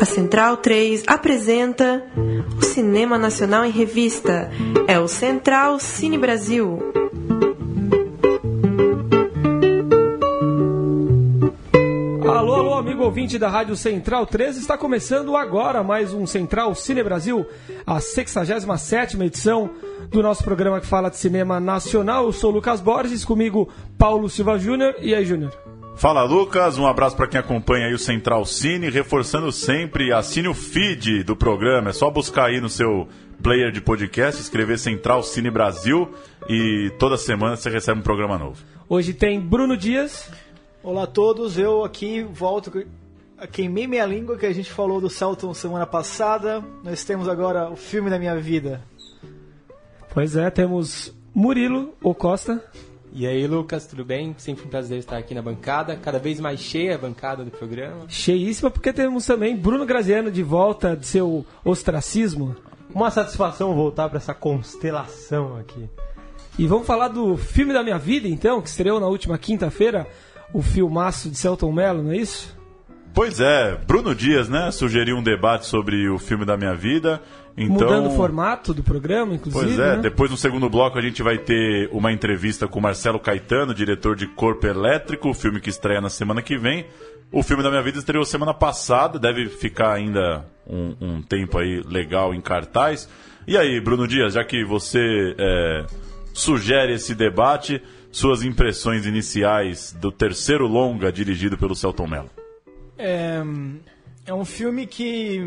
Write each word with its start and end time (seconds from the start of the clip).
A 0.00 0.04
Central 0.04 0.58
3 0.58 1.04
apresenta 1.06 2.04
o 2.58 2.64
Cinema 2.64 3.18
Nacional 3.18 3.64
em 3.64 3.70
Revista. 3.70 4.50
É 4.86 4.98
o 4.98 5.08
Central 5.08 5.80
Cine 5.80 6.18
Brasil. 6.18 6.78
Alô, 12.28 12.54
alô, 12.54 12.74
amigo 12.74 13.02
ouvinte 13.02 13.38
da 13.38 13.48
Rádio 13.48 13.74
Central 13.76 14.26
13, 14.26 14.60
está 14.60 14.76
começando 14.76 15.36
agora 15.36 15.82
mais 15.82 16.12
um 16.12 16.26
Central 16.26 16.74
Cine 16.74 17.02
Brasil, 17.02 17.46
a 17.86 17.96
67ª 17.96 19.24
edição 19.24 19.70
do 20.10 20.22
nosso 20.22 20.42
programa 20.44 20.80
que 20.80 20.86
fala 20.86 21.10
de 21.10 21.16
cinema 21.16 21.58
nacional. 21.60 22.24
Eu 22.24 22.32
sou 22.32 22.50
o 22.50 22.54
Lucas 22.54 22.80
Borges, 22.80 23.24
comigo 23.24 23.68
Paulo 23.98 24.28
Silva 24.28 24.58
Júnior. 24.58 24.94
E 25.00 25.14
aí, 25.14 25.24
Júnior? 25.24 25.52
Fala 25.96 26.24
Lucas, 26.24 26.76
um 26.76 26.86
abraço 26.86 27.16
para 27.16 27.26
quem 27.26 27.40
acompanha 27.40 27.86
aí 27.86 27.94
o 27.94 27.98
Central 27.98 28.44
Cine, 28.44 28.90
reforçando 28.90 29.50
sempre, 29.50 30.12
assine 30.12 30.46
o 30.46 30.52
feed 30.52 31.24
do 31.24 31.34
programa, 31.34 31.88
é 31.88 31.92
só 31.94 32.10
buscar 32.10 32.48
aí 32.48 32.60
no 32.60 32.68
seu 32.68 33.08
player 33.42 33.72
de 33.72 33.80
podcast, 33.80 34.40
escrever 34.40 34.78
Central 34.78 35.22
Cine 35.22 35.50
Brasil 35.50 36.12
e 36.50 36.92
toda 36.98 37.16
semana 37.16 37.56
você 37.56 37.70
recebe 37.70 38.00
um 38.00 38.02
programa 38.02 38.36
novo. 38.36 38.62
Hoje 38.86 39.14
tem 39.14 39.40
Bruno 39.40 39.74
Dias. 39.74 40.30
Olá 40.82 41.04
a 41.04 41.06
todos, 41.06 41.58
eu 41.58 41.82
aqui 41.82 42.22
volto. 42.22 42.86
Queimei 43.50 43.86
minha 43.86 44.04
língua 44.04 44.36
que 44.36 44.46
a 44.46 44.52
gente 44.52 44.70
falou 44.70 45.00
do 45.00 45.08
Celton 45.08 45.52
semana 45.54 45.86
passada. 45.86 46.62
Nós 46.84 47.04
temos 47.04 47.26
agora 47.26 47.70
o 47.70 47.76
filme 47.76 48.10
da 48.10 48.18
minha 48.18 48.36
vida. 48.36 48.82
Pois 50.16 50.34
é, 50.34 50.48
temos 50.48 51.14
Murilo 51.34 51.92
ou 52.02 52.14
Costa. 52.14 52.64
E 53.12 53.26
aí, 53.26 53.46
Lucas, 53.46 53.86
tudo 53.86 54.02
bem? 54.02 54.34
Sempre 54.38 54.64
um 54.64 54.68
prazer 54.70 54.98
estar 54.98 55.18
aqui 55.18 55.34
na 55.34 55.42
bancada, 55.42 55.94
cada 55.94 56.18
vez 56.18 56.40
mais 56.40 56.58
cheia 56.58 56.94
a 56.94 56.98
bancada 56.98 57.44
do 57.44 57.50
programa. 57.50 58.06
Cheíssima, 58.08 58.70
porque 58.70 58.94
temos 58.94 59.26
também 59.26 59.54
Bruno 59.54 59.84
Graziano 59.84 60.30
de 60.30 60.42
volta 60.42 60.96
de 60.96 61.06
seu 61.06 61.44
ostracismo. 61.62 62.56
Uma 62.94 63.10
satisfação 63.10 63.74
voltar 63.74 64.08
para 64.08 64.16
essa 64.16 64.32
constelação 64.32 65.58
aqui. 65.58 65.86
E 66.58 66.66
vamos 66.66 66.86
falar 66.86 67.08
do 67.08 67.36
filme 67.36 67.74
da 67.74 67.82
minha 67.82 67.98
vida, 67.98 68.26
então, 68.26 68.62
que 68.62 68.70
estreou 68.70 68.98
na 68.98 69.08
última 69.08 69.36
quinta-feira, 69.36 70.06
o 70.50 70.62
filmaço 70.62 71.28
de 71.28 71.36
Celton 71.36 71.70
Mello, 71.70 72.02
não 72.02 72.12
é 72.12 72.16
isso? 72.16 72.55
Pois 73.16 73.40
é, 73.40 73.74
Bruno 73.86 74.14
Dias, 74.14 74.46
né, 74.46 74.70
sugeriu 74.70 75.16
um 75.16 75.22
debate 75.22 75.64
sobre 75.64 76.06
o 76.06 76.18
filme 76.18 76.44
da 76.44 76.54
minha 76.54 76.74
vida. 76.74 77.22
Então... 77.56 77.88
Mudando 77.88 78.08
o 78.08 78.14
formato 78.14 78.74
do 78.74 78.82
programa, 78.82 79.34
inclusive. 79.34 79.64
Pois 79.64 79.78
é, 79.78 79.96
né? 79.96 80.02
depois 80.02 80.30
no 80.30 80.36
segundo 80.36 80.68
bloco 80.68 80.98
a 80.98 81.00
gente 81.00 81.22
vai 81.22 81.38
ter 81.38 81.88
uma 81.90 82.12
entrevista 82.12 82.68
com 82.68 82.78
Marcelo 82.78 83.18
Caetano, 83.18 83.72
diretor 83.72 84.16
de 84.16 84.26
Corpo 84.26 84.66
Elétrico, 84.66 85.30
o 85.30 85.34
filme 85.34 85.62
que 85.62 85.70
estreia 85.70 85.98
na 85.98 86.10
semana 86.10 86.42
que 86.42 86.58
vem. 86.58 86.84
O 87.32 87.42
filme 87.42 87.62
da 87.62 87.70
minha 87.70 87.82
vida 87.82 87.96
estreou 87.96 88.22
semana 88.22 88.52
passada, 88.52 89.18
deve 89.18 89.48
ficar 89.48 89.94
ainda 89.94 90.44
um, 90.68 90.94
um 91.00 91.22
tempo 91.22 91.56
aí 91.56 91.82
legal 91.88 92.34
em 92.34 92.40
cartaz. 92.42 93.08
E 93.46 93.56
aí, 93.56 93.80
Bruno 93.80 94.06
Dias, 94.06 94.34
já 94.34 94.44
que 94.44 94.62
você 94.62 95.34
é, 95.38 95.86
sugere 96.34 96.92
esse 96.92 97.14
debate, 97.14 97.82
suas 98.12 98.42
impressões 98.42 99.06
iniciais 99.06 99.96
do 99.98 100.12
terceiro 100.12 100.66
longa 100.66 101.10
dirigido 101.10 101.56
pelo 101.56 101.74
Celton 101.74 102.06
Mello. 102.06 102.45
É, 102.98 103.42
é 104.26 104.34
um 104.34 104.44
filme 104.44 104.86
que 104.86 105.40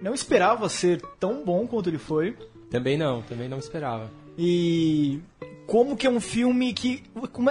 não 0.00 0.14
esperava 0.14 0.68
ser 0.68 1.00
tão 1.18 1.44
bom 1.44 1.66
quanto 1.66 1.88
ele 1.88 1.98
foi. 1.98 2.36
Também 2.70 2.96
não, 2.96 3.22
também 3.22 3.48
não 3.48 3.58
esperava. 3.58 4.10
E 4.38 5.20
como 5.66 5.96
que 5.96 6.06
é 6.06 6.10
um 6.10 6.20
filme 6.20 6.72
que 6.72 7.02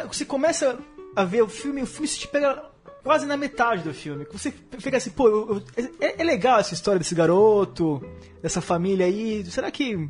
você 0.08 0.25
começa 0.25 0.80
a 1.16 1.23
ver 1.23 1.41
o 1.41 1.47
filme, 1.47 1.81
o 1.81 1.88
filme 1.88 2.08
se 2.08 2.19
te 2.19 2.27
pega 2.27 2.69
quase 3.03 3.25
na 3.25 3.38
metade 3.38 3.83
do 3.83 3.94
filme. 3.94 4.25
Você 4.31 4.53
fica 4.80 4.97
assim, 4.97 5.09
pô, 5.11 5.27
eu, 5.27 5.64
eu, 5.77 5.88
é, 5.99 6.21
é, 6.21 6.23
legal 6.23 6.59
essa 6.59 6.73
história 6.73 6.99
desse 6.99 7.15
garoto, 7.15 8.02
dessa 8.42 8.61
família 8.61 9.05
aí. 9.05 9.43
Será 9.45 9.71
que 9.71 10.09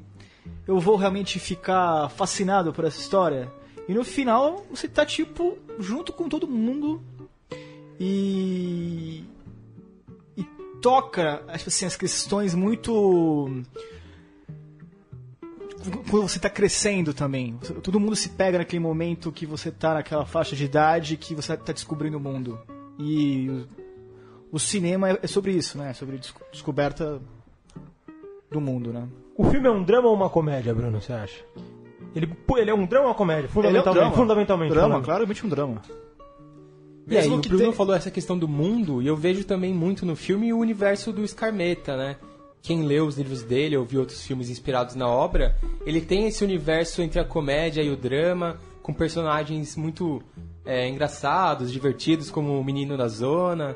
eu 0.68 0.80
vou 0.80 0.96
realmente 0.96 1.40
ficar 1.40 2.10
fascinado 2.10 2.74
por 2.74 2.86
essa 2.86 3.00
história? 3.00 3.52
E 3.88 3.94
no 3.94 4.04
final 4.04 4.66
você 4.70 4.88
tá 4.88 5.06
tipo 5.06 5.58
junto 5.80 6.14
com 6.14 6.30
todo 6.30 6.48
mundo 6.48 7.02
e 8.00 9.24
e 10.38 10.44
toca 10.82 11.44
assim, 11.48 11.86
as 11.86 11.96
questões 11.96 12.56
muito 12.56 13.64
quando 16.10 16.28
você 16.28 16.38
está 16.38 16.50
crescendo 16.50 17.14
também. 17.14 17.58
Todo 17.82 18.00
mundo 18.00 18.16
se 18.16 18.30
pega 18.30 18.58
naquele 18.58 18.80
momento 18.80 19.32
que 19.32 19.46
você 19.46 19.70
está 19.70 19.94
naquela 19.94 20.26
faixa 20.26 20.56
de 20.56 20.66
idade 20.66 21.18
que 21.18 21.34
você 21.34 21.54
está 21.54 21.74
descobrindo 21.74 22.18
o 22.18 22.20
mundo. 22.20 22.60
E 22.98 23.50
o, 23.50 23.68
o 24.54 24.60
cinema 24.60 25.10
é, 25.10 25.20
é 25.24 25.28
sobre 25.28 25.52
isso, 25.52 25.78
né? 25.78 25.94
Sobre 25.94 26.20
descoberta 26.52 27.22
do 28.52 28.60
mundo, 28.60 28.92
né? 28.92 29.08
O 29.38 29.46
filme 29.46 29.68
é 29.68 29.72
um 29.72 29.84
drama 29.84 30.10
ou 30.10 30.16
uma 30.16 30.30
comédia, 30.30 30.74
Bruno, 30.74 31.02
você 31.02 31.14
acha? 31.14 31.44
Ele, 32.14 32.30
ele 32.58 32.70
é 32.70 32.74
um 32.74 32.86
drama 32.86 33.06
ou 33.06 33.12
uma 33.12 33.16
comédia? 33.16 33.48
Fundamentalmente. 33.48 33.88
É 33.88 33.92
um 33.92 33.94
drama. 33.94 34.16
Fundamentalmente. 34.16 34.70
Drama, 34.72 34.90
falando. 34.90 35.06
claramente 35.06 35.46
um 35.46 35.50
drama. 35.50 35.82
E 37.10 37.18
aí, 37.18 37.28
o 37.28 37.38
Bruno 37.38 37.58
tem... 37.58 37.74
falou 37.74 37.96
essa 37.96 38.12
questão 38.12 38.38
do 38.38 38.48
mundo, 38.48 39.02
e 39.02 39.08
eu 39.08 39.16
vejo 39.16 39.44
também 39.44 39.74
muito 39.74 40.06
no 40.06 40.16
filme 40.16 40.54
o 40.54 40.60
universo 40.60 41.12
do 41.12 41.28
Scarmeta, 41.28 41.98
né? 41.98 42.18
Quem 42.62 42.84
lê 42.84 43.00
os 43.00 43.18
livros 43.18 43.42
dele 43.42 43.78
ou 43.78 43.86
viu 43.86 44.02
outros 44.02 44.26
filmes 44.26 44.50
inspirados 44.50 44.94
na 44.96 45.08
obra, 45.08 45.58
ele 45.86 46.02
tem 46.02 46.28
esse 46.28 46.44
universo 46.44 47.02
entre 47.02 47.20
a 47.20 47.24
comédia 47.24 47.82
e 47.82 47.90
o 47.90 47.96
drama, 47.96 48.60
com 48.84 48.94
personagens 48.94 49.76
muito 49.76 50.22
é, 50.66 50.88
engraçados, 50.88 51.72
divertidos, 51.72 52.30
como 52.30 52.60
o 52.60 52.64
Menino 52.64 52.98
da 52.98 53.08
Zona. 53.08 53.76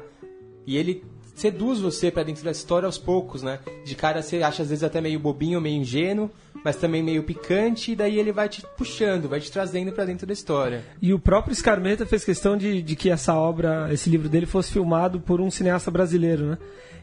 E 0.68 0.78
ele 0.78 1.04
seduz 1.34 1.80
você 1.80 2.12
para 2.12 2.24
dentro 2.24 2.44
da 2.44 2.52
história 2.52 2.86
aos 2.86 2.98
poucos, 2.98 3.42
né? 3.42 3.60
De 3.86 3.96
cara 3.96 4.22
você 4.22 4.42
acha 4.44 4.64
às 4.64 4.70
vezes 4.70 4.84
até 4.84 5.02
meio 5.02 5.20
bobinho, 5.20 5.60
meio 5.60 5.82
ingênuo, 5.82 6.30
mas 6.64 6.76
também 6.76 7.02
meio 7.02 7.24
picante, 7.24 7.92
e 7.92 7.96
daí 7.96 8.20
ele 8.20 8.32
vai 8.32 8.48
te 8.48 8.64
puxando, 8.78 9.28
vai 9.28 9.40
te 9.40 9.52
trazendo 9.52 9.92
para 9.92 10.06
dentro 10.06 10.26
da 10.28 10.34
história. 10.34 10.84
E 11.02 11.14
o 11.14 11.20
próprio 11.20 11.56
Scarmeta 11.56 12.06
fez 12.06 12.24
questão 12.24 12.56
de, 12.56 12.82
de 12.82 12.96
que 12.96 13.10
essa 13.10 13.34
obra, 13.36 13.90
esse 13.92 14.10
livro 14.10 14.30
dele 14.30 14.46
fosse 14.46 14.72
filmado 14.72 15.20
por 15.20 15.42
um 15.42 15.50
cineasta 15.50 15.90
brasileiro, 15.90 16.46
né? 16.46 16.58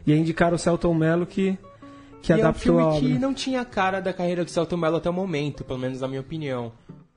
E 0.05 0.11
aí 0.11 0.19
indicaram 0.19 0.55
o 0.55 0.59
Celton 0.59 0.93
Mello 0.93 1.25
que 1.25 1.57
que 2.21 2.31
e 2.31 2.35
adaptou 2.35 2.79
é 2.79 2.85
um 2.85 2.91
filme 2.99 3.13
que 3.15 3.19
não 3.19 3.33
tinha 3.33 3.61
a 3.61 3.65
cara 3.65 3.99
da 3.99 4.13
carreira 4.13 4.45
do 4.45 4.51
Celton 4.51 4.77
Mello 4.77 4.97
até 4.97 5.09
o 5.09 5.13
momento, 5.13 5.63
pelo 5.63 5.79
menos 5.79 6.01
na 6.01 6.07
minha 6.07 6.21
opinião. 6.21 6.71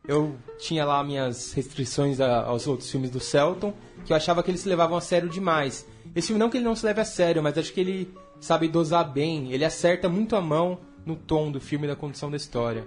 Eu 0.06 0.34
tinha 0.58 0.84
lá 0.84 1.02
minhas 1.04 1.52
restrições 1.52 2.20
a, 2.20 2.44
aos 2.44 2.66
outros 2.66 2.90
filmes 2.90 3.10
do 3.10 3.20
Celton, 3.20 3.72
que 4.04 4.12
eu 4.12 4.16
achava 4.16 4.42
que 4.42 4.50
eles 4.50 4.60
se 4.60 4.68
levavam 4.68 4.96
a 4.96 5.00
sério 5.00 5.28
demais. 5.28 5.86
Esse 6.14 6.28
filme 6.28 6.40
não 6.40 6.50
que 6.50 6.56
ele 6.56 6.64
não 6.64 6.76
se 6.76 6.86
leve 6.86 7.00
a 7.00 7.04
sério, 7.04 7.42
mas 7.42 7.56
acho 7.58 7.72
que 7.72 7.80
ele 7.80 8.14
sabe 8.40 8.68
dosar 8.68 9.12
bem, 9.12 9.52
ele 9.52 9.64
acerta 9.64 10.08
muito 10.08 10.36
a 10.36 10.40
mão 10.40 10.78
no 11.04 11.16
tom 11.16 11.50
do 11.50 11.60
filme 11.60 11.86
e 11.86 11.88
da 11.88 11.96
condição 11.96 12.30
da 12.30 12.36
história. 12.36 12.86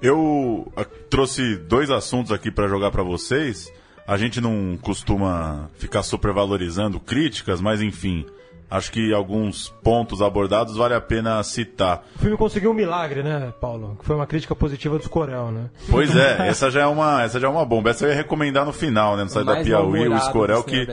Eu 0.00 0.70
ah, 0.76 0.84
trouxe 1.08 1.56
dois 1.56 1.90
assuntos 1.90 2.32
aqui 2.32 2.50
para 2.50 2.68
jogar 2.68 2.90
para 2.90 3.02
vocês. 3.02 3.72
A 4.06 4.18
gente 4.18 4.40
não 4.40 4.76
costuma 4.80 5.70
ficar 5.74 6.02
supervalorizando 6.02 7.00
críticas, 7.00 7.60
mas 7.60 7.80
enfim, 7.80 8.26
acho 8.70 8.90
que 8.90 9.12
alguns 9.12 9.68
pontos 9.82 10.20
abordados 10.20 10.76
vale 10.76 10.94
a 10.94 11.00
pena 11.00 11.42
citar. 11.42 12.04
O 12.16 12.18
filme 12.18 12.36
conseguiu 12.36 12.70
um 12.70 12.74
milagre, 12.74 13.22
né, 13.22 13.52
Paulo? 13.60 13.96
Que 13.98 14.04
foi 14.04 14.16
uma 14.16 14.26
crítica 14.26 14.54
positiva 14.54 14.98
dos 14.98 15.06
Corel, 15.06 15.50
né? 15.50 15.70
Pois 15.90 16.14
é, 16.16 16.48
essa 16.48 16.70
já 16.70 16.82
é 16.82 16.86
uma, 16.86 17.22
essa 17.22 17.38
já 17.38 17.46
é 17.46 17.50
uma 17.50 17.64
bomba. 17.64 17.90
Essa 17.90 18.06
eu 18.06 18.10
ia 18.10 18.16
recomendar 18.16 18.64
no 18.64 18.72
final, 18.72 19.16
né, 19.16 19.24
no 19.24 19.30
site 19.30 19.46
da 19.46 19.62
Piauí, 19.62 20.08
o 20.08 20.16
Escorel, 20.16 20.62
que 20.64 20.86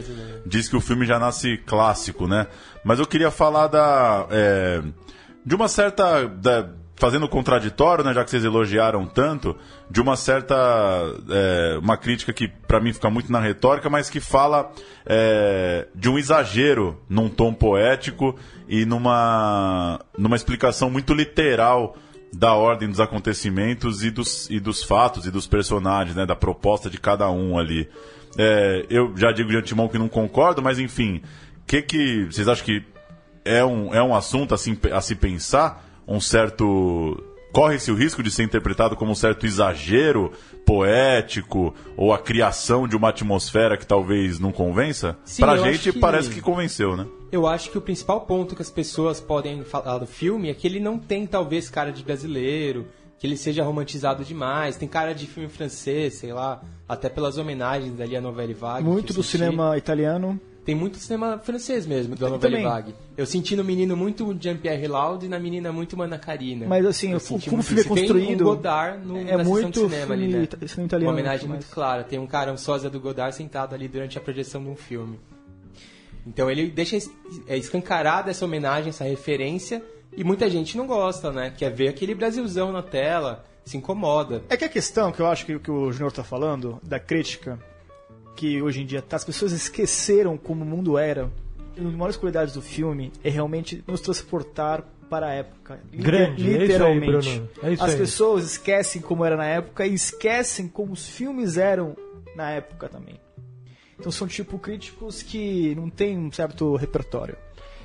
diz 0.46 0.68
que 0.68 0.76
o 0.76 0.82
filme 0.82 1.06
já 1.06 1.18
nasce 1.20 1.58
clássico, 1.58 2.28
né? 2.28 2.48
Mas 2.84 3.00
eu 3.00 3.06
queria 3.08 3.32
falar 3.32 3.68
da... 3.68 4.28
É, 4.30 4.82
de 5.46 5.56
uma 5.56 5.68
certa... 5.68 6.28
Da, 6.28 6.70
fazendo 7.02 7.28
contraditório, 7.28 8.04
né, 8.04 8.14
já 8.14 8.24
que 8.24 8.30
vocês 8.30 8.46
elogiaram 8.46 9.08
tanto, 9.08 9.58
de 9.90 10.00
uma 10.00 10.16
certa 10.16 10.56
é, 11.32 11.80
uma 11.82 11.98
crítica 11.98 12.32
que 12.32 12.48
para 12.48 12.80
mim 12.80 12.94
fica 12.94 13.10
muito 13.10 13.32
na 13.32 13.40
retórica, 13.40 13.90
mas 13.90 14.08
que 14.08 14.20
fala 14.20 14.72
é, 15.04 15.88
de 15.96 16.08
um 16.08 16.20
exagero 16.20 17.02
num 17.10 17.28
tom 17.28 17.56
poético 17.56 18.36
e 18.70 18.86
numa 18.86 20.00
numa 20.16 20.36
explicação 20.36 20.92
muito 20.92 21.12
literal 21.12 21.98
da 22.32 22.54
ordem 22.54 22.88
dos 22.88 23.00
acontecimentos 23.00 24.04
e 24.04 24.12
dos, 24.12 24.48
e 24.52 24.60
dos 24.60 24.84
fatos 24.84 25.26
e 25.26 25.32
dos 25.32 25.48
personagens, 25.48 26.16
né, 26.16 26.24
da 26.24 26.36
proposta 26.36 26.88
de 26.88 27.00
cada 27.00 27.28
um 27.32 27.58
ali. 27.58 27.90
É, 28.38 28.86
eu 28.92 29.18
já 29.18 29.32
digo 29.32 29.50
de 29.50 29.58
antemão 29.58 29.88
que 29.88 29.98
não 29.98 30.08
concordo, 30.08 30.62
mas 30.62 30.78
enfim, 30.78 31.24
que 31.66 31.82
que 31.82 32.26
vocês 32.26 32.48
acham 32.48 32.64
que 32.64 32.84
é 33.44 33.66
um, 33.66 33.92
é 33.92 34.04
um 34.04 34.14
assunto 34.14 34.54
assim, 34.54 34.78
a 34.94 35.02
se 35.02 35.16
pensar? 35.16 35.90
Um 36.12 36.22
certo. 36.22 37.22
Corre-se 37.54 37.92
o 37.92 37.96
risco 37.96 38.24
de 38.24 38.32
ser 38.32 38.44
interpretado 38.44 38.96
como 38.96 39.12
um 39.12 39.16
certo 39.16 39.46
exagero 39.46 40.32
poético 40.66 41.74
ou 41.98 42.14
a 42.14 42.18
criação 42.18 42.88
de 42.88 42.96
uma 42.96 43.10
atmosfera 43.10 43.76
que 43.78 43.86
talvez 43.86 44.40
não 44.40 44.52
convença? 44.54 45.18
Sim, 45.26 45.42
pra 45.44 45.58
gente 45.58 45.92
que- 45.92 46.00
parece 46.00 46.30
que 46.30 46.42
convenceu, 46.42 46.96
né? 46.96 47.06
Eu 47.32 47.46
acho 47.48 47.70
que 47.70 47.78
o 47.78 47.82
principal 47.82 48.22
ponto 48.22 48.56
que 48.56 48.62
as 48.62 48.70
pessoas 48.70 49.20
podem 49.20 49.64
falar 49.64 49.98
do 49.98 50.08
filme 50.08 50.50
é 50.50 50.54
que 50.54 50.66
ele 50.68 50.80
não 50.80 50.98
tem, 50.98 51.26
talvez, 51.28 51.70
cara 51.70 51.92
de 51.92 52.04
brasileiro, 52.04 52.88
que 53.20 53.28
ele 53.28 53.38
seja 53.38 53.64
romantizado 53.64 54.24
demais. 54.24 54.76
Tem 54.78 54.88
cara 54.88 55.14
de 55.14 55.28
filme 55.28 55.48
francês, 55.48 56.16
sei 56.16 56.34
lá, 56.34 56.62
até 56.90 57.08
pelas 57.10 57.38
homenagens 57.38 58.00
ali 58.02 58.16
à 58.18 58.22
novela 58.22 58.54
Vague. 58.54 58.84
Muito 58.86 59.14
do 59.14 59.24
cinema 59.24 59.78
italiano. 59.78 60.40
Tem 60.64 60.76
muito 60.76 60.98
cinema 60.98 61.40
francês 61.40 61.88
mesmo, 61.88 62.16
da 62.16 62.30
novela 62.30 62.62
Vague. 62.62 62.94
Eu 63.18 63.26
senti 63.26 63.56
no 63.56 63.64
menino 63.64 63.98
muito 63.98 64.38
Jean-Pierre 64.40 64.88
Laud 64.88 65.26
e 65.26 65.30
na 65.30 65.40
menina 65.40 65.72
muito 65.72 65.98
Mana 65.98 66.20
Karina. 66.20 66.68
Mas 66.68 66.86
assim, 66.86 67.16
o, 67.16 67.20
como 67.20 67.62
o 67.62 67.64
filme 67.64 67.82
é 67.82 67.84
construído... 67.84 68.28
Tem 68.28 68.36
um 68.36 68.44
Godard 68.44 69.08
no, 69.08 69.18
é 69.18 69.38
na 69.38 69.44
muito 69.44 69.72
de 69.72 69.90
cinema 69.90 70.14
ali, 70.14 70.28
né? 70.28 70.44
Italiano, 70.44 71.06
Uma 71.06 71.12
homenagem 71.12 71.50
muito 71.50 71.66
clara. 71.66 72.04
Tem 72.04 72.20
um 72.20 72.28
cara, 72.28 72.54
um 72.54 72.58
sósia 72.58 72.92
do 72.92 73.00
Godard, 73.00 73.36
sentado 73.36 73.74
ali 73.74 73.88
durante 73.88 74.20
a 74.20 74.22
projeção 74.22 74.64
de 74.64 74.70
um 74.70 74.76
filme. 74.76 75.20
Então 76.28 76.50
ele 76.50 76.70
deixa 76.70 76.98
é, 77.48 77.58
escancarada 77.58 78.30
essa 78.30 78.46
homenagem, 78.46 78.90
essa 78.90 79.04
referência, 79.04 79.82
e 80.16 80.24
muita 80.24 80.48
gente 80.48 80.78
não 80.78 80.86
gosta, 80.86 81.32
né? 81.32 81.52
Quer 81.58 81.72
ver 81.72 81.88
aquele 81.88 82.14
Brasilzão 82.14 82.72
na 82.72 82.84
tela, 82.84 83.44
se 83.66 83.78
incomoda. 83.78 84.44
É 84.48 84.56
que 84.56 84.66
a 84.66 84.70
questão 84.70 85.12
que 85.12 85.20
eu 85.20 85.26
acho 85.26 85.46
que, 85.46 85.58
que 85.58 85.72
o 85.72 85.92
Junior 85.92 86.10
está 86.10 86.24
falando, 86.24 86.80
da 86.84 87.00
crítica, 87.00 87.58
que 88.36 88.62
hoje 88.62 88.82
em 88.82 88.86
dia 88.86 89.02
tá, 89.02 89.16
as 89.16 89.24
pessoas 89.24 89.52
esqueceram 89.52 90.38
como 90.38 90.64
o 90.64 90.68
mundo 90.68 90.98
era. 90.98 91.30
Uma 91.78 91.90
das 91.90 91.96
maiores 91.96 92.18
qualidades 92.18 92.54
do 92.54 92.62
filme 92.62 93.12
é 93.24 93.30
realmente 93.30 93.84
nos 93.88 94.02
transportar 94.02 94.84
para 95.10 95.28
a 95.28 95.34
época. 95.34 95.80
Grande, 95.94 96.44
literalmente. 96.44 97.44
É 97.62 97.68
aí, 97.68 97.74
é 97.74 97.84
as 97.84 97.92
aí. 97.92 97.98
pessoas 97.98 98.46
esquecem 98.46 99.02
como 99.02 99.26
era 99.26 99.36
na 99.36 99.46
época 99.46 99.86
e 99.86 99.94
esquecem 99.94 100.68
como 100.68 100.94
os 100.94 101.10
filmes 101.10 101.58
eram 101.58 101.96
na 102.36 102.50
época 102.52 102.88
também. 102.88 103.20
Então 104.00 104.12
são 104.12 104.28
tipo 104.28 104.58
críticos 104.58 105.22
que 105.22 105.76
não 105.76 105.90
têm 105.90 106.18
um 106.18 106.32
certo 106.32 106.76
repertório. 106.76 107.36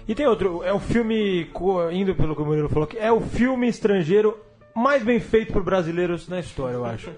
E 0.08 0.14
tem 0.14 0.26
outro, 0.26 0.62
é 0.62 0.72
o 0.72 0.78
filme, 0.78 1.50
indo 1.92 2.14
pelo 2.14 2.36
que 2.36 2.42
o 2.42 2.46
Murilo 2.46 2.68
falou, 2.68 2.88
é 2.96 3.10
o 3.10 3.20
filme 3.20 3.68
estrangeiro 3.68 4.38
mais 4.74 5.02
bem 5.02 5.18
feito 5.18 5.52
por 5.52 5.64
brasileiros 5.64 6.28
na 6.28 6.38
história, 6.38 6.74
eu 6.74 6.84
acho. 6.84 7.10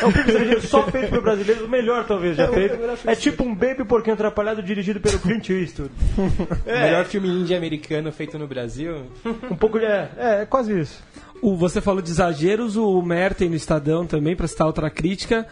É 0.00 0.06
um 0.06 0.10
filme 0.10 0.28
estrangeiro 0.28 0.66
só 0.66 0.86
feito 0.86 1.10
por 1.10 1.22
brasileiros, 1.22 1.64
o 1.64 1.68
melhor 1.68 2.06
talvez 2.06 2.36
já 2.36 2.44
É, 2.44 2.52
feito. 2.52 2.78
É 3.06 3.14
tipo 3.14 3.42
um 3.42 3.54
Baby 3.54 3.84
Porquinho 3.84 4.14
Atrapalhado 4.14 4.62
dirigido 4.62 5.00
pelo 5.00 5.18
Clint 5.18 5.48
Eastwood. 5.50 5.90
O 6.16 6.66
melhor 6.66 7.04
filme 7.04 7.28
indie 7.28 7.54
americano 7.54 8.12
feito 8.12 8.38
no 8.38 8.46
Brasil. 8.46 9.06
Um 9.50 9.56
pouco 9.56 9.78
de... 9.78 9.84
É, 9.84 10.10
é, 10.16 10.42
é 10.42 10.46
quase 10.46 10.78
isso. 10.78 11.02
O, 11.42 11.56
você 11.56 11.80
falou 11.80 12.02
de 12.02 12.10
exageros, 12.10 12.76
o 12.76 13.00
Merten 13.02 13.48
no 13.48 13.56
Estadão 13.56 14.06
também, 14.06 14.36
para 14.36 14.46
citar 14.46 14.66
outra 14.66 14.90
crítica, 14.90 15.46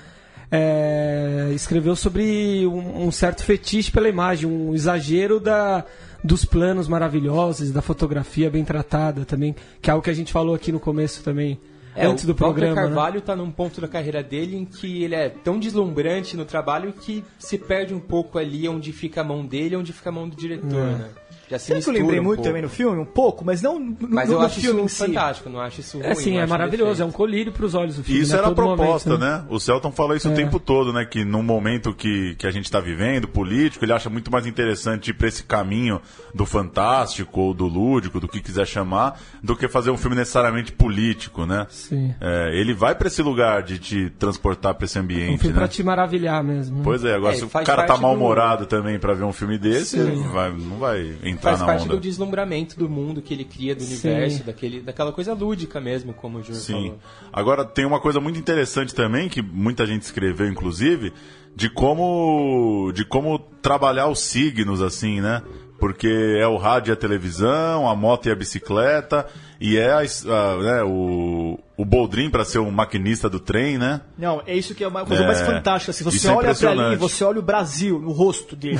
é, 0.50 1.50
escreveu 1.54 1.96
sobre 1.96 2.66
um, 2.66 3.06
um 3.06 3.12
certo 3.12 3.42
fetiche 3.42 3.90
pela 3.90 4.08
imagem, 4.08 4.48
um 4.48 4.74
exagero 4.74 5.40
da, 5.40 5.84
dos 6.22 6.44
planos 6.44 6.88
maravilhosos, 6.88 7.70
da 7.70 7.82
fotografia 7.82 8.50
bem 8.50 8.64
tratada 8.64 9.24
também, 9.24 9.54
que 9.80 9.90
é 9.90 9.92
algo 9.92 10.02
que 10.02 10.10
a 10.10 10.14
gente 10.14 10.32
falou 10.32 10.54
aqui 10.54 10.72
no 10.72 10.80
começo 10.80 11.22
também, 11.22 11.58
antes 12.06 12.24
do 12.24 12.30
É, 12.32 12.34
o 12.34 12.36
programa. 12.36 12.74
né? 12.74 12.80
Carvalho 12.82 13.18
está 13.18 13.34
num 13.34 13.50
ponto 13.50 13.80
da 13.80 13.88
carreira 13.88 14.22
dele 14.22 14.56
em 14.56 14.64
que 14.64 15.02
ele 15.02 15.14
é 15.14 15.28
tão 15.28 15.58
deslumbrante 15.58 16.36
no 16.36 16.44
trabalho 16.44 16.92
que 16.92 17.24
se 17.38 17.58
perde 17.58 17.94
um 17.94 18.00
pouco 18.00 18.38
ali 18.38 18.68
onde 18.68 18.92
fica 18.92 19.20
a 19.20 19.24
mão 19.24 19.44
dele, 19.44 19.76
onde 19.76 19.92
fica 19.92 20.10
a 20.10 20.12
mão 20.12 20.28
do 20.28 20.36
diretor, 20.36 20.78
É. 20.88 20.92
né? 20.98 21.08
Já 21.50 21.58
se 21.58 21.68
Sabe 21.68 21.82
que 21.82 21.88
eu 21.88 21.92
lembrei 21.94 22.20
um 22.20 22.24
muito 22.24 22.36
pouco. 22.38 22.48
também 22.48 22.62
no 22.62 22.68
filme? 22.68 23.00
Um 23.00 23.04
pouco, 23.04 23.44
mas 23.44 23.62
não 23.62 23.78
no, 23.78 23.96
Mas 24.08 24.28
no, 24.28 24.34
eu 24.34 24.38
no 24.40 24.44
acho 24.46 24.60
filme 24.60 24.80
isso 24.84 25.02
em 25.04 25.06
si. 25.06 25.12
fantástico, 25.14 25.48
não 25.48 25.60
acho 25.60 25.80
isso 25.80 25.98
ruim. 25.98 26.06
É 26.06 26.14
sim, 26.14 26.36
é 26.38 26.46
maravilhoso, 26.46 27.02
é 27.02 27.06
um 27.06 27.10
colírio 27.10 27.52
para 27.52 27.64
os 27.64 27.74
olhos 27.74 27.96
do 27.96 28.04
filme. 28.04 28.20
Isso 28.20 28.32
né? 28.32 28.38
era 28.38 28.48
a 28.48 28.54
proposta, 28.54 29.10
momento, 29.10 29.24
né? 29.24 29.44
O 29.48 29.58
Celton 29.58 29.90
fala 29.90 30.16
isso 30.16 30.28
o 30.28 30.32
É. 30.32 30.34
tempo 30.34 30.60
todo, 30.60 30.92
né? 30.92 31.04
Que 31.04 31.24
num 31.24 31.42
momento 31.42 31.94
que, 31.94 32.34
que 32.36 32.46
a 32.46 32.50
gente 32.50 32.66
está 32.66 32.80
vivendo, 32.80 33.26
político, 33.26 33.84
ele 33.84 33.92
acha 33.92 34.10
muito 34.10 34.30
mais 34.30 34.46
interessante 34.46 35.10
ir 35.10 35.14
para 35.14 35.28
esse 35.28 35.42
caminho 35.42 36.00
do 36.34 36.44
fantástico 36.44 37.40
ou 37.40 37.54
do 37.54 37.66
lúdico, 37.66 38.20
do 38.20 38.28
que 38.28 38.40
quiser 38.40 38.66
chamar, 38.66 39.18
do 39.42 39.56
que 39.56 39.68
fazer 39.68 39.90
um 39.90 39.96
filme 39.96 40.16
necessariamente 40.16 40.70
político, 40.72 41.46
né? 41.46 41.66
Sim. 41.70 42.14
É, 42.20 42.50
ele 42.54 42.74
vai 42.74 42.94
para 42.94 43.08
esse 43.08 43.22
lugar 43.22 43.62
de 43.62 43.78
te 43.78 44.10
transportar 44.18 44.74
para 44.74 44.84
esse 44.84 44.98
Um 44.98 45.02
ambiente, 45.02 45.38
filme 45.40 45.54
né? 45.54 45.58
pra 45.60 45.68
te 45.68 45.82
maravilhar 45.82 46.42
mesmo. 46.44 46.76
né? 46.78 46.82
Pois 46.84 47.04
é, 47.04 47.14
agora 47.14 47.34
É, 47.34 47.38
se 47.38 47.44
o 47.44 47.48
cara 47.48 47.64
tá 47.64 47.76
parte 47.76 47.96
do- 47.96 48.02
mal-humorado 48.02 48.66
também 48.66 48.98
para 48.98 49.14
ver 49.14 49.24
um 49.24 49.32
filme 49.32 49.56
desse, 49.58 49.96
Sim. 49.96 50.00
ele 50.12 50.28
vai, 50.28 50.50
não 50.52 50.76
vai 50.78 51.16
entrar 51.38 51.50
Faz 51.50 51.60
na 51.60 51.66
parte 51.66 51.84
onda. 51.84 51.94
do 51.94 52.00
deslumbramento 52.00 52.78
do 52.78 52.88
mundo 52.88 53.22
que 53.22 53.32
ele 53.32 53.44
cria, 53.44 53.74
do 53.74 53.82
Sim. 53.82 53.92
universo, 53.92 54.44
daquele, 54.44 54.80
daquela 54.80 55.12
coisa 55.12 55.32
lúdica 55.32 55.80
mesmo, 55.80 56.12
como 56.12 56.38
o 56.38 56.42
Júnior 56.42 56.60
Sim. 56.62 56.72
falou. 56.72 56.98
Agora, 57.32 57.64
tem 57.64 57.86
uma 57.86 58.00
coisa 58.00 58.20
muito 58.20 58.38
interessante 58.38 58.94
também, 58.94 59.28
que 59.28 59.40
muita 59.40 59.86
gente 59.86 60.02
escreveu, 60.02 60.46
inclusive, 60.48 61.12
de 61.54 61.70
como, 61.70 62.92
de 62.94 63.04
como 63.04 63.38
trabalhar 63.62 64.08
os 64.08 64.20
signos, 64.20 64.82
assim, 64.82 65.20
né? 65.20 65.42
Porque 65.78 66.36
é 66.40 66.46
o 66.46 66.56
rádio 66.56 66.90
e 66.90 66.92
a 66.92 66.96
televisão, 66.96 67.88
a 67.88 67.94
moto 67.94 68.26
e 68.26 68.32
a 68.32 68.34
bicicleta, 68.34 69.24
e 69.60 69.76
é 69.78 69.92
a, 69.92 69.98
a- 70.00 70.56
né, 70.56 70.82
o, 70.82 71.56
o 71.76 71.84
Boldrin 71.84 72.30
para 72.30 72.44
ser 72.44 72.58
um 72.58 72.68
maquinista 72.72 73.28
do 73.30 73.38
trem, 73.38 73.78
né? 73.78 74.00
Não, 74.18 74.42
é 74.44 74.56
isso 74.56 74.74
que 74.74 74.82
é 74.82 74.88
uma 74.88 75.04
coisa 75.06 75.22
É. 75.22 75.26
mais 75.26 75.40
fantástica. 75.40 75.92
Se 75.92 76.02
você 76.02 76.16
Isso 76.16 76.28
é 76.30 76.34
olha 76.34 76.52
pra 76.52 76.70
ali, 76.70 76.96
você 76.96 77.22
olha 77.22 77.38
o 77.38 77.42
Brasil 77.42 78.00
no 78.00 78.10
rosto 78.10 78.56
dele. 78.56 78.76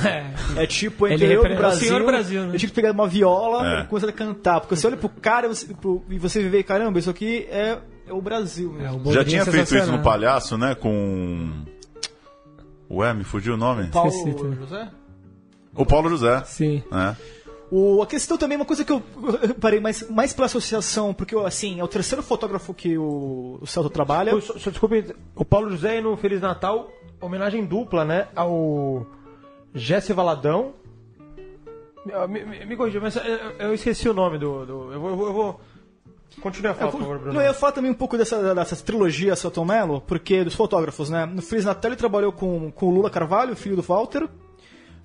É, 0.57 0.67
tipo, 0.67 1.07
Ele 1.07 1.15
entre 1.15 1.27
eu 1.37 1.45
e 1.47 1.49
o 1.49 1.53
o 1.55 1.57
Brasil. 1.57 1.87
senhor 1.89 2.05
Brasil, 2.05 2.41
né? 2.47 2.55
Eu 2.55 2.59
tinha 2.59 2.69
que 2.69 2.75
pegar 2.75 2.91
uma 2.91 3.07
viola 3.07 3.79
É. 3.79 3.81
e 3.83 3.87
começar 3.87 4.09
a 4.09 4.13
cantar. 4.13 4.61
Porque 4.61 4.75
você 4.75 4.87
olha 4.89 4.97
pro 4.97 5.09
cara 5.09 5.47
e 5.47 5.49
você, 5.51 5.73
pro- 5.75 6.03
e 6.11 6.19
você 6.19 6.49
vê, 6.49 6.65
caramba, 6.65 6.99
isso 6.99 7.11
aqui 7.11 7.47
é, 7.49 7.79
é 8.09 8.13
o 8.13 8.21
Brasil. 8.21 8.77
É, 8.81 8.91
o 8.91 9.13
Já 9.13 9.21
é 9.21 9.25
tinha 9.25 9.45
feito 9.47 9.77
isso 9.77 9.93
no 9.93 10.03
Palhaço, 10.03 10.59
né? 10.59 10.75
Com. 10.75 11.49
Ué, 12.91 13.15
me 13.15 13.23
fugiu 13.23 13.55
o 13.55 13.57
nome? 13.57 13.87
Paulo. 13.89 14.11
José? 14.59 14.89
O 15.75 15.87
Paulo 15.87 16.09
José. 16.09 16.43
Sim. 16.45 16.83
né? 16.91 17.17
O, 17.71 18.01
a 18.03 18.07
questão 18.07 18.39
também 18.39 18.55
é 18.57 18.59
uma 18.61 18.65
coisa 18.65 18.83
que 18.85 18.91
eu 18.91 19.03
parei 19.61 19.79
mais, 19.79 20.09
mais 20.09 20.33
pela 20.33 20.47
associação, 20.47 21.13
porque 21.13 21.37
assim, 21.37 21.79
é 21.81 21.85
o 21.85 21.89
terceiro 21.89 22.23
fotógrafo 22.23 22.73
que 22.73 22.97
o, 22.97 23.59
o 23.61 23.67
Celto 23.67 23.91
trabalha. 23.91 24.39
Só, 24.41 24.59
só, 24.59 24.71
desculpe, 24.71 25.15
o 25.37 25.45
Paulo 25.45 25.71
José 25.71 26.01
no 26.01 26.17
Feliz 26.17 26.41
Natal, 26.41 26.91
homenagem 27.21 27.65
dupla, 27.67 28.05
né? 28.07 28.29
Ao 28.35 29.07
Jesse 29.75 30.13
Valadão. 30.15 30.73
Me, 32.29 32.43
me, 32.45 32.65
me 32.65 32.77
corrija, 32.77 33.01
mas 33.01 33.17
eu, 33.17 33.23
eu 33.59 33.75
esqueci 33.75 34.09
o 34.09 34.15
nome 34.15 34.39
do. 34.39 34.65
do- 34.65 34.93
eu, 34.95 35.01
vou, 35.01 35.11
eu 35.11 35.17
vou- 35.17 35.27
eu 35.27 35.33
vou. 35.35 35.61
Continue 36.41 36.69
a 36.71 36.75
falar, 36.75 36.87
Eu, 36.89 36.93
por 36.93 37.01
favor, 37.01 37.19
Bruno. 37.19 37.33
não, 37.35 37.41
eu 37.43 37.49
ia 37.49 37.55
falar 37.55 37.73
também 37.73 37.91
um 37.91 37.95
pouco 37.95 38.17
dessa, 38.17 38.55
dessa 38.55 38.77
trilogia 38.77 39.35
Celton 39.37 39.65
Mello, 39.65 40.01
porque 40.07 40.43
dos 40.45 40.55
fotógrafos, 40.55 41.11
né? 41.11 41.27
No 41.27 41.43
Feliz 41.43 41.65
Natal 41.65 41.91
ele 41.91 41.97
trabalhou 41.97 42.33
com, 42.33 42.71
com 42.71 42.87
o 42.87 42.91
Lula 42.95 43.11
Carvalho, 43.11 43.55
filho 43.57 43.77
do 43.77 43.83
Walter. 43.83 44.27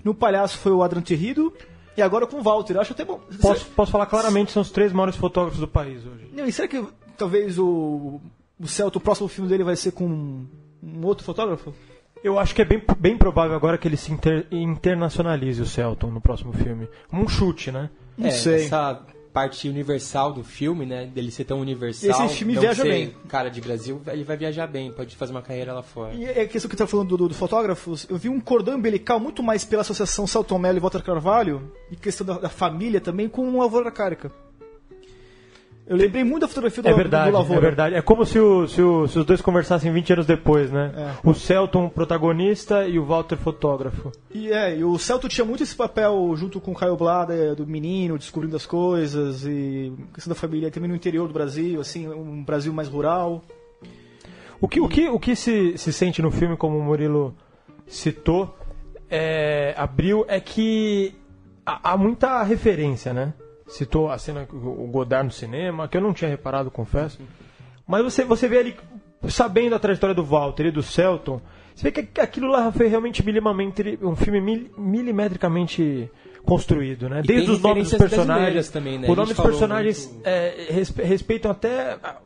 No 0.04 0.14
Palhaço 0.14 0.58
foi 0.58 0.72
o 0.72 0.84
Adrian 0.84 1.02
Terrido. 1.02 1.54
E 1.96 2.02
agora 2.02 2.26
com 2.26 2.38
o 2.38 2.42
Walter. 2.42 2.74
Eu 2.76 2.82
acho 2.82 2.94
até 2.94 3.06
bom. 3.06 3.20
Posso, 3.40 3.66
posso 3.68 3.92
falar 3.92 4.08
claramente, 4.08 4.52
são 4.52 4.62
os 4.64 4.72
três 4.72 4.92
maiores 4.92 5.16
fotógrafos 5.16 5.60
do 5.60 5.68
país 5.68 6.04
hoje. 6.06 6.28
Não, 6.34 6.46
e 6.46 6.52
será 6.52 6.68
que 6.68 6.84
talvez 7.16 7.60
o, 7.60 8.20
o 8.60 8.68
Celto, 8.68 8.98
o 8.98 9.02
próximo 9.02 9.28
filme 9.28 9.48
dele 9.50 9.64
vai 9.64 9.76
ser 9.76 9.92
com 9.92 10.06
um, 10.08 10.48
um 10.82 11.06
outro 11.06 11.24
fotógrafo? 11.24 11.72
Eu 12.24 12.40
acho 12.40 12.56
que 12.56 12.62
é 12.62 12.66
bem, 12.66 12.82
bem 12.98 13.18
provável 13.18 13.56
agora 13.56 13.78
que 13.78 13.88
ele 13.88 13.98
se 13.98 14.12
inter- 14.12 14.48
internacionalize 14.50 15.62
o 15.62 15.66
Celton 15.66 16.08
no 16.10 16.20
próximo 16.22 16.52
filme. 16.54 16.88
Um 17.12 17.28
chute, 17.28 17.72
né? 17.72 17.90
Não 18.18 18.28
é, 18.28 18.32
sei. 18.32 18.66
Essa 18.66 19.00
parte 19.34 19.68
universal 19.68 20.32
do 20.32 20.44
filme, 20.44 20.86
né? 20.86 21.06
Dele 21.08 21.32
ser 21.32 21.44
tão 21.44 21.60
universal. 21.60 22.26
Esse 22.26 22.36
filme 22.38 22.56
viaja 22.56 22.84
bem. 22.84 23.14
cara 23.28 23.50
de 23.50 23.60
Brasil, 23.60 24.02
ele 24.08 24.24
vai 24.24 24.38
viajar 24.38 24.68
bem, 24.68 24.92
pode 24.92 25.16
fazer 25.16 25.32
uma 25.32 25.42
carreira 25.42 25.74
lá 25.74 25.82
fora. 25.82 26.14
E 26.14 26.24
é 26.24 26.42
a 26.42 26.48
questão 26.48 26.70
que 26.70 26.78
você 26.78 26.84
tá 26.84 26.88
falando 26.88 27.18
do, 27.18 27.28
do 27.28 27.34
fotógrafos, 27.34 28.06
eu 28.10 28.18
vi 28.18 28.30
um 28.30 28.40
cordão 28.40 28.76
umbilical 28.76 29.20
muito 29.20 29.42
mais 29.42 29.66
pela 29.66 29.82
associação 29.82 30.28
Celton 30.28 30.60
Mello 30.60 30.78
e 30.78 30.80
Walter 30.80 31.02
Carvalho, 31.02 31.72
e 31.92 31.96
questão 31.96 32.26
da, 32.26 32.38
da 32.38 32.50
família 32.50 33.02
também, 33.02 33.28
com 33.28 33.50
o 33.50 33.60
Lavoura 33.60 33.92
Carica. 33.92 34.32
Eu 35.86 35.98
lembrei 35.98 36.24
muito 36.24 36.42
da 36.44 36.48
fotografia 36.48 36.82
do, 36.82 36.88
É 36.90 36.94
verdade, 36.94 37.30
do 37.32 37.38
Lavoura. 37.38 37.58
é 37.58 37.62
verdade. 37.62 37.96
É 37.96 38.02
como 38.02 38.26
se, 38.26 38.40
o- 38.40 38.66
se 38.70 38.82
o- 38.82 39.06
se 39.08 39.20
os 39.20 39.26
dois 39.26 39.42
conversassem 39.42 39.92
20 39.92 40.14
anos 40.14 40.26
depois, 40.26 40.72
né? 40.72 40.94
É. 40.96 41.30
O 41.30 41.34
Celton 41.34 41.90
protagonista 41.90 42.88
e 42.88 42.98
o 42.98 43.04
Walter 43.06 43.36
fotógrafo. 43.38 44.10
E 44.34 44.50
é, 44.50 44.78
e 44.78 44.84
o 44.84 44.98
Celto 44.98 45.28
tinha 45.28 45.44
muito 45.44 45.62
esse 45.62 45.76
papel 45.76 46.34
junto 46.38 46.62
com 46.62 46.72
o 46.72 46.76
Caio 46.76 46.96
Blada, 46.96 47.54
do 47.54 47.68
menino, 47.68 48.18
descobrindo 48.18 48.56
as 48.56 48.66
coisas, 48.66 49.46
e 49.46 49.92
questão 50.14 50.34
da 50.34 50.40
família 50.40 50.72
também 50.72 50.90
no 50.90 50.96
interior 50.96 51.28
do 51.28 51.34
Brasil, 51.34 51.82
assim, 51.82 52.08
um 52.08 52.44
Brasil 52.46 52.72
mais 52.74 52.88
rural. 52.88 53.44
O 54.62 54.68
que, 54.70 54.80
o 54.80 54.88
que, 54.88 55.10
o 55.10 55.20
que 55.20 55.36
se, 55.36 55.78
se 55.78 55.92
sente 55.92 56.22
no 56.22 56.32
filme, 56.32 56.56
como 56.56 56.78
o 56.78 56.82
Murilo 56.82 57.36
citou, 57.86 58.56
é, 59.10 59.74
abriu, 59.78 60.24
é 60.30 60.40
que 60.40 61.14
há, 61.66 61.92
há 61.92 61.98
muita 61.98 62.42
referência, 62.44 63.14
né? 63.14 63.34
Citou 63.74 64.10
a 64.12 64.18
cena, 64.18 64.48
o 64.52 64.88
Godard 64.88 65.26
no 65.26 65.32
cinema, 65.32 65.88
que 65.88 65.98
eu 65.98 66.02
não 66.02 66.14
tinha 66.14 66.30
reparado, 66.30 66.70
confesso. 66.70 67.20
Mas 67.88 68.04
você, 68.04 68.24
você 68.24 68.48
vê 68.48 68.60
ali, 68.60 68.76
sabendo 69.28 69.76
a 69.76 69.80
trajetória 69.80 70.14
do 70.16 70.24
Walter 70.24 70.68
e 70.68 70.72
do 70.72 70.84
Celton, 70.84 71.42
você 71.76 71.90
vê 71.90 72.04
que 72.04 72.22
aquilo 72.22 72.48
lá 72.50 72.72
foi 72.72 72.88
realmente 72.88 73.26
minimamente, 73.26 73.98
um 74.02 74.16
filme 74.16 74.40
mil, 74.40 74.70
milimetricamente 74.78 76.10
construído, 76.46 77.10
né? 77.10 77.22
E 77.24 77.28
Desde 77.28 77.52
os 77.52 77.62
nomes 77.62 77.90
dos 77.90 77.98
personagens. 77.98 78.70
também, 78.70 79.00
né? 79.00 79.08
O 79.08 79.14
A 79.14 79.16
nome 79.16 79.28
gente 79.30 79.38
dos 79.38 79.46
personagens 79.46 80.08
muito- 80.12 80.28
é, 80.28 80.68
respe- 80.70 81.04
respeitam 81.04 81.50
até 81.52 81.94
a- 82.04 82.18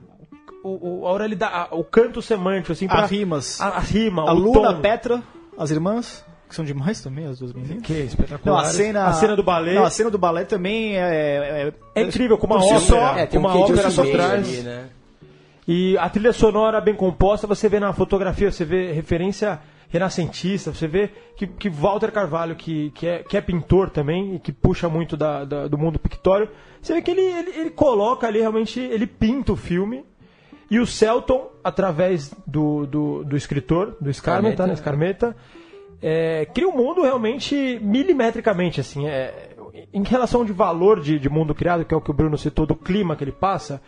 o, 0.64 1.02
o- 1.02 1.08
a 1.08 1.12
oralidade, 1.14 1.54
a- 1.56 1.68
o 1.76 1.84
canto 1.84 2.22
semântico, 2.22 2.72
assim, 2.74 2.88
pra, 2.88 3.04
As 3.04 3.12
rimas. 3.12 3.62
a, 3.62 3.68
a 3.70 3.80
rima, 3.80 4.24
A 4.30 4.34
o 4.34 4.38
Luna, 4.38 4.54
tom. 4.54 4.66
a 4.66 4.74
Petra, 4.74 5.24
as 5.58 5.72
irmãs, 5.72 6.26
que 6.48 6.56
são 6.56 6.64
demais 6.64 7.02
também, 7.02 7.26
as 7.26 7.40
duas 7.40 7.54
meninas. 7.54 7.84
Que 7.84 7.94
é 7.94 8.00
espetacular. 8.02 8.56
Não, 8.56 8.58
a 8.58 8.66
cena, 8.66 9.06
a 9.08 9.14
cena 9.14 9.36
do 9.36 9.44
balé 9.44 9.74
Não, 9.74 9.84
a 9.84 9.90
cena 9.90 10.10
do 10.10 10.18
balé 10.18 10.46
também 10.46 10.98
é. 10.98 11.74
é 11.94 12.02
incrível, 12.02 12.38
como 12.38 12.56
uma 12.56 12.64
ópera, 12.64 12.80
só, 12.80 13.18
É, 13.18 13.26
tem 13.26 13.40
um 13.40 13.44
uma 13.44 13.54
de 13.54 14.00
ópera 14.00 14.32
ali, 14.32 14.62
né? 14.62 14.90
E 15.68 15.98
a 15.98 16.10
trilha 16.10 16.32
sonora 16.32 16.80
bem 16.80 16.96
composta, 16.96 17.46
você 17.46 17.68
vê 17.68 17.78
na 17.78 17.92
fotografia, 17.92 18.50
você 18.50 18.64
vê 18.64 18.94
referência 18.94 19.60
renascentista, 19.90 20.74
você 20.74 20.88
vê 20.88 21.10
que, 21.36 21.46
que 21.46 21.70
Walter 21.70 22.12
Carvalho, 22.12 22.56
que, 22.56 22.92
que, 22.92 23.06
é, 23.06 23.20
que 23.20 23.36
é 23.36 23.42
pintor 23.42 23.90
também, 23.90 24.36
e 24.36 24.40
que 24.40 24.52
puxa 24.52 24.88
muito 24.88 25.18
da, 25.18 25.44
da 25.44 25.68
do 25.68 25.78
mundo 25.78 26.00
pictório, 26.00 26.50
você 26.82 26.94
vê 26.94 27.02
que 27.02 27.12
ele, 27.12 27.22
ele, 27.22 27.52
ele, 27.52 27.70
coloca 27.70 28.28
ali, 28.28 28.40
realmente, 28.40 28.80
ele 28.80 29.06
pinta 29.06 29.54
o 29.54 29.56
filme, 29.58 30.06
e 30.70 30.80
o 30.80 30.86
Celton, 30.86 31.50
através 31.64 32.34
do, 32.46 32.86
do, 32.86 33.24
do 33.24 33.38
escritor, 33.38 33.96
do 34.00 34.14
Scarmeta, 34.14 34.68
né, 34.68 34.76
Scarmeta 34.76 35.36
é, 36.02 36.46
cria 36.46 36.68
um 36.68 36.76
mundo 36.76 37.02
realmente 37.02 37.80
milimetricamente, 37.82 38.80
assim, 38.80 39.08
é, 39.08 39.50
em 39.94 40.04
relação 40.04 40.46
de 40.46 40.52
valor 40.52 41.00
de, 41.00 41.20
de 41.20 41.30
mundo 41.30 41.56
criado, 41.56 41.86
que 41.86 41.94
é 41.94 41.98
o 41.98 42.02
que 42.02 42.12
o 42.12 42.14
Bruno 42.14 42.38
citou, 42.38 42.66
do 42.66 42.76
clima 42.76 43.16
que 43.16 43.24
ele 43.24 43.32
passa, 43.32 43.82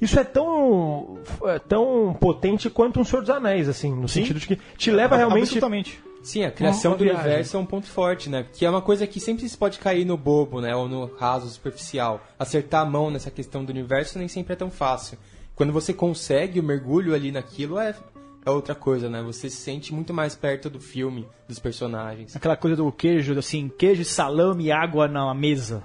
isso 0.00 0.18
é 0.18 0.24
tão, 0.24 1.18
é 1.44 1.58
tão 1.58 2.16
potente 2.18 2.70
quanto 2.70 2.98
um 2.98 3.04
Senhor 3.04 3.20
dos 3.20 3.30
Anéis, 3.30 3.68
assim, 3.68 3.94
no 3.94 4.08
Sim. 4.08 4.20
sentido 4.20 4.40
de 4.40 4.46
que 4.46 4.58
te 4.76 4.90
leva 4.90 5.16
realmente. 5.16 5.42
Absolutamente. 5.42 6.02
Sim, 6.22 6.44
a 6.44 6.50
criação 6.50 6.96
do 6.96 7.02
universo 7.02 7.56
é 7.56 7.60
um 7.60 7.64
ponto 7.64 7.86
forte, 7.86 8.28
né? 8.28 8.44
Que 8.52 8.66
é 8.66 8.70
uma 8.70 8.82
coisa 8.82 9.06
que 9.06 9.18
sempre 9.18 9.48
se 9.48 9.56
pode 9.56 9.78
cair 9.78 10.04
no 10.04 10.16
bobo, 10.18 10.60
né? 10.60 10.74
Ou 10.74 10.86
no 10.86 11.06
raso 11.16 11.48
superficial. 11.48 12.20
Acertar 12.38 12.82
a 12.82 12.84
mão 12.84 13.10
nessa 13.10 13.30
questão 13.30 13.64
do 13.64 13.70
universo 13.70 14.18
nem 14.18 14.28
sempre 14.28 14.52
é 14.52 14.56
tão 14.56 14.70
fácil. 14.70 15.18
Quando 15.54 15.72
você 15.72 15.92
consegue 15.92 16.60
o 16.60 16.62
mergulho 16.62 17.14
ali 17.14 17.32
naquilo, 17.32 17.78
é, 17.78 17.94
é 18.44 18.50
outra 18.50 18.74
coisa, 18.74 19.08
né? 19.08 19.22
Você 19.22 19.50
se 19.50 19.56
sente 19.56 19.92
muito 19.92 20.14
mais 20.14 20.34
perto 20.34 20.70
do 20.70 20.80
filme, 20.80 21.26
dos 21.46 21.58
personagens. 21.58 22.34
Aquela 22.34 22.56
coisa 22.56 22.76
do 22.76 22.90
queijo, 22.90 23.38
assim, 23.38 23.68
queijo, 23.68 24.04
salame 24.04 24.64
e 24.64 24.72
água 24.72 25.06
na 25.06 25.32
mesa. 25.34 25.82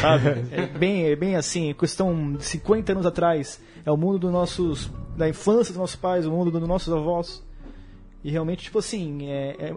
Sabe? 0.00 0.28
é, 0.52 0.66
bem, 0.66 1.06
é 1.06 1.16
bem 1.16 1.36
assim, 1.36 1.72
questão 1.74 2.34
de 2.34 2.44
50 2.44 2.92
anos 2.92 3.06
atrás. 3.06 3.60
É 3.84 3.90
o 3.90 3.96
mundo 3.96 4.18
dos 4.18 4.32
nossos. 4.32 4.90
da 5.16 5.28
infância 5.28 5.72
dos 5.72 5.80
nossos 5.80 5.96
pais, 5.96 6.26
o 6.26 6.30
mundo 6.30 6.50
dos 6.50 6.68
nossos 6.68 6.92
avós. 6.92 7.46
E 8.24 8.30
realmente, 8.30 8.64
tipo 8.64 8.78
assim, 8.78 9.26
é, 9.28 9.56
é 9.58 9.76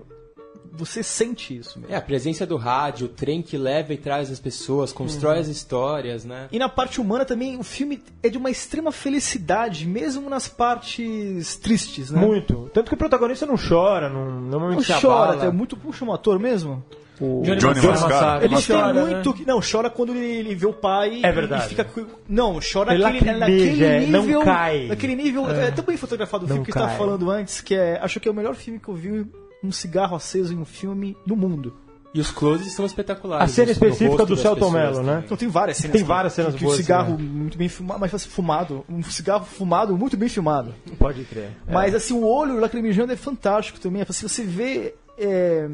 você 0.71 1.03
sente 1.03 1.55
isso 1.55 1.79
mesmo. 1.79 1.93
É, 1.93 1.97
a 1.97 2.01
presença 2.01 2.45
do 2.45 2.55
rádio, 2.55 3.07
o 3.07 3.09
trem 3.09 3.41
que 3.41 3.57
leva 3.57 3.93
e 3.93 3.97
traz 3.97 4.31
as 4.31 4.39
pessoas, 4.39 4.93
constrói 4.93 5.35
uhum. 5.35 5.41
as 5.41 5.47
histórias, 5.47 6.25
né? 6.25 6.47
E 6.51 6.57
na 6.57 6.69
parte 6.69 7.01
humana 7.01 7.25
também, 7.25 7.57
o 7.57 7.63
filme 7.63 8.01
é 8.23 8.29
de 8.29 8.37
uma 8.37 8.49
extrema 8.49 8.91
felicidade, 8.91 9.85
mesmo 9.85 10.29
nas 10.29 10.47
partes 10.47 11.55
tristes, 11.57 12.11
né? 12.11 12.19
Muito. 12.19 12.69
Tanto 12.73 12.89
que 12.89 12.95
o 12.95 12.97
protagonista 12.97 13.45
não 13.45 13.55
chora, 13.57 14.09
não, 14.09 14.41
normalmente 14.41 14.89
não 14.89 15.01
chora, 15.01 15.45
é 15.45 15.51
muito 15.51 15.75
puxa 15.75 16.05
um 16.05 16.13
ator 16.13 16.39
mesmo. 16.39 16.83
O 17.19 17.43
Johnny, 17.43 17.59
Johnny 17.59 17.81
Mascara. 17.85 18.43
Ele 18.43 18.55
chora, 18.55 18.93
tem 18.93 19.13
muito. 19.13 19.33
Né? 19.33 19.43
Não, 19.45 19.59
chora 19.61 19.89
quando 19.91 20.15
ele, 20.15 20.25
ele, 20.25 20.55
vê 20.55 20.65
o 20.65 20.73
pai 20.73 21.19
é 21.21 21.31
verdade. 21.31 21.65
e 21.65 21.69
fica. 21.69 21.87
Não, 22.27 22.59
chora 22.59 22.95
ele 22.95 23.03
naquele, 23.03 23.31
naquele 23.33 23.83
é, 23.83 23.99
nível. 23.99 24.39
Não 24.39 24.43
cai. 24.43 24.87
Naquele 24.87 25.15
nível. 25.15 25.47
É, 25.51 25.67
é 25.67 25.71
tão 25.71 25.85
bem 25.85 25.97
fotografado 25.97 26.45
o 26.45 26.47
filme 26.47 26.65
que 26.65 26.71
eu 26.71 26.75
estava 26.75 26.97
falando 26.97 27.29
antes, 27.29 27.61
que 27.61 27.75
é. 27.75 27.99
Acho 28.01 28.19
que 28.19 28.27
é 28.27 28.31
o 28.31 28.33
melhor 28.33 28.55
filme 28.55 28.79
que 28.79 28.89
eu 28.89 28.95
vi 28.95 29.27
um 29.63 29.71
cigarro 29.71 30.15
aceso 30.15 30.53
em 30.53 30.57
um 30.57 30.65
filme 30.65 31.15
no 31.25 31.35
mundo. 31.35 31.73
E 32.13 32.19
os 32.19 32.29
closes 32.29 32.73
são 32.73 32.85
espetaculares. 32.85 33.49
A 33.49 33.53
cena 33.53 33.71
específica 33.71 34.25
do 34.25 34.35
Celton 34.35 34.69
Mello, 34.69 35.01
né? 35.01 35.21
Então 35.23 35.37
tem 35.37 35.47
várias 35.47 35.77
cenas. 35.77 35.95
Tem 35.95 36.03
várias 36.03 36.33
cenas 36.33 36.55
que, 36.55 36.63
boas. 36.63 36.77
Um 36.77 36.81
cigarro 36.81 37.17
né? 37.17 37.23
muito 37.23 37.57
bem 37.57 37.69
filmado, 37.69 37.99
mas 38.01 38.13
assim, 38.13 38.29
fumado. 38.29 38.83
Um 38.89 39.01
cigarro 39.03 39.45
fumado 39.45 39.97
muito 39.97 40.17
bem 40.17 40.27
filmado. 40.27 40.75
Pode 40.99 41.23
crer. 41.23 41.51
Mas 41.69 41.93
é. 41.93 41.97
assim, 41.97 42.13
o 42.13 42.25
olho 42.25 42.59
lacrimejando 42.59 43.13
é 43.13 43.15
fantástico 43.15 43.79
também. 43.79 44.01
Assim, 44.01 44.27
você 44.27 44.43
vê 44.43 44.93
é, 45.17 45.69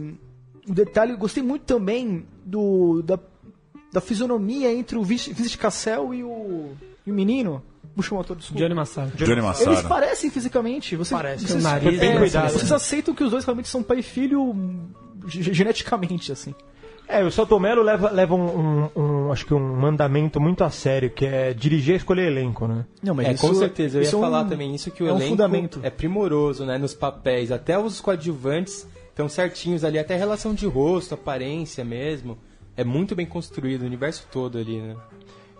o 0.70 0.74
detalhe, 0.74 1.13
eu 1.13 1.17
gostei 1.17 1.41
muito 1.41 1.63
também 1.63 2.27
do 2.46 3.01
da, 3.01 3.17
da 3.91 4.00
fisionomia 4.00 4.72
entre 4.72 4.96
o 4.96 5.03
Vincent 5.03 5.58
Cassel 5.58 6.13
e 6.13 6.24
o, 6.24 6.72
e 7.03 7.12
o 7.12 7.15
menino. 7.15 7.63
Puxa 7.97 8.13
o 8.13 8.17
motor, 8.19 8.37
Johnny 8.37 8.75
Massaro. 8.75 9.11
Johnny 9.15 9.41
Massaro. 9.41 9.71
Eles 9.71 9.81
parecem 9.81 10.29
fisicamente. 10.29 10.95
Você, 10.95 11.15
Parece. 11.15 11.47
Vocês, 11.47 11.63
nariz 11.63 11.99
é, 11.99 12.15
cuidado, 12.15 12.51
vocês 12.51 12.71
aceitam 12.71 13.15
que 13.15 13.23
os 13.23 13.31
dois 13.31 13.43
realmente 13.43 13.67
são 13.67 13.81
pai 13.81 13.99
e 13.99 14.03
filho 14.03 14.55
geneticamente, 15.25 16.31
assim. 16.31 16.53
É, 17.07 17.23
o 17.23 17.31
Celto 17.31 17.59
Mello 17.59 17.81
leva, 17.81 18.11
leva 18.11 18.35
um, 18.35 18.45
um, 18.45 18.89
um, 18.95 19.31
acho 19.31 19.47
que 19.47 19.53
um 19.53 19.77
mandamento 19.77 20.39
muito 20.39 20.63
a 20.63 20.69
sério, 20.69 21.09
que 21.09 21.25
é 21.25 21.55
dirigir 21.55 21.95
e 21.95 21.97
escolher 21.97 22.27
elenco, 22.27 22.67
né? 22.67 22.85
Não, 23.01 23.15
mas 23.15 23.27
é, 23.27 23.33
isso, 23.33 23.47
com 23.47 23.55
certeza. 23.55 23.97
Eu 23.97 24.03
ia 24.03 24.07
é 24.07 24.11
falar 24.11 24.41
um, 24.41 24.49
também 24.49 24.75
isso, 24.75 24.91
que 24.91 25.01
o 25.01 25.07
é 25.07 25.09
elenco 25.09 25.29
fundamento. 25.29 25.79
é 25.81 25.89
primoroso, 25.89 26.65
né? 26.65 26.77
Nos 26.77 26.93
papéis. 26.93 27.51
Até 27.51 27.79
os 27.79 27.99
coadjuvantes 27.99 28.87
estão 29.09 29.27
certinhos 29.27 29.83
ali. 29.83 29.97
Até 29.97 30.13
a 30.13 30.17
relação 30.17 30.53
de 30.53 30.67
rosto, 30.67 31.15
aparência 31.15 31.83
mesmo. 31.83 32.37
É 32.75 32.83
muito 32.83 33.15
bem 33.15 33.25
construído, 33.25 33.81
o 33.81 33.85
universo 33.85 34.27
todo 34.31 34.59
ali, 34.59 34.79
né? 34.79 34.95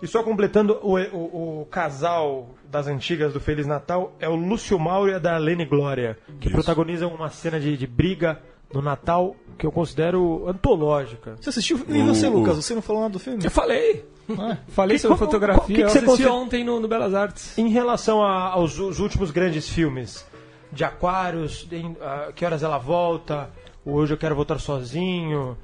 E 0.00 0.06
só 0.06 0.22
completando, 0.22 0.78
o, 0.82 0.96
o, 0.96 1.62
o, 1.62 1.66
casal 1.66 2.50
das 2.70 2.86
antigas 2.86 3.32
do 3.32 3.40
Feliz 3.40 3.66
Natal 3.66 4.14
é 4.20 4.28
o 4.28 4.36
Lúcio 4.36 4.78
Mauro 4.78 5.10
e 5.10 5.14
a 5.14 5.18
Darlene 5.18 5.64
Glória, 5.64 6.16
que 6.38 6.46
Isso. 6.46 6.54
protagonizam 6.54 7.12
uma 7.12 7.28
cena 7.30 7.58
de, 7.58 7.76
de, 7.76 7.86
briga 7.86 8.40
no 8.72 8.80
Natal 8.80 9.34
que 9.58 9.66
eu 9.66 9.72
considero 9.72 10.48
antológica. 10.48 11.36
Você 11.40 11.48
assistiu? 11.48 11.80
E 11.88 12.02
você, 12.02 12.28
Lucas? 12.28 12.56
Você 12.56 12.74
não 12.74 12.82
falou 12.82 13.02
nada 13.02 13.14
do 13.14 13.18
filme? 13.18 13.44
Eu 13.44 13.50
falei. 13.50 14.04
Ah. 14.38 14.58
Falei 14.68 14.98
sobre 14.98 15.16
como, 15.16 15.26
fotografia. 15.26 15.64
Que, 15.66 15.74
que 15.74 15.82
eu 15.82 15.88
você 15.88 15.98
assisti 15.98 16.26
ontem 16.26 16.62
no, 16.62 16.78
no, 16.78 16.86
Belas 16.86 17.14
Artes. 17.14 17.56
Em 17.58 17.68
relação 17.68 18.22
a, 18.22 18.50
aos 18.50 18.78
últimos 18.78 19.30
grandes 19.30 19.68
filmes, 19.68 20.24
de 20.70 20.84
Aquários, 20.84 21.66
em, 21.72 21.92
uh, 21.92 22.32
Que 22.34 22.44
Horas 22.44 22.62
Ela 22.62 22.78
Volta, 22.78 23.50
Hoje 23.84 24.12
Eu 24.12 24.18
Quero 24.18 24.36
Voltar 24.36 24.60
Sozinho 24.60 25.56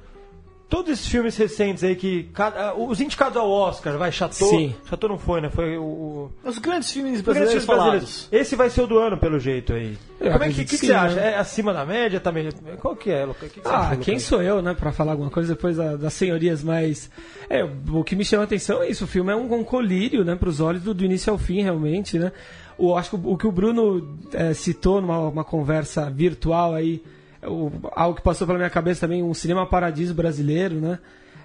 todos 0.69 0.91
esses 0.91 1.07
filmes 1.07 1.35
recentes 1.37 1.83
aí 1.83 1.95
que. 1.95 2.23
Cada, 2.33 2.75
os 2.75 2.99
indicados 2.99 3.37
ao 3.37 3.49
Oscar, 3.49 3.97
vai, 3.97 4.11
Chateau. 4.11 4.49
Sim. 4.49 4.75
Chateau 4.85 5.09
não 5.09 5.17
foi, 5.17 5.41
né? 5.41 5.49
Foi 5.49 5.77
o. 5.77 6.29
Os 6.43 6.57
grandes 6.57 6.91
filmes 6.91 7.21
brasileiros, 7.21 7.65
grandes 7.65 7.67
brasileiros. 7.67 8.29
Esse 8.31 8.55
vai 8.55 8.69
ser 8.69 8.81
o 8.81 8.87
do 8.87 8.97
ano, 8.97 9.17
pelo 9.17 9.39
jeito 9.39 9.73
aí. 9.73 9.97
Eu 10.19 10.31
Como 10.31 10.43
é 10.43 10.49
que, 10.49 10.55
que, 10.55 10.65
que, 10.65 10.77
você 10.77 10.93
acha? 10.93 11.15
Né? 11.15 11.33
É 11.33 11.37
acima 11.37 11.73
da 11.73 11.85
média 11.85 12.19
também? 12.19 12.49
Qual 12.79 12.95
que 12.95 13.11
é, 13.11 13.27
Que 13.39 13.49
que 13.49 13.61
ah, 13.65 13.89
acha, 13.89 13.97
quem 13.97 14.19
sou 14.19 14.41
eu, 14.41 14.61
né, 14.61 14.73
pra 14.73 14.91
falar 14.91 15.11
alguma 15.11 15.29
coisa 15.29 15.53
depois 15.53 15.77
da, 15.77 15.95
das 15.95 16.13
senhorias 16.13 16.63
mais. 16.63 17.09
É, 17.49 17.63
o 17.63 18.03
que 18.03 18.15
me 18.15 18.25
chama 18.25 18.43
a 18.43 18.45
atenção 18.45 18.81
é 18.81 18.89
isso. 18.89 19.05
O 19.05 19.07
filme 19.07 19.31
é 19.31 19.35
um, 19.35 19.53
um 19.53 19.63
colírio, 19.63 20.23
né, 20.23 20.35
pros 20.35 20.59
olhos 20.59 20.81
do, 20.83 20.93
do 20.93 21.05
início 21.05 21.31
ao 21.31 21.37
fim, 21.37 21.61
realmente, 21.61 22.17
né? 22.17 22.31
O, 22.77 22.95
acho 22.97 23.11
que 23.11 23.15
o, 23.15 23.33
o 23.33 23.37
que 23.37 23.47
o 23.47 23.51
Bruno 23.51 24.17
é, 24.33 24.53
citou 24.53 25.01
numa 25.01 25.43
conversa 25.43 26.09
virtual 26.09 26.73
aí 26.73 27.01
o, 27.47 27.71
algo 27.93 28.15
que 28.15 28.21
passou 28.21 28.45
pela 28.45 28.59
minha 28.59 28.69
cabeça 28.69 29.01
também, 29.01 29.23
um 29.23 29.33
cinema 29.33 29.65
paradiso 29.65 30.13
brasileiro, 30.13 30.75
né? 30.75 30.99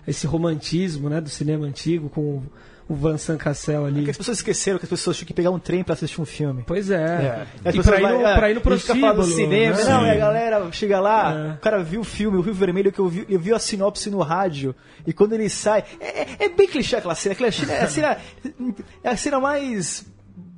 Esse 0.07 0.27
romantismo, 0.27 1.09
né, 1.09 1.21
do 1.21 1.29
cinema 1.29 1.67
antigo 1.67 2.09
com 2.09 2.43
o 2.91 2.95
Vincent 2.97 3.39
Cassel 3.39 3.87
ali. 3.87 4.01
É 4.01 4.05
que 4.05 4.11
as 4.11 4.17
pessoas 4.17 4.39
esqueceram 4.39 4.77
que 4.77 4.85
as 4.85 4.91
pessoas 4.91 5.17
tinham 5.17 5.29
que 5.29 5.33
pegar 5.33 5.53
um 5.53 5.61
trem 5.61 5.85
para 5.85 5.93
assistir 5.93 6.21
um 6.21 6.25
filme. 6.25 6.65
Pois 6.67 6.91
é. 6.91 7.47
é. 7.65 7.71
E 7.73 7.81
pra 7.81 8.01
ir, 8.01 8.03
no, 8.03 8.27
é, 8.27 8.35
pra 8.35 8.51
ir 8.51 8.55
no 8.55 8.61
prostíbulo. 8.61 9.23
cinema. 9.23 9.77
Né? 9.77 9.85
Não, 9.85 10.07
e 10.07 10.11
a 10.11 10.17
galera 10.17 10.73
chega 10.73 10.99
lá, 10.99 11.33
é. 11.33 11.53
o 11.53 11.59
cara 11.59 11.85
viu 11.85 12.01
o 12.01 12.05
filme, 12.05 12.37
o 12.37 12.41
Rio 12.41 12.53
Vermelho, 12.53 12.91
que 12.91 12.99
eu 12.99 13.09
vi, 13.09 13.25
eu 13.29 13.39
vi 13.39 13.53
a 13.53 13.61
sinopse 13.61 14.11
no 14.11 14.19
rádio, 14.21 14.75
e 15.07 15.13
quando 15.13 15.35
ele 15.35 15.49
sai... 15.49 15.85
É, 16.01 16.23
é, 16.23 16.37
é 16.41 16.49
bem 16.49 16.67
clichê 16.67 16.97
aquela 16.97 17.15
cena. 17.15 17.33
Aquela 17.35 17.53
cena, 17.53 17.73
é, 17.73 17.83
a 17.83 17.87
cena, 17.87 18.17
é 19.05 19.09
a 19.09 19.17
cena 19.17 19.39
mais 19.39 20.05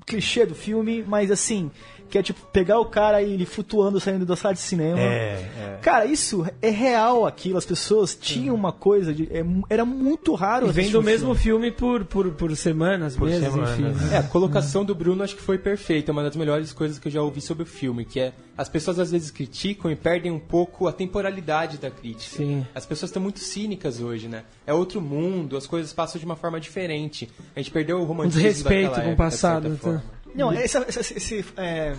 clichê 0.06 0.46
do 0.46 0.54
filme, 0.54 1.04
mas 1.06 1.30
assim 1.30 1.70
que 2.12 2.18
é 2.18 2.22
tipo 2.22 2.44
pegar 2.52 2.78
o 2.78 2.84
cara 2.84 3.22
e 3.22 3.32
ele 3.32 3.46
flutuando 3.46 3.98
saindo 3.98 4.26
da 4.26 4.36
sala 4.36 4.52
de 4.52 4.60
cinema. 4.60 5.00
É, 5.00 5.48
é. 5.56 5.78
Cara, 5.80 6.04
isso 6.04 6.46
é 6.60 6.68
real 6.68 7.24
aquilo. 7.24 7.56
As 7.56 7.64
pessoas 7.64 8.14
tinham 8.14 8.54
uma 8.54 8.70
coisa 8.70 9.14
de. 9.14 9.24
É, 9.32 9.42
era 9.70 9.82
muito 9.82 10.34
raro. 10.34 10.68
E 10.68 10.72
vendo 10.72 11.00
o 11.00 11.02
mesmo 11.02 11.34
filme, 11.34 11.70
filme 11.70 11.72
por, 11.72 12.04
por, 12.04 12.30
por 12.32 12.54
semanas, 12.54 13.16
por 13.16 13.30
meses, 13.30 13.50
semana. 13.50 13.72
enfim. 13.72 13.82
Né? 13.84 14.14
É, 14.14 14.18
a 14.18 14.22
colocação 14.24 14.84
do 14.84 14.94
Bruno 14.94 15.24
acho 15.24 15.34
que 15.34 15.40
foi 15.40 15.56
perfeita. 15.56 16.12
Uma 16.12 16.22
das 16.22 16.36
melhores 16.36 16.70
coisas 16.74 16.98
que 16.98 17.08
eu 17.08 17.12
já 17.12 17.22
ouvi 17.22 17.40
sobre 17.40 17.62
o 17.62 17.66
filme, 17.66 18.04
que 18.04 18.20
é 18.20 18.34
as 18.58 18.68
pessoas 18.68 18.98
às 18.98 19.10
vezes 19.10 19.30
criticam 19.30 19.90
e 19.90 19.96
perdem 19.96 20.30
um 20.30 20.38
pouco 20.38 20.86
a 20.86 20.92
temporalidade 20.92 21.78
da 21.78 21.90
crítica. 21.90 22.36
Sim. 22.36 22.66
As 22.74 22.84
pessoas 22.84 23.08
estão 23.08 23.22
muito 23.22 23.38
cínicas 23.38 24.02
hoje, 24.02 24.28
né? 24.28 24.44
É 24.66 24.74
outro 24.74 25.00
mundo, 25.00 25.56
as 25.56 25.66
coisas 25.66 25.94
passam 25.94 26.18
de 26.18 26.26
uma 26.26 26.36
forma 26.36 26.60
diferente. 26.60 27.30
A 27.56 27.60
gente 27.60 27.70
perdeu 27.70 28.00
o 28.00 28.04
romantismo. 28.04 28.40
Um 28.40 28.44
desrespeito 28.44 29.00
com 29.00 29.12
o 29.14 29.16
passado. 29.16 29.68
Então. 29.68 30.02
Não, 30.34 30.52
essa, 30.52 30.84
essa, 30.88 31.00
esse, 31.00 31.44
é, 31.56 31.94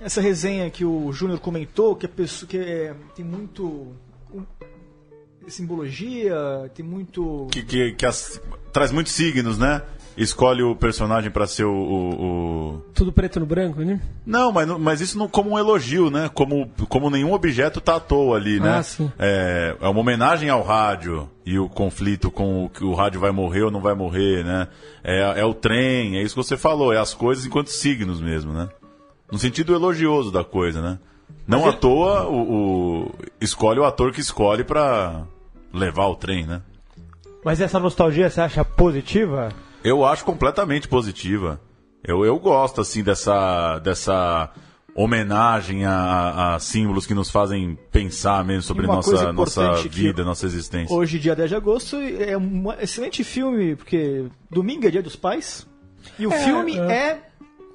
essa 0.00 0.20
resenha 0.20 0.70
que 0.70 0.84
o 0.84 1.12
Júnior 1.12 1.40
comentou, 1.40 1.96
que 1.96 2.06
a 2.06 2.08
pessoa 2.08 2.48
que 2.48 2.58
é, 2.58 2.94
tem 3.14 3.24
muito 3.24 3.94
simbologia, 5.50 6.36
tem 6.74 6.84
muito 6.84 7.48
que, 7.50 7.62
que, 7.62 7.92
que 7.92 8.06
as, 8.06 8.40
traz 8.72 8.92
muitos 8.92 9.12
signos, 9.12 9.58
né? 9.58 9.82
Escolhe 10.18 10.64
o 10.64 10.74
personagem 10.74 11.30
para 11.30 11.46
ser 11.46 11.64
o, 11.64 11.72
o, 11.72 12.24
o, 12.74 12.80
Tudo 12.92 13.12
preto 13.12 13.38
no 13.38 13.46
branco, 13.46 13.82
né? 13.82 14.00
Não, 14.26 14.50
mas, 14.50 14.66
mas 14.66 15.00
isso 15.00 15.16
não 15.16 15.28
como 15.28 15.50
um 15.50 15.58
elogio, 15.58 16.10
né? 16.10 16.28
Como, 16.34 16.68
como 16.88 17.08
nenhum 17.08 17.32
objeto 17.32 17.80
tá 17.80 17.96
à 17.96 18.00
toa 18.00 18.36
ali, 18.36 18.58
né? 18.58 18.78
Ah, 18.78 18.82
sim. 18.82 19.12
É, 19.16 19.76
é 19.80 19.88
uma 19.88 20.00
homenagem 20.00 20.50
ao 20.50 20.60
rádio 20.60 21.30
e 21.46 21.56
o 21.56 21.68
conflito 21.68 22.32
com 22.32 22.64
o 22.64 22.68
que 22.68 22.84
o 22.84 22.94
rádio 22.94 23.20
vai 23.20 23.30
morrer 23.30 23.62
ou 23.62 23.70
não 23.70 23.80
vai 23.80 23.94
morrer, 23.94 24.44
né? 24.44 24.66
É, 25.04 25.40
é 25.40 25.44
o 25.44 25.54
trem, 25.54 26.16
é 26.16 26.22
isso 26.22 26.34
que 26.34 26.42
você 26.42 26.56
falou, 26.56 26.92
é 26.92 26.98
as 26.98 27.14
coisas 27.14 27.46
enquanto 27.46 27.68
signos 27.68 28.20
mesmo, 28.20 28.52
né? 28.52 28.68
No 29.30 29.38
sentido 29.38 29.72
elogioso 29.72 30.32
da 30.32 30.42
coisa, 30.42 30.82
né? 30.82 30.98
Não 31.46 31.64
Mas 31.64 31.74
à 31.74 31.78
toa 31.78 32.26
o, 32.26 33.04
o, 33.04 33.14
escolhe 33.40 33.78
o 33.78 33.84
ator 33.84 34.10
que 34.10 34.20
escolhe 34.20 34.64
para 34.64 35.24
levar 35.72 36.06
o 36.06 36.16
trem, 36.16 36.46
né? 36.46 36.62
Mas 37.44 37.60
essa 37.60 37.78
nostalgia 37.78 38.28
você 38.28 38.40
acha 38.40 38.64
positiva? 38.64 39.50
Eu 39.82 40.04
acho 40.04 40.24
completamente 40.24 40.88
positiva. 40.88 41.60
Eu, 42.02 42.24
eu 42.24 42.38
gosto, 42.38 42.80
assim, 42.80 43.02
dessa, 43.02 43.78
dessa 43.78 44.52
homenagem 44.94 45.84
a, 45.84 46.54
a, 46.54 46.58
símbolos 46.58 47.06
que 47.06 47.14
nos 47.14 47.30
fazem 47.30 47.78
pensar 47.92 48.44
mesmo 48.44 48.62
sobre 48.62 48.86
nossa, 48.86 49.32
nossa 49.32 49.74
vida, 49.88 50.24
nossa 50.24 50.46
existência. 50.46 50.94
Hoje, 50.94 51.18
dia 51.18 51.36
10 51.36 51.50
de 51.50 51.56
agosto, 51.56 51.96
é 51.96 52.36
um 52.36 52.72
excelente 52.72 53.22
filme, 53.22 53.76
porque 53.76 54.26
domingo 54.50 54.86
é 54.86 54.90
dia 54.90 55.02
dos 55.02 55.16
pais. 55.16 55.66
E 56.18 56.26
o 56.26 56.32
é, 56.32 56.44
filme 56.44 56.78
é, 56.78 56.92
é 56.92 57.27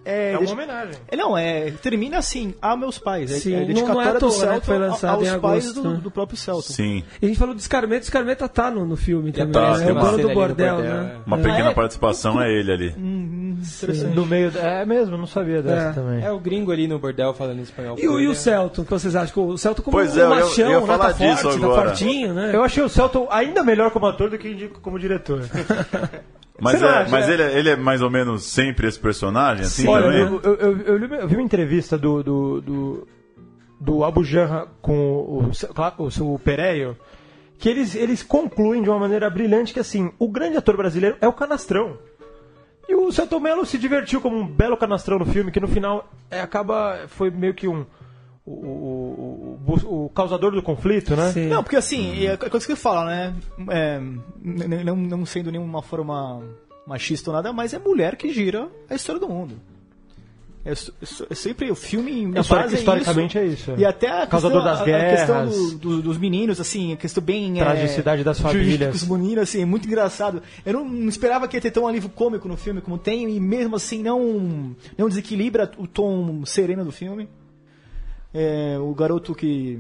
é, 0.06 0.34
é 0.34 0.38
uma 0.38 0.52
homenagem. 0.52 0.96
É, 1.08 1.16
não, 1.16 1.38
é, 1.38 1.72
termina 1.72 2.18
assim, 2.18 2.54
a 2.62 2.76
meus 2.76 2.98
pais. 2.98 3.32
É, 3.32 3.36
Sim, 3.36 3.56
é 3.56 3.66
dedicatória 3.66 3.96
não, 3.96 4.12
não 4.12 4.18
é 4.18 4.20
do 4.20 4.32
Celta 4.32 4.54
né, 4.56 4.62
foi 4.62 4.78
lançado 4.78 5.28
aos 5.28 5.36
pais 5.38 5.74
do, 5.74 5.98
do, 5.98 6.12
próprio 6.12 6.38
Celta. 6.38 6.74
Sim. 6.74 7.04
E 7.22 7.26
a 7.26 7.28
gente 7.28 7.38
falou 7.38 7.56
do 7.56 7.62
Scarmeta, 7.62 8.06
Scarmeta 8.06 8.48
tá 8.50 8.70
no, 8.70 8.86
no 8.86 8.98
filme 8.98 9.32
também. 9.32 9.54
Tá, 9.54 9.78
né? 9.78 9.90
É 9.90 9.92
o 9.92 9.96
dono 9.96 10.18
do 10.18 10.34
bordel, 10.34 10.76
bordel, 10.76 10.94
né? 10.94 11.18
Uma 11.26 11.38
pequena 11.38 11.70
é. 11.70 11.74
participação 11.74 12.42
é 12.42 12.52
ele 12.52 12.72
ali. 12.72 12.96
Hum, 12.98 13.58
interessante. 13.62 14.16
No 14.16 14.26
meio, 14.26 14.52
é 14.58 14.86
mesmo, 14.86 15.18
não 15.18 15.28
sabia 15.28 15.62
dessa 15.62 15.90
é. 15.90 15.94
também. 15.94 16.24
É 16.24 16.32
o 16.32 16.40
gringo 16.40 16.72
ali 16.72 16.88
no 16.88 17.00
bordel 17.00 17.34
falando 17.34 17.60
espanhol. 17.62 17.98
E, 17.98 18.08
o, 18.08 18.20
e 18.20 18.28
o 18.28 18.36
Celton, 18.36 18.84
que 18.84 18.92
vocês 18.92 19.16
acham? 19.16 19.48
O 19.48 19.58
Celton 19.58 19.84
como 19.84 19.98
pois 19.98 20.16
um 20.18 20.20
é, 20.20 20.28
machão, 20.28 20.66
eu, 20.66 20.82
eu 20.82 20.88
né? 20.88 20.98
Tá 20.98 21.14
forte, 21.14 21.44
tá 21.44 21.50
agora. 21.50 21.82
tá 21.82 21.88
fortinho, 21.88 22.34
né? 22.34 22.52
Eu 22.54 22.64
achei 22.64 22.84
o 22.84 22.90
Celton 22.90 23.28
ainda 23.32 23.64
melhor 23.64 23.92
como 23.92 24.06
ator 24.06 24.30
do 24.30 24.38
que 24.38 24.68
como 24.82 25.00
diretor. 25.00 25.44
Mas, 26.64 26.82
é, 26.82 27.08
mas 27.10 27.30
ele, 27.30 27.44
é, 27.44 27.60
ele 27.60 27.70
é 27.70 27.76
mais 27.76 28.02
ou 28.02 28.10
menos 28.10 28.44
sempre 28.44 28.88
esse 28.88 29.00
personagem, 29.00 29.66
assim, 29.66 29.88
Olha, 29.88 30.06
eu, 30.18 30.42
eu, 30.42 30.56
eu, 30.56 30.98
eu, 30.98 31.28
vi 31.28 31.36
uma 31.36 31.44
entrevista 31.44 31.98
do, 31.98 32.24
do, 32.24 32.62
do, 32.62 33.08
do 33.80 34.04
Abu 34.04 34.24
Janra 34.24 34.68
com 34.82 34.96
o, 34.96 35.52
o, 35.52 36.34
o 36.34 36.40
Pereio, 36.40 36.98
que 37.60 37.70
eles, 37.70 37.96
eles 37.96 38.24
concluem 38.24 38.82
de 38.82 38.90
uma 38.90 39.00
maneira 39.00 39.30
brilhante 39.30 39.74
que, 39.74 39.80
assim, 39.80 40.12
o 40.18 40.28
grande 40.28 40.58
ator 40.58 40.78
brasileiro 40.78 41.18
é 41.22 41.28
o 41.28 41.34
Canastrão. 41.34 41.98
E 42.88 42.96
o 42.96 43.12
Celto 43.12 43.40
Mello 43.40 43.66
se 43.66 43.78
divertiu 43.78 44.20
como 44.20 44.38
um 44.38 44.46
belo 44.46 44.76
canastrão 44.76 45.18
no 45.18 45.26
filme, 45.26 45.52
que 45.52 45.60
no 45.60 45.68
final 45.68 46.10
é, 46.30 46.42
acaba, 46.42 47.06
foi 47.08 47.32
meio 47.32 47.54
que 47.54 47.68
um 47.68 47.86
o, 48.46 48.52
o, 48.52 49.60
o, 49.66 50.06
o, 50.06 50.10
causador 50.10 50.52
do 50.52 50.62
conflito, 50.62 51.16
né? 51.16 51.32
Sim. 51.32 51.48
Não, 51.48 51.64
porque 51.64 51.78
assim, 51.78 52.26
é 52.26 52.36
coisa 52.38 52.66
que 52.66 52.76
fala, 52.76 53.06
né? 53.06 53.36
É, 53.70 54.00
não, 54.84 54.96
não 54.96 55.26
sendo 55.26 55.52
nenhuma 55.52 55.82
forma 55.82 56.44
machista 56.86 57.30
ou 57.30 57.36
nada, 57.36 57.54
mas 57.54 57.74
é 57.74 57.80
mulher 57.80 58.16
que 58.18 58.34
gira 58.34 58.68
a 58.90 58.96
história 58.96 59.20
do 59.20 59.30
mundo. 59.30 59.56
É, 60.66 60.72
é 60.72 61.36
sempre 61.36 61.70
o 61.70 61.76
filme 61.76 62.26
na 62.26 62.42
base 62.42 62.76
historicamente 62.76 63.38
é 63.38 63.46
isso. 63.46 63.72
É 63.72 63.74
isso. 63.74 63.82
E 63.82 63.86
até 63.86 64.08
a 64.08 64.26
Causador 64.26 64.64
questão, 64.64 64.78
das 64.78 64.86
guerras. 64.86 65.30
A 65.30 65.46
questão 65.46 65.46
do, 65.46 65.78
do, 65.78 66.02
dos 66.02 66.18
meninos, 66.18 66.60
assim, 66.60 66.94
a 66.94 66.98
questão 66.98 67.22
bem... 67.22 67.56
Tragicidade 67.56 68.22
é, 68.22 68.24
das 68.24 68.40
famílias. 68.40 68.96
Os 68.96 69.08
meninos, 69.08 69.44
assim, 69.44 69.62
é 69.62 69.66
muito 69.66 69.88
engraçado. 69.88 70.42
Eu 70.66 70.74
não, 70.74 70.86
não, 70.86 71.10
esperava 71.10 71.50
que 71.50 71.58
ia 71.58 71.62
ter 71.62 71.72
tão 71.72 71.86
alívio 71.86 72.10
cômico 72.10 72.48
no 72.48 72.56
filme 72.56 72.80
como 72.80 72.98
tem, 72.98 73.30
e 73.36 73.40
mesmo 73.42 73.76
assim 73.76 74.02
não, 74.02 74.74
não 74.98 75.10
desequilibra 75.10 75.70
o 75.78 75.86
tom 75.86 76.46
sereno 76.46 76.86
do 76.86 76.94
filme. 76.94 77.28
É, 78.34 78.78
o 78.80 78.94
garoto 78.94 79.36
que 79.36 79.80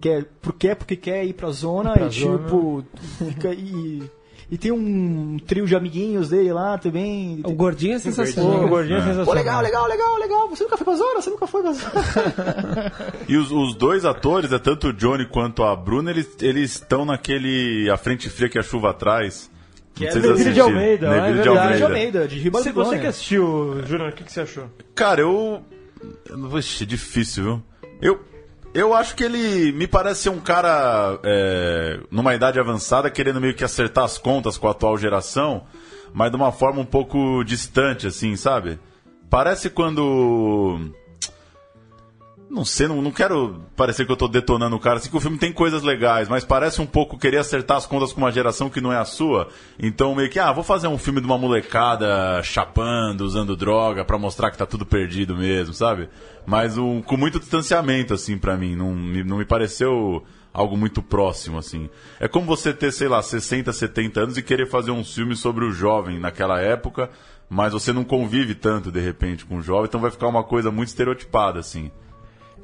quer, 0.00 0.26
quer 0.58 0.74
porque 0.74 0.96
quer 0.96 1.24
ir 1.24 1.34
pra 1.34 1.50
zona 1.50 1.92
pra 1.92 2.06
e 2.06 2.10
zona. 2.10 2.38
tipo... 2.38 2.84
Fica, 3.18 3.54
e, 3.54 4.02
e 4.50 4.58
tem 4.58 4.70
um 4.70 5.38
trio 5.46 5.64
de 5.64 5.74
amiguinhos 5.74 6.28
dele 6.28 6.52
lá 6.52 6.76
também. 6.76 7.40
O 7.44 7.52
gordinho 7.52 7.94
é 7.94 7.98
sensacional. 7.98 8.64
O 8.64 8.68
gordinho 8.68 8.96
é, 8.96 8.98
é 8.98 9.02
sensacional. 9.02 9.24
Pô, 9.24 9.32
legal, 9.32 9.62
legal, 9.62 9.86
legal, 9.86 10.18
legal. 10.18 10.48
Você 10.50 10.64
nunca 10.64 10.76
foi 10.76 10.84
pra 10.84 10.94
zona? 10.94 11.22
Você 11.22 11.30
nunca 11.30 11.46
foi 11.46 11.62
pra 11.62 11.72
zona. 11.72 12.92
e 13.26 13.36
os, 13.36 13.50
os, 13.50 13.74
dois 13.74 14.04
atores, 14.04 14.52
é 14.52 14.58
tanto 14.58 14.88
o 14.88 14.92
Johnny 14.92 15.26
quanto 15.26 15.62
a 15.62 15.74
Bruna, 15.74 16.10
eles 16.10 16.70
estão 16.72 17.06
naquele 17.06 17.88
A 17.88 17.96
Frente 17.96 18.28
Fria 18.28 18.48
que 18.48 18.58
a 18.58 18.62
chuva 18.62 18.90
atrás. 18.90 19.50
Que 19.94 20.06
é 20.06 20.14
Neville 20.14 20.52
de 20.52 20.60
Almeida. 20.60 21.08
Neville 21.08 21.38
é 21.38 21.42
de 21.42 21.48
Almeida. 21.48 21.76
de 21.76 21.82
Almeida, 21.82 22.28
de 22.28 22.38
Riba 22.38 22.62
Se 22.62 22.72
você 22.72 22.98
que 22.98 23.06
assistiu, 23.06 23.82
Júnior, 23.86 24.10
o 24.10 24.12
que, 24.12 24.24
que 24.24 24.32
você 24.32 24.40
achou? 24.40 24.64
Cara, 24.94 25.20
eu... 25.20 25.62
Vixe, 26.50 26.84
difícil, 26.84 27.44
viu? 27.44 27.62
Eu, 28.02 28.20
eu 28.74 28.92
acho 28.92 29.14
que 29.14 29.22
ele 29.22 29.70
me 29.72 29.86
parece 29.86 30.22
ser 30.22 30.30
um 30.30 30.40
cara 30.40 31.20
é, 31.22 32.00
numa 32.10 32.34
idade 32.34 32.58
avançada 32.58 33.08
querendo 33.08 33.40
meio 33.40 33.54
que 33.54 33.62
acertar 33.62 34.04
as 34.04 34.18
contas 34.18 34.58
com 34.58 34.66
a 34.66 34.72
atual 34.72 34.98
geração, 34.98 35.64
mas 36.12 36.30
de 36.30 36.36
uma 36.36 36.50
forma 36.50 36.80
um 36.80 36.84
pouco 36.84 37.44
distante, 37.44 38.08
assim, 38.08 38.34
sabe? 38.34 38.80
Parece 39.30 39.70
quando. 39.70 40.92
Não 42.52 42.66
sei, 42.66 42.86
não, 42.86 43.00
não 43.00 43.10
quero 43.10 43.62
parecer 43.74 44.04
que 44.04 44.12
eu 44.12 44.16
tô 44.16 44.28
detonando 44.28 44.76
o 44.76 44.80
cara, 44.80 44.98
assim 44.98 45.08
que 45.08 45.16
o 45.16 45.20
filme 45.20 45.38
tem 45.38 45.50
coisas 45.52 45.82
legais, 45.82 46.28
mas 46.28 46.44
parece 46.44 46.82
um 46.82 46.86
pouco 46.86 47.18
querer 47.18 47.38
acertar 47.38 47.78
as 47.78 47.86
contas 47.86 48.12
com 48.12 48.20
uma 48.20 48.30
geração 48.30 48.68
que 48.68 48.80
não 48.80 48.92
é 48.92 48.98
a 48.98 49.06
sua. 49.06 49.48
Então 49.78 50.14
meio 50.14 50.28
que, 50.28 50.38
ah, 50.38 50.52
vou 50.52 50.62
fazer 50.62 50.86
um 50.86 50.98
filme 50.98 51.20
de 51.20 51.26
uma 51.26 51.38
molecada 51.38 52.42
chapando, 52.42 53.22
usando 53.22 53.56
droga, 53.56 54.04
para 54.04 54.18
mostrar 54.18 54.50
que 54.50 54.58
tá 54.58 54.66
tudo 54.66 54.84
perdido 54.84 55.34
mesmo, 55.34 55.72
sabe? 55.72 56.10
mas 56.46 56.76
um, 56.76 57.00
com 57.00 57.16
muito 57.16 57.38
distanciamento, 57.38 58.14
assim, 58.14 58.36
para 58.36 58.56
mim. 58.56 58.74
Não, 58.74 58.94
não 58.94 59.38
me 59.38 59.44
pareceu 59.44 60.24
algo 60.52 60.76
muito 60.76 61.02
próximo, 61.02 61.58
assim. 61.58 61.88
É 62.20 62.28
como 62.28 62.46
você 62.46 62.72
ter, 62.72 62.92
sei 62.92 63.08
lá, 63.08 63.22
60, 63.22 63.72
70 63.72 64.20
anos 64.20 64.36
e 64.36 64.42
querer 64.42 64.66
fazer 64.66 64.90
um 64.90 65.04
filme 65.04 65.36
sobre 65.36 65.64
o 65.64 65.72
jovem 65.72 66.18
naquela 66.18 66.60
época, 66.60 67.10
mas 67.48 67.72
você 67.72 67.92
não 67.92 68.04
convive 68.04 68.54
tanto, 68.54 68.90
de 68.90 69.00
repente, 69.00 69.44
com 69.44 69.58
o 69.58 69.62
jovem, 69.62 69.84
então 69.84 70.00
vai 70.00 70.10
ficar 70.10 70.28
uma 70.28 70.44
coisa 70.44 70.70
muito 70.70 70.88
estereotipada, 70.88 71.60
assim. 71.60 71.90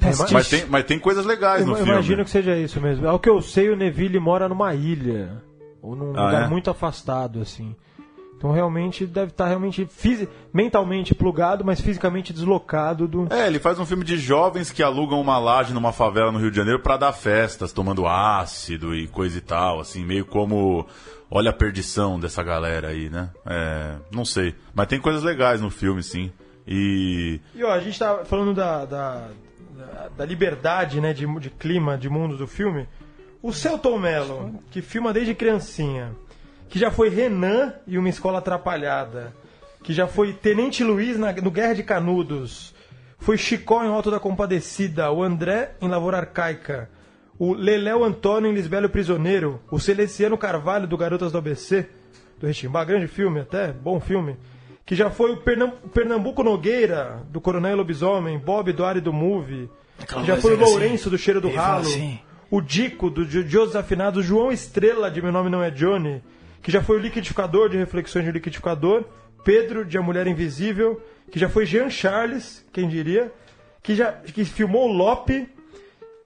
É, 0.00 0.06
mas, 0.06 0.30
mas, 0.30 0.48
tem, 0.48 0.66
mas 0.66 0.84
tem 0.84 0.98
coisas 0.98 1.26
legais 1.26 1.64
no 1.64 1.72
eu 1.72 1.76
filme. 1.76 1.92
Imagino 1.92 2.24
que 2.24 2.30
seja 2.30 2.56
isso 2.56 2.80
mesmo. 2.80 3.08
Ao 3.08 3.18
que 3.18 3.28
eu 3.28 3.40
sei, 3.42 3.68
o 3.70 3.76
Neville 3.76 4.18
mora 4.18 4.48
numa 4.48 4.74
ilha. 4.74 5.42
Ou 5.82 5.94
num 5.94 6.16
ah, 6.16 6.26
lugar 6.26 6.42
é? 6.44 6.48
muito 6.48 6.70
afastado, 6.70 7.40
assim. 7.40 7.74
Então 8.38 8.52
realmente 8.52 9.04
deve 9.04 9.32
estar 9.32 9.48
realmente 9.48 9.88
mentalmente 10.52 11.12
plugado, 11.12 11.64
mas 11.64 11.80
fisicamente 11.80 12.32
deslocado 12.32 13.08
do. 13.08 13.26
É, 13.30 13.48
ele 13.48 13.58
faz 13.58 13.80
um 13.80 13.84
filme 13.84 14.04
de 14.04 14.16
jovens 14.16 14.70
que 14.70 14.80
alugam 14.80 15.20
uma 15.20 15.38
laje 15.38 15.74
numa 15.74 15.92
favela 15.92 16.30
no 16.30 16.38
Rio 16.38 16.50
de 16.50 16.56
Janeiro 16.56 16.80
para 16.80 16.96
dar 16.96 17.12
festas, 17.12 17.72
tomando 17.72 18.06
ácido 18.06 18.94
e 18.94 19.08
coisa 19.08 19.37
e 19.37 19.40
tal, 19.40 19.80
assim, 19.80 20.04
meio 20.04 20.24
como 20.24 20.87
olha 21.28 21.50
a 21.50 21.52
perdição 21.52 22.18
dessa 22.18 22.40
galera 22.44 22.88
aí, 22.88 23.11
né? 23.11 23.30
É, 23.44 23.96
não 24.12 24.24
sei, 24.24 24.54
mas 24.72 24.87
tem 24.87 25.00
coisas 25.00 25.24
legais 25.24 25.61
no 25.61 25.68
filme, 25.68 26.00
sim. 26.00 26.30
E 26.64 27.40
E 27.56 27.64
ó, 27.64 27.72
a 27.72 27.80
gente 27.80 27.98
tá 27.98 28.24
falando 28.24 28.54
da, 28.54 28.84
da, 28.84 29.28
da 30.16 30.24
liberdade, 30.24 31.00
né, 31.00 31.12
de, 31.12 31.26
de 31.38 31.50
clima, 31.50 31.96
de 31.96 32.08
mundo 32.08 32.36
do 32.36 32.46
filme. 32.46 32.88
O 33.42 33.52
Celton 33.52 33.98
Mello, 33.98 34.60
que 34.70 34.82
filma 34.82 35.12
desde 35.12 35.34
criancinha 35.34 36.12
que 36.68 36.78
já 36.78 36.90
foi 36.90 37.08
Renan 37.08 37.72
e 37.86 37.98
uma 37.98 38.08
escola 38.08 38.38
atrapalhada, 38.38 39.32
que 39.82 39.92
já 39.92 40.06
foi 40.06 40.32
Tenente 40.32 40.84
Luiz 40.84 41.18
na, 41.18 41.32
no 41.32 41.50
Guerra 41.50 41.74
de 41.74 41.82
Canudos, 41.82 42.74
foi 43.18 43.38
Chicó 43.38 43.82
em 43.82 43.88
Alto 43.88 44.10
da 44.10 44.20
Compadecida, 44.20 45.10
o 45.10 45.22
André 45.22 45.72
em 45.80 45.88
Lavoura 45.88 46.18
Arcaica, 46.18 46.90
o 47.38 47.54
Leléo 47.54 48.04
Antônio 48.04 48.50
em 48.50 48.54
Lisbelo 48.54 48.88
Prisioneiro, 48.88 49.60
o 49.70 49.78
Celestiano 49.78 50.36
Carvalho 50.36 50.86
do 50.86 50.96
Garotas 50.96 51.32
do 51.32 51.38
ABC, 51.38 51.88
do 52.38 52.46
Retimbá, 52.46 52.84
grande 52.84 53.06
filme 53.06 53.40
até, 53.40 53.72
bom 53.72 53.98
filme, 53.98 54.36
que 54.88 54.96
já 54.96 55.11
foi 55.11 55.33
o 55.33 55.37
Pernam 55.37 55.70
Pernambuco 55.92 56.42
Nogueira, 56.42 57.22
do 57.31 57.42
Coronel 57.42 57.77
Lobisomem, 57.77 58.38
Bob 58.38 58.72
do 58.72 58.87
Ari 58.87 59.03
do 59.03 59.12
Movie, 59.12 59.68
que 59.98 60.24
já 60.24 60.38
foi 60.38 60.55
o 60.55 60.59
Lourenço 60.59 61.11
do 61.11 61.18
Cheiro 61.18 61.42
do 61.42 61.51
Ralo, 61.51 61.83
assim. 61.87 62.18
o 62.51 62.59
Dico 62.62 63.11
do 63.11 63.22
Dios 63.27 63.77
Afinados, 63.77 64.24
João 64.24 64.51
Estrela 64.51 65.11
de 65.11 65.20
Meu 65.20 65.31
Nome 65.31 65.51
Não 65.51 65.62
É 65.62 65.70
Johnny, 65.70 66.22
que 66.62 66.72
já 66.72 66.83
foi 66.83 66.96
o 66.96 67.01
liquidificador 67.01 67.68
de 67.68 67.77
reflexões 67.77 68.24
de 68.24 68.33
liquidificador, 68.33 69.05
Pedro 69.44 69.85
de 69.85 69.98
A 69.98 70.01
Mulher 70.01 70.27
Invisível, 70.27 71.03
que 71.31 71.38
já 71.38 71.51
foi 71.51 71.66
Jean 71.66 71.90
Charles, 71.90 72.64
quem 72.72 72.88
diria, 72.88 73.31
que 73.83 73.94
já 73.94 74.11
que 74.11 74.42
filmou 74.46 74.88
o 74.88 74.92
Lope, 74.92 75.46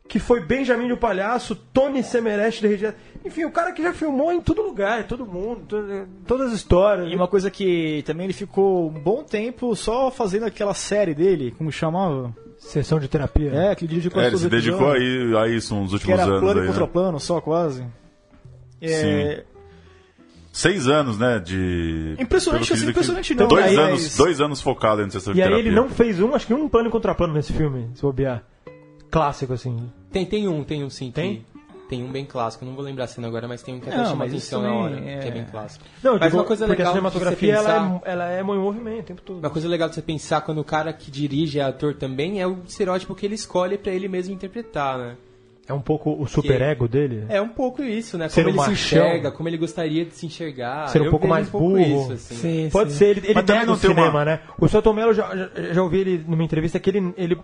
que 0.09 0.19
foi 0.19 0.41
Benjamin 0.41 0.93
o 0.93 0.97
Palhaço, 0.97 1.55
Tony 1.73 2.03
Semereste 2.03 2.61
de 2.61 2.69
Regia. 2.69 2.95
Enfim, 3.25 3.45
o 3.45 3.51
cara 3.51 3.73
que 3.73 3.83
já 3.83 3.93
filmou 3.93 4.33
em 4.33 4.41
todo 4.41 4.63
lugar, 4.63 5.07
todo 5.07 5.25
mundo, 5.25 6.07
todas 6.27 6.49
as 6.49 6.55
histórias. 6.55 7.11
E 7.11 7.15
uma 7.15 7.29
coisa 7.29 7.51
que 7.51 8.03
também 8.05 8.25
ele 8.25 8.33
ficou 8.33 8.89
um 8.89 9.01
bom 9.01 9.23
tempo 9.23 9.75
só 9.75 10.11
fazendo 10.11 10.45
aquela 10.45 10.75
série 10.75 11.15
dele, 11.15 11.55
como 11.57 11.71
chamava? 11.73 12.35
Sessão 12.59 12.99
de 12.99 13.09
terapia. 13.09 13.53
É, 13.53 13.75
que 13.75 13.85
ele 13.85 13.95
dedicou 13.95 14.23
é, 14.23 14.27
ele 14.27 14.39
se 14.39 14.49
dedicou 14.49 14.91
aí, 14.93 15.37
a 15.37 15.49
isso 15.49 15.75
nos 15.75 15.93
últimos 15.93 16.05
que 16.05 16.13
era 16.13 16.25
anos. 16.25 16.41
plano 16.41 16.61
aí, 16.61 16.67
e 16.67 16.69
contra 16.69 16.87
né? 16.87 16.93
plano, 16.93 17.21
só 17.21 17.41
quase. 17.41 17.85
É, 18.81 19.45
Seis 20.53 20.87
anos, 20.87 21.19
né? 21.19 21.39
De. 21.39 22.15
Impressionante, 22.19 22.73
assim, 22.75 22.91
impressionante 22.91 23.35
não. 23.35 23.49
Dois, 23.49 23.65
aí, 23.65 23.77
anos, 23.77 24.17
dois 24.17 24.41
anos 24.41 24.61
focado 24.61 25.01
em 25.01 25.09
sessão 25.09 25.33
de 25.33 25.41
E 25.41 25.43
aí 25.43 25.55
ele 25.55 25.71
não 25.71 25.89
fez 25.89 26.21
um, 26.21 26.35
acho 26.35 26.47
que 26.47 26.53
um 26.53 26.69
plano 26.69 26.91
contra 26.91 27.15
plano 27.15 27.33
nesse 27.33 27.55
filme, 27.55 27.89
se 27.95 28.03
bobear. 28.03 28.45
Clássico, 29.13 29.53
assim. 29.53 29.91
Tem, 30.11 30.27
tem 30.27 30.49
um, 30.49 30.65
tem 30.65 30.83
um 30.83 30.91
sim. 30.91 31.13
Tem? 31.13 31.37
Que... 31.37 31.53
Tem 31.89 32.03
um 32.03 32.11
bem 32.11 32.25
clássico, 32.25 32.65
não 32.65 32.75
vou 32.75 32.83
lembrar 32.83 33.05
a 33.05 33.07
cena 33.07 33.29
agora, 33.29 33.47
mas 33.47 33.63
tem 33.63 33.75
um 33.75 33.81
que 33.81 33.87
até 33.91 34.03
chama 34.07 34.25
atenção 34.25 34.63
na 34.63 34.73
hora, 34.73 34.99
é... 34.99 35.19
que 35.19 35.29
é 35.29 35.31
bem 35.31 35.45
clássico. 35.45 35.85
Não, 36.03 36.13
mas 36.13 36.23
digo, 36.23 36.39
uma 36.39 36.45
coisa 36.45 36.67
porque 36.67 36.81
legal 36.81 36.91
a 36.91 36.97
cinematografia 36.97 37.57
pensar... 37.57 37.71
ela, 37.71 38.01
é, 38.03 38.13
ela 38.13 38.33
é 38.33 38.41
em 38.41 38.45
movimento 38.45 39.01
o 39.01 39.03
tempo 39.03 39.21
todo. 39.21 39.39
Uma 39.41 39.51
coisa 39.51 39.69
legal 39.69 39.91
de 39.91 39.97
você 39.97 40.01
pensar 40.01 40.41
quando 40.41 40.59
o 40.59 40.65
cara 40.65 40.91
que 40.95 41.11
dirige 41.11 41.59
é 41.59 41.63
ator 41.63 41.95
também 41.95 42.41
é 42.41 42.47
o 42.47 42.61
estereótipo 42.67 43.15
que 43.15 43.27
ele 43.27 43.35
escolhe 43.35 43.77
para 43.77 43.93
ele 43.93 44.09
mesmo 44.09 44.33
interpretar, 44.33 44.97
né? 44.97 45.17
É 45.69 45.73
um 45.73 45.81
pouco 45.81 46.11
o 46.21 46.27
superego 46.27 46.89
dele? 46.89 47.25
É 47.29 47.41
um 47.41 47.49
pouco 47.49 47.83
isso, 47.83 48.19
né? 48.19 48.29
Como 48.29 48.49
ele 48.49 48.57
machão. 48.57 48.75
se 48.75 48.81
enxerga, 48.83 49.31
como 49.31 49.49
ele 49.49 49.57
gostaria 49.57 50.05
de 50.05 50.13
se 50.15 50.27
enxergar. 50.27 50.89
Ser 50.89 51.03
um 51.03 51.11
pouco 51.11 51.29
mais 51.29 51.47
um 51.47 51.51
pouco 51.53 51.69
burro. 51.69 51.81
Isso, 51.81 52.13
assim. 52.13 52.35
Sim, 52.35 52.69
Pode 52.73 52.91
sim. 52.91 52.99
ser, 52.99 53.05
ele, 53.11 53.21
ele 53.21 53.35
Mas 53.35 53.45
também 53.45 53.61
nega 53.61 53.67
não 53.67 53.75
o 53.75 53.79
tem 53.79 53.91
uma- 53.91 53.97
cinema, 53.97 54.25
né? 54.25 54.41
O 54.59 54.67
Celton 54.67 54.93
Mello, 54.93 55.15
já, 55.15 55.37
já, 55.37 55.51
já 55.73 55.83
ouvi 55.83 56.01
ele 56.01 56.25
numa 56.27 56.43
entrevista 56.43 56.81
que 56.81 56.91
ele, 56.91 57.15
ele, 57.17 57.39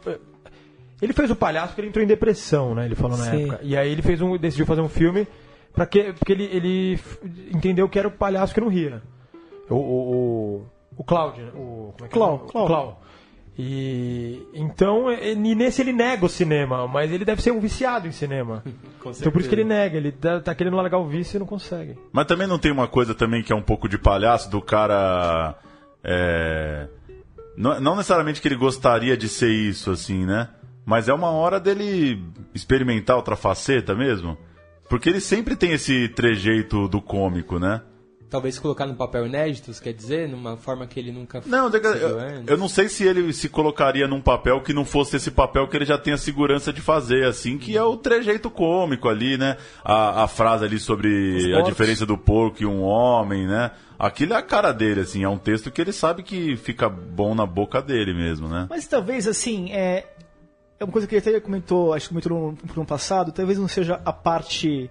ele 1.01 1.13
fez 1.13 1.31
o 1.31 1.37
palhaço 1.37 1.69
porque 1.69 1.81
ele 1.83 1.89
entrou 1.89 2.05
em 2.05 2.09
depressão, 2.09 2.75
né? 2.75 2.85
Ele 2.85 2.95
falou 2.95 3.17
na 3.17 3.25
Sim. 3.25 3.43
época. 3.45 3.61
E 3.63 3.77
aí 3.77 3.91
ele 3.91 4.03
fez 4.03 4.21
um, 4.21 4.37
decidiu 4.37 4.67
fazer 4.67 4.81
um 4.81 4.89
filme 4.89 5.27
para 5.73 5.87
que, 5.87 6.13
porque 6.13 6.33
ele, 6.33 6.45
ele 6.45 7.01
entendeu 7.55 7.89
que 7.89 7.99
era 7.99 8.09
o 8.09 8.11
palhaço 8.11 8.53
que 8.53 8.61
não 8.61 8.69
ria. 8.69 9.03
O, 9.71 9.75
o, 9.75 9.77
o, 9.77 10.67
o 10.97 11.05
Cláudio, 11.05 11.45
né? 11.45 11.53
o, 11.55 11.93
como 11.97 12.05
é 12.05 12.09
que 12.09 12.15
Clau, 12.15 12.33
é? 12.33 12.35
o 12.35 12.39
Clau. 12.49 12.67
Clau. 12.67 13.03
E 13.61 14.41
então, 14.55 15.11
e 15.11 15.35
nesse 15.35 15.83
ele 15.83 15.93
nega 15.93 16.25
o 16.25 16.29
cinema, 16.29 16.87
mas 16.87 17.11
ele 17.11 17.25
deve 17.25 17.43
ser 17.43 17.51
um 17.51 17.59
viciado 17.59 18.07
em 18.07 18.13
cinema. 18.13 18.63
Então 19.09 19.33
por 19.33 19.41
isso 19.41 19.49
que 19.49 19.55
ele 19.55 19.65
nega, 19.65 19.97
ele 19.97 20.13
tá, 20.13 20.39
tá 20.39 20.55
querendo 20.55 20.77
largar 20.77 20.99
o 20.99 21.07
vício 21.07 21.37
e 21.37 21.39
não 21.39 21.47
consegue. 21.47 21.97
Mas 22.13 22.27
também 22.27 22.47
não 22.47 22.59
tem 22.59 22.71
uma 22.71 22.87
coisa 22.87 23.15
também 23.15 23.43
que 23.43 23.51
é 23.51 23.57
um 23.57 23.63
pouco 23.63 23.89
de 23.89 23.97
palhaço 23.97 24.51
do 24.51 24.61
cara. 24.61 25.55
é, 26.05 26.87
Não, 27.57 27.81
não 27.81 27.97
necessariamente 27.97 28.43
que 28.43 28.49
ele 28.49 28.57
gostaria 28.57 29.17
de 29.17 29.31
ser 29.31 29.49
isso, 29.49 29.91
assim, 29.91 30.27
né? 30.27 30.51
Mas 30.89 31.07
é 31.07 31.13
uma 31.13 31.31
hora 31.31 31.61
dele 31.61 32.19
experimentar 32.55 33.15
outra 33.15 33.37
faceta 33.37 33.95
mesmo. 33.95 34.39
Porque 34.89 35.11
ele 35.11 35.21
sempre 35.21 35.55
tem 35.55 35.73
esse 35.73 36.09
trejeito 36.09 36.89
do 36.89 36.99
cômico, 36.99 37.59
né? 37.59 37.83
Talvez 38.31 38.59
colocar 38.59 38.87
no 38.87 38.95
papel 38.95 39.27
inédito, 39.27 39.71
quer 39.83 39.93
dizer? 39.93 40.27
Numa 40.31 40.57
forma 40.57 40.87
que 40.87 40.99
ele 40.99 41.13
nunca 41.13 41.43
Não, 41.45 41.69
eu, 41.69 42.19
antes. 42.19 42.49
eu 42.49 42.57
não 42.57 42.71
sei 42.71 42.89
se 42.89 43.05
ele 43.05 43.31
se 43.35 43.51
colocaria 43.51 44.09
num 44.09 44.23
papel 44.23 44.63
que 44.63 44.73
não 44.73 44.83
fosse 44.83 45.17
esse 45.17 45.31
papel 45.31 45.69
que 45.69 45.77
ele 45.77 45.85
já 45.85 45.99
tem 45.99 46.15
a 46.15 46.19
segurança 46.19 46.73
de 46.73 46.81
fazer, 46.81 47.27
assim, 47.27 47.59
que 47.59 47.77
é 47.77 47.83
o 47.83 47.95
trejeito 47.95 48.49
cômico 48.49 49.11
ali, 49.11 49.37
né? 49.37 49.59
A, 49.85 50.25
a 50.25 50.27
frase 50.27 50.65
ali 50.65 50.79
sobre 50.79 51.55
a 51.55 51.61
diferença 51.61 52.07
do 52.07 52.17
porco 52.17 52.63
e 52.63 52.67
um 52.67 52.81
homem, 52.81 53.47
né? 53.47 53.73
Aquilo 53.99 54.33
é 54.33 54.37
a 54.37 54.43
cara 54.43 54.73
dele, 54.73 55.01
assim, 55.01 55.23
é 55.23 55.29
um 55.29 55.39
texto 55.39 55.71
que 55.71 55.83
ele 55.83 55.93
sabe 55.93 56.23
que 56.23 56.57
fica 56.57 56.89
bom 56.89 57.35
na 57.35 57.45
boca 57.45 57.83
dele 57.83 58.15
mesmo, 58.15 58.49
né? 58.49 58.67
Mas 58.71 58.87
talvez, 58.87 59.27
assim, 59.27 59.71
é, 59.71 60.07
é 60.81 60.85
uma 60.85 60.93
coisa 60.93 61.07
que 61.07 61.15
ele 61.15 61.29
até 61.29 61.41
comentou, 61.41 61.93
acho 61.93 62.09
que 62.09 62.15
comentou 62.15 62.53
no, 62.53 62.59
no 62.77 62.87
passado, 62.87 63.33
talvez 63.33 63.59
não 63.59 63.69
seja 63.69 64.01
a 64.05 64.13
parte, 64.13 64.91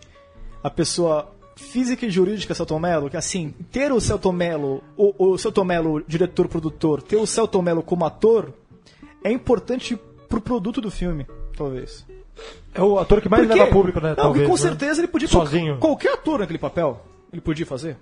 a 0.63 0.69
pessoa 0.69 1.31
física 1.55 2.05
e 2.05 2.09
jurídica 2.11 2.53
Celton 2.53 2.79
Mello, 2.79 3.09
que 3.09 3.17
assim, 3.17 3.53
ter 3.71 3.91
o 3.91 3.99
Celton 3.99 4.31
Mello, 4.31 4.83
o, 4.95 5.31
o 5.31 5.37
Celton 5.37 5.63
Mello 5.63 6.03
diretor-produtor, 6.07 7.01
ter 7.01 7.15
o 7.15 7.25
Celton 7.25 7.61
Mello 7.61 7.81
como 7.81 8.05
ator, 8.05 8.53
é 9.23 9.31
importante 9.31 9.97
pro 10.29 10.41
produto 10.41 10.81
do 10.81 10.91
filme, 10.91 11.25
talvez. 11.55 12.05
É 12.73 12.81
o 12.81 12.99
ator 12.99 13.21
que 13.21 13.29
mais 13.29 13.47
Porque- 13.47 13.59
leva 13.59 13.71
público, 13.71 13.99
né? 13.99 14.09
Não, 14.09 14.15
talvez, 14.15 14.45
com 14.45 14.53
né? 14.53 14.59
certeza 14.59 15.01
ele 15.01 15.07
podia 15.07 15.27
Sozinho. 15.27 15.77
Qualquer 15.77 16.13
ator 16.13 16.39
naquele 16.39 16.59
papel, 16.59 17.01
ele 17.33 17.41
podia 17.41 17.65
fazer. 17.65 17.97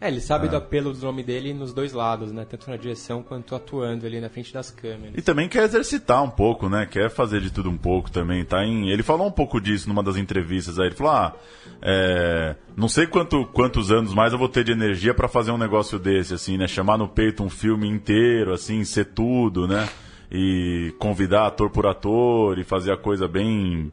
É, 0.00 0.08
ele 0.08 0.20
sabe 0.20 0.48
do 0.48 0.56
apelo 0.56 0.92
do 0.92 1.00
nome 1.00 1.22
dele 1.22 1.54
nos 1.54 1.72
dois 1.72 1.92
lados, 1.92 2.30
né? 2.30 2.44
Tanto 2.44 2.68
na 2.68 2.76
direção 2.76 3.22
quanto 3.22 3.54
atuando 3.54 4.06
ali 4.06 4.20
na 4.20 4.28
frente 4.28 4.52
das 4.52 4.70
câmeras. 4.70 5.14
E 5.16 5.22
também 5.22 5.48
quer 5.48 5.62
exercitar 5.62 6.22
um 6.22 6.28
pouco, 6.28 6.68
né? 6.68 6.84
Quer 6.84 7.08
fazer 7.08 7.40
de 7.40 7.50
tudo 7.50 7.70
um 7.70 7.76
pouco 7.76 8.10
também. 8.10 8.44
Tá 8.44 8.64
em... 8.64 8.90
Ele 8.90 9.02
falou 9.02 9.26
um 9.26 9.30
pouco 9.30 9.60
disso 9.60 9.88
numa 9.88 10.02
das 10.02 10.16
entrevistas 10.16 10.78
aí. 10.78 10.88
Ele 10.88 10.94
falou: 10.94 11.12
ah, 11.12 11.34
é, 11.80 12.54
não 12.76 12.88
sei 12.88 13.06
quanto, 13.06 13.46
quantos 13.46 13.90
anos 13.90 14.12
mais 14.12 14.32
eu 14.32 14.38
vou 14.38 14.48
ter 14.48 14.64
de 14.64 14.72
energia 14.72 15.14
pra 15.14 15.28
fazer 15.28 15.52
um 15.52 15.58
negócio 15.58 15.98
desse, 15.98 16.34
assim, 16.34 16.58
né? 16.58 16.66
Chamar 16.66 16.98
no 16.98 17.08
peito 17.08 17.42
um 17.42 17.48
filme 17.48 17.88
inteiro, 17.88 18.52
assim, 18.52 18.84
ser 18.84 19.06
tudo, 19.06 19.66
né? 19.66 19.88
E 20.30 20.92
convidar 20.98 21.46
ator 21.46 21.70
por 21.70 21.86
ator 21.86 22.58
e 22.58 22.64
fazer 22.64 22.92
a 22.92 22.96
coisa 22.96 23.28
bem 23.28 23.92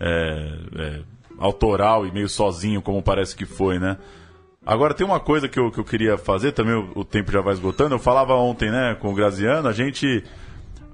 é, 0.00 0.58
é, 0.76 1.00
autoral 1.38 2.06
e 2.06 2.10
meio 2.10 2.28
sozinho, 2.28 2.82
como 2.82 3.02
parece 3.02 3.36
que 3.36 3.44
foi, 3.44 3.78
né? 3.78 3.98
Agora 4.64 4.94
tem 4.94 5.04
uma 5.04 5.18
coisa 5.18 5.48
que 5.48 5.58
eu, 5.58 5.70
que 5.70 5.78
eu 5.78 5.84
queria 5.84 6.16
fazer, 6.16 6.52
também 6.52 6.74
o, 6.74 6.92
o 6.94 7.04
tempo 7.04 7.32
já 7.32 7.40
vai 7.40 7.52
esgotando. 7.52 7.94
Eu 7.94 7.98
falava 7.98 8.34
ontem, 8.34 8.70
né, 8.70 8.96
com 9.00 9.10
o 9.10 9.14
Graziano, 9.14 9.68
a 9.68 9.72
gente 9.72 10.22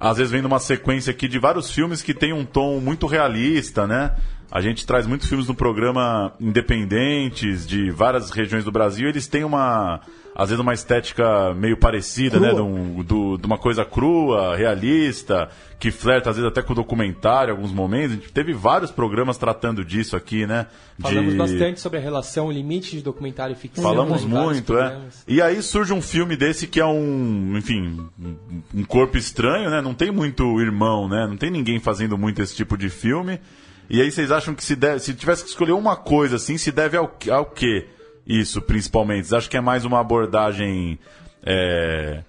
às 0.01 0.17
vezes 0.17 0.33
vem 0.33 0.41
numa 0.41 0.59
sequência 0.59 1.11
aqui 1.11 1.27
de 1.29 1.39
vários 1.39 1.71
filmes 1.71 2.03
que 2.03 2.15
tem 2.15 2.33
um 2.33 2.45
tom 2.45 2.81
muito 2.81 3.07
realista, 3.07 3.87
né? 3.87 4.15
A 4.51 4.61
gente 4.61 4.87
traz 4.87 5.07
muitos 5.07 5.29
filmes 5.29 5.47
no 5.47 5.55
programa 5.55 6.33
independentes 6.41 7.67
de 7.67 7.91
várias 7.91 8.31
regiões 8.31 8.65
do 8.65 8.73
Brasil, 8.73 9.09
eles 9.09 9.27
têm 9.27 9.45
uma 9.45 10.01
às 10.35 10.51
vezes 10.51 10.61
uma 10.63 10.73
estética 10.73 11.53
meio 11.53 11.77
parecida, 11.77 12.39
né, 12.39 12.55
de, 12.55 12.61
um- 12.61 13.03
do- 13.03 13.37
de 13.37 13.45
uma 13.45 13.59
coisa 13.59 13.85
crua, 13.85 14.55
realista, 14.57 15.49
que 15.81 15.91
flerta 15.91 16.31
às 16.31 16.37
vezes 16.37 16.49
até 16.49 16.63
com 16.63 16.73
o 16.75 16.77
documentário 16.77 17.51
em 17.51 17.57
alguns 17.57 17.73
momentos. 17.73 18.13
A 18.13 18.15
gente 18.21 18.31
teve 18.33 18.53
vários 18.53 18.93
programas 18.93 19.37
tratando 19.37 19.85
disso 19.85 20.15
aqui, 20.15 20.47
né? 20.47 20.67
Falamos 21.01 21.33
de- 21.33 21.39
bastante 21.39 21.81
sobre 21.81 21.99
a 21.99 22.01
relação, 22.01 22.47
o 22.47 22.53
limite 22.53 22.93
de 22.97 23.03
documentário 23.03 23.53
e 23.53 23.57
ficção. 23.57 23.83
Falamos 23.83 24.25
né, 24.25 24.41
muito, 24.41 24.79
é. 24.79 24.97
E 25.27 25.43
aí 25.43 25.61
surge 25.61 25.93
um 25.93 26.01
filme 26.01 26.37
desse 26.37 26.69
que 26.69 26.79
é 26.79 26.87
um, 26.87 27.55
enfim, 27.57 27.99
um 28.73 28.85
corpo 28.85 29.17
estranho, 29.19 29.71
né? 29.71 29.81
Não 29.83 29.93
tem 29.93 30.13
muito 30.13 30.61
irmão, 30.61 31.09
né? 31.09 31.27
Não 31.27 31.37
tem 31.37 31.51
ninguém 31.51 31.81
fazendo 31.81 32.17
muito 32.17 32.41
esse 32.41 32.55
tipo 32.55 32.79
de 32.79 32.89
filme. 32.89 33.41
E 33.91 34.03
aí 34.03 34.11
vocês 34.11 34.31
acham 34.31 34.55
que 34.55 34.63
se 34.63 34.77
deve, 34.77 35.01
se 35.01 35.15
tivesse 35.15 35.43
que 35.43 35.49
escolher 35.49 35.73
uma 35.73 35.97
coisa 35.97 36.37
assim, 36.37 36.59
se 36.59 36.71
deve 36.71 36.97
ao, 36.97 37.17
ao? 37.31 37.55
Isso, 38.27 38.61
principalmente. 38.61 39.27
Vocês 39.27 39.33
acham 39.33 39.51
que 39.51 39.57
é 39.57 39.61
mais 39.61 39.87
uma 39.87 40.01
abordagem 40.01 40.99
é, 41.43 42.23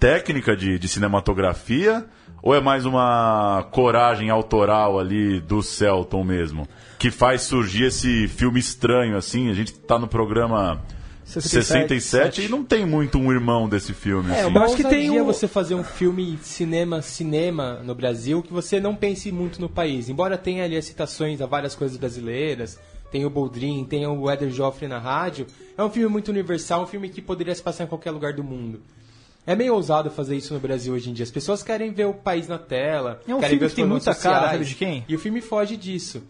técnica 0.00 0.56
de, 0.56 0.78
de 0.78 0.88
cinematografia? 0.88 2.04
Ou 2.42 2.54
é 2.54 2.60
mais 2.60 2.84
uma 2.84 3.66
coragem 3.70 4.28
autoral 4.28 4.98
ali 4.98 5.40
do 5.40 5.62
Celton 5.62 6.24
mesmo? 6.24 6.68
Que 6.98 7.10
faz 7.10 7.42
surgir 7.42 7.84
esse 7.84 8.28
filme 8.28 8.58
estranho, 8.58 9.16
assim. 9.16 9.48
A 9.48 9.54
gente 9.54 9.72
tá 9.72 9.98
no 9.98 10.08
programa 10.08 10.82
67, 11.24 12.42
e 12.42 12.48
não 12.48 12.62
tem 12.64 12.84
muito 12.86 13.18
um 13.18 13.32
irmão 13.32 13.68
desse 13.68 13.92
filme. 13.94 14.30
É, 14.30 14.42
assim. 14.42 14.54
Eu 14.54 14.62
acho 14.62 14.76
que 14.76 14.84
tem 14.84 15.10
um- 15.10 15.24
você 15.24 15.48
fazer 15.48 15.74
um 15.74 15.82
filme 15.84 16.38
cinema 16.42 17.00
cinema 17.02 17.80
no 17.84 17.94
Brasil 17.94 18.42
que 18.42 18.52
você 18.52 18.78
não 18.78 18.94
pense 18.94 19.32
muito 19.32 19.60
no 19.60 19.68
país. 19.68 20.08
Embora 20.08 20.36
tenha 20.36 20.64
ali 20.64 20.76
as 20.76 20.84
citações 20.84 21.40
a 21.40 21.46
várias 21.46 21.74
coisas 21.74 21.96
brasileiras, 21.96 22.78
tem 23.10 23.24
o 23.24 23.30
Boldrin, 23.30 23.84
tem 23.84 24.06
o 24.06 24.30
Eder 24.30 24.50
Joffre 24.50 24.86
na 24.88 24.98
rádio, 24.98 25.46
é 25.78 25.82
um 25.82 25.90
filme 25.90 26.08
muito 26.08 26.28
universal, 26.30 26.82
um 26.82 26.86
filme 26.86 27.08
que 27.08 27.22
poderia 27.22 27.54
se 27.54 27.62
passar 27.62 27.84
em 27.84 27.86
qualquer 27.86 28.10
lugar 28.10 28.32
do 28.32 28.44
mundo. 28.44 28.80
É 29.46 29.54
meio 29.54 29.74
ousado 29.74 30.10
fazer 30.10 30.36
isso 30.36 30.54
no 30.54 30.58
Brasil 30.60 30.94
hoje 30.94 31.10
em 31.10 31.12
dia. 31.12 31.22
As 31.22 31.30
pessoas 31.30 31.62
querem 31.62 31.92
ver 31.92 32.06
o 32.06 32.14
país 32.14 32.48
na 32.48 32.58
tela, 32.58 33.20
É 33.28 33.34
um 33.34 33.40
querem 33.40 33.58
filme 33.58 33.70
que 33.70 33.76
tem 33.76 33.84
muita 33.86 34.14
cara, 34.14 34.16
sociais, 34.16 34.50
sabe 34.52 34.64
de 34.64 34.74
quem? 34.74 35.04
E 35.06 35.14
o 35.14 35.18
filme 35.18 35.40
foge 35.42 35.76
disso. 35.76 36.22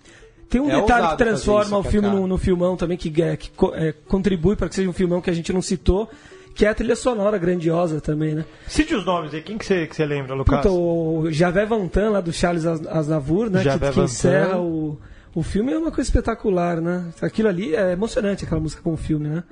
Tem 0.55 0.61
um 0.61 0.71
É 0.71 0.81
detalhe 0.81 1.09
que 1.09 1.17
transforma 1.17 1.65
isso, 1.65 1.77
o 1.79 1.83
filme 1.83 2.09
no, 2.09 2.29
no 2.29 2.39
filmão 2.39 2.77
também, 2.77 2.97
que, 2.97 3.21
é, 3.21 3.37
que 3.37 3.51
é, 3.73 3.93
contribui 4.07 4.55
para 4.55 4.69
que 4.69 4.77
seja 4.77 4.89
um 4.89 4.93
filmão 4.93 5.21
que 5.21 5.29
a 5.29 5.33
gente 5.33 5.53
não 5.53 5.61
citou, 5.61 6.09
que 6.55 6.65
é 6.65 6.69
a 6.69 6.75
trilha 6.75 6.95
sonora 6.95 7.37
grandiosa 7.37 8.01
também, 8.01 8.37
né? 8.37 8.45
Cite 8.69 8.95
os 8.95 9.05
nomes 9.05 9.35
aí, 9.35 9.43
quem 9.43 9.59
que 9.59 9.67
você, 9.67 9.89
que 9.89 10.05
lembra, 10.05 10.33
Lucas? 10.33 10.59
Puta, 10.59 10.71
o 10.71 11.27
Javé 11.29 11.67
Vantan, 11.67 12.11
lá 12.11 12.21
do 12.21 12.33
Charles 12.33 12.65
Aznavour, 12.65 13.51
né? 13.51 13.65
Javé 13.65 13.89
que, 13.89 13.95
que 13.95 14.01
encerra 14.03 14.61
o, 14.61 14.97
o 15.35 15.43
filme 15.43 15.73
é 15.73 15.77
uma 15.77 15.91
coisa 15.91 16.09
espetacular, 16.09 16.81
né? 16.81 17.05
Aquilo 17.21 17.49
ali 17.49 17.75
é 17.75 17.91
emocionante, 17.91 18.45
aquela 18.45 18.61
música 18.61 18.81
com 18.81 18.93
o 18.93 18.97
filme, 18.97 19.27
né? 19.27 19.43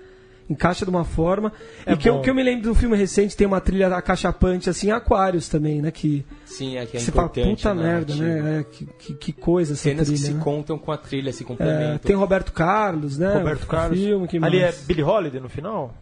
Encaixa 0.50 0.84
de 0.84 0.90
uma 0.90 1.04
forma. 1.04 1.52
É 1.86 1.92
e 1.92 1.96
que 1.96 2.08
eu, 2.08 2.20
que 2.20 2.28
eu 2.28 2.34
me 2.34 2.42
lembro 2.42 2.64
do 2.64 2.74
filme 2.74 2.96
recente, 2.96 3.36
tem 3.36 3.46
uma 3.46 3.60
trilha 3.60 3.88
acachapante, 3.88 4.68
assim, 4.68 4.90
Aquários 4.90 5.48
também, 5.48 5.80
né? 5.80 5.90
Que, 5.90 6.24
Sim, 6.44 6.76
é 6.76 6.84
que 6.86 6.96
é 6.96 7.00
você 7.00 7.10
fala, 7.12 7.28
puta 7.28 7.74
na 7.74 7.82
merda, 7.82 8.14
né? 8.14 8.60
É, 8.60 8.64
que, 8.64 8.86
que, 8.98 9.14
que 9.14 9.32
coisa 9.32 9.72
essa 9.72 9.82
Cenas 9.82 10.06
trilha, 10.08 10.20
que 10.20 10.26
se 10.26 10.34
né? 10.34 10.40
contam 10.42 10.76
com 10.78 10.92
a 10.92 10.96
trilha, 10.98 11.32
se 11.32 11.42
É, 11.42 11.46
complementam. 11.46 11.98
tem 11.98 12.16
Roberto 12.16 12.52
Carlos, 12.52 13.18
né? 13.18 13.34
Roberto 13.34 13.64
O 13.64 13.66
Carlos. 13.66 13.98
Filme, 13.98 14.28
que 14.28 14.36
Ali 14.38 14.58
é 14.58 14.62
mais? 14.64 14.80
Billy 14.82 15.02
Holiday 15.02 15.40
no 15.40 15.48
final? 15.48 15.94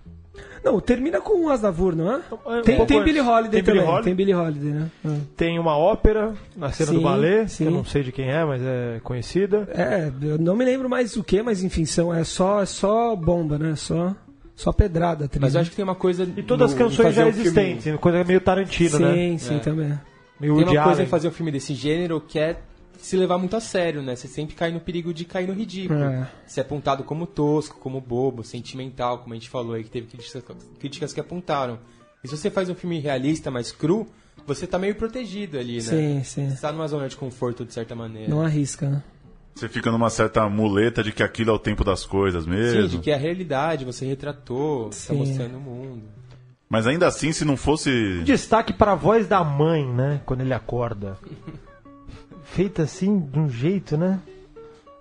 Não, 0.63 0.79
termina 0.79 1.21
com 1.21 1.47
o 1.47 1.49
Aznavour, 1.49 1.97
não 1.97 2.13
é? 2.13 2.21
é, 2.47 2.83
um 2.83 2.87
Tem. 2.87 3.03
Billy 3.03 3.21
Holiday 3.21 3.63
Tem 3.63 3.63
Billy 3.63 3.79
também. 3.79 3.83
Holiday. 3.83 4.03
Tem 4.05 4.15
Billy 4.15 4.35
Holiday, 4.35 4.71
né? 4.73 4.91
É. 5.07 5.09
Tem 5.37 5.59
uma 5.59 5.77
ópera 5.77 6.35
na 6.55 6.71
cena 6.71 6.93
do 6.93 6.99
Sim, 6.99 7.03
balé, 7.03 7.47
sim. 7.47 7.65
que 7.65 7.71
eu 7.71 7.75
não 7.75 7.85
sei 7.85 8.03
de 8.03 8.13
quem 8.13 8.31
é, 8.31 8.45
mas 8.45 8.61
é 8.63 9.01
conhecida. 9.03 9.67
É, 9.71 10.11
eu 10.23 10.39
não 10.39 10.55
me 10.55 10.65
lembro 10.65 10.89
mais 10.89 11.17
o 11.17 11.25
que, 11.25 11.43
mas 11.43 11.63
enfim, 11.65 11.87
são, 11.87 12.13
é, 12.13 12.25
só, 12.25 12.61
é 12.61 12.67
só 12.67 13.17
bomba, 13.17 13.59
né? 13.59 13.75
Só, 13.75 14.15
só 14.61 14.73
pedrada. 14.73 15.27
trilha. 15.29 15.43
Mas 15.47 15.55
eu 15.55 15.61
acho 15.61 15.71
que 15.71 15.77
tem 15.77 15.85
uma 15.85 15.95
coisa. 15.95 16.25
E 16.37 16.43
todas 16.43 16.73
as 16.73 16.79
canções 16.79 17.15
já 17.15 17.27
existentes, 17.27 17.95
coisa 18.01 18.23
meio 18.25 18.41
Tarantino, 18.41 18.97
sim, 18.99 19.03
né? 19.33 19.39
sim, 19.39 19.57
É. 19.57 19.59
também. 19.59 19.99
Meio 20.39 20.55
Tem 20.57 20.65
uma 20.65 20.73
coisa 20.85 20.89
Allen. 20.91 21.05
em 21.05 21.09
fazer 21.09 21.29
um 21.29 21.33
filme 21.33 21.51
desse 21.53 21.75
gênero 21.75 22.21
que 22.21 22.39
é 22.39 22.59
se 22.99 23.17
levar 23.17 23.39
muito 23.39 23.57
a 23.57 23.61
sério, 23.61 24.03
né? 24.03 24.15
Você 24.17 24.29
sempre 24.29 24.55
cai 24.55 24.71
no 24.71 24.81
perigo 24.81 25.13
de 25.13 25.25
cair 25.25 25.47
no 25.47 25.55
ridículo. 25.55 26.03
É. 26.03 26.29
Ser 26.47 26.61
apontado 26.63 27.03
como 27.05 27.27
tosco, 27.27 27.79
como 27.79 28.01
bobo, 28.01 28.43
sentimental, 28.45 29.19
como 29.19 29.33
a 29.35 29.37
gente 29.37 29.49
falou 29.51 29.75
aí, 29.75 29.85
que 29.85 29.91
teve 29.91 30.07
críticas, 30.07 30.43
críticas 30.79 31.13
que 31.13 31.21
apontaram. 31.21 31.79
E 32.23 32.29
se 32.29 32.37
você 32.37 32.51
faz 32.51 32.69
um 32.69 32.75
filme 32.75 32.99
realista, 33.01 33.51
mais 33.51 33.73
cru, 33.73 34.07
você 34.47 34.67
tá 34.67 34.79
meio 34.79 34.95
protegido 34.95 35.59
ali, 35.59 35.77
né? 35.77 35.81
Sim, 35.81 36.23
sim. 36.25 36.51
Você 36.51 36.61
tá 36.61 36.73
numa 36.73 36.87
zona 36.89 37.09
de 37.09 37.17
conforto, 37.17 37.65
de 37.65 37.73
certa 37.73 37.95
maneira. 37.95 38.29
Não 38.31 38.43
arrisca, 38.43 38.89
né? 38.89 39.03
Você 39.61 39.69
fica 39.69 39.91
numa 39.91 40.09
certa 40.09 40.49
muleta 40.49 41.03
de 41.03 41.13
que 41.13 41.23
aquilo 41.23 41.51
é 41.51 41.53
o 41.53 41.59
tempo 41.59 41.85
das 41.85 42.07
coisas 42.07 42.47
mesmo. 42.47 42.81
Sim, 42.81 42.89
de 42.89 42.99
que 42.99 43.11
é 43.11 43.15
a 43.15 43.19
realidade, 43.19 43.85
você 43.85 44.07
retratou, 44.07 44.87
tá 44.87 44.97
Sim. 44.97 45.17
mostrando 45.17 45.59
o 45.59 45.61
mundo. 45.61 46.05
Mas 46.67 46.87
ainda 46.87 47.07
assim, 47.07 47.31
se 47.31 47.45
não 47.45 47.59
fosse. 47.59 48.23
Destaque 48.25 48.73
para 48.73 48.93
a 48.93 48.95
voz 48.95 49.29
da 49.29 49.45
mãe, 49.45 49.87
né? 49.87 50.23
Quando 50.25 50.41
ele 50.41 50.55
acorda. 50.55 51.19
Feita 52.43 52.85
assim, 52.85 53.21
de 53.21 53.39
um 53.39 53.51
jeito, 53.51 53.99
né? 53.99 54.21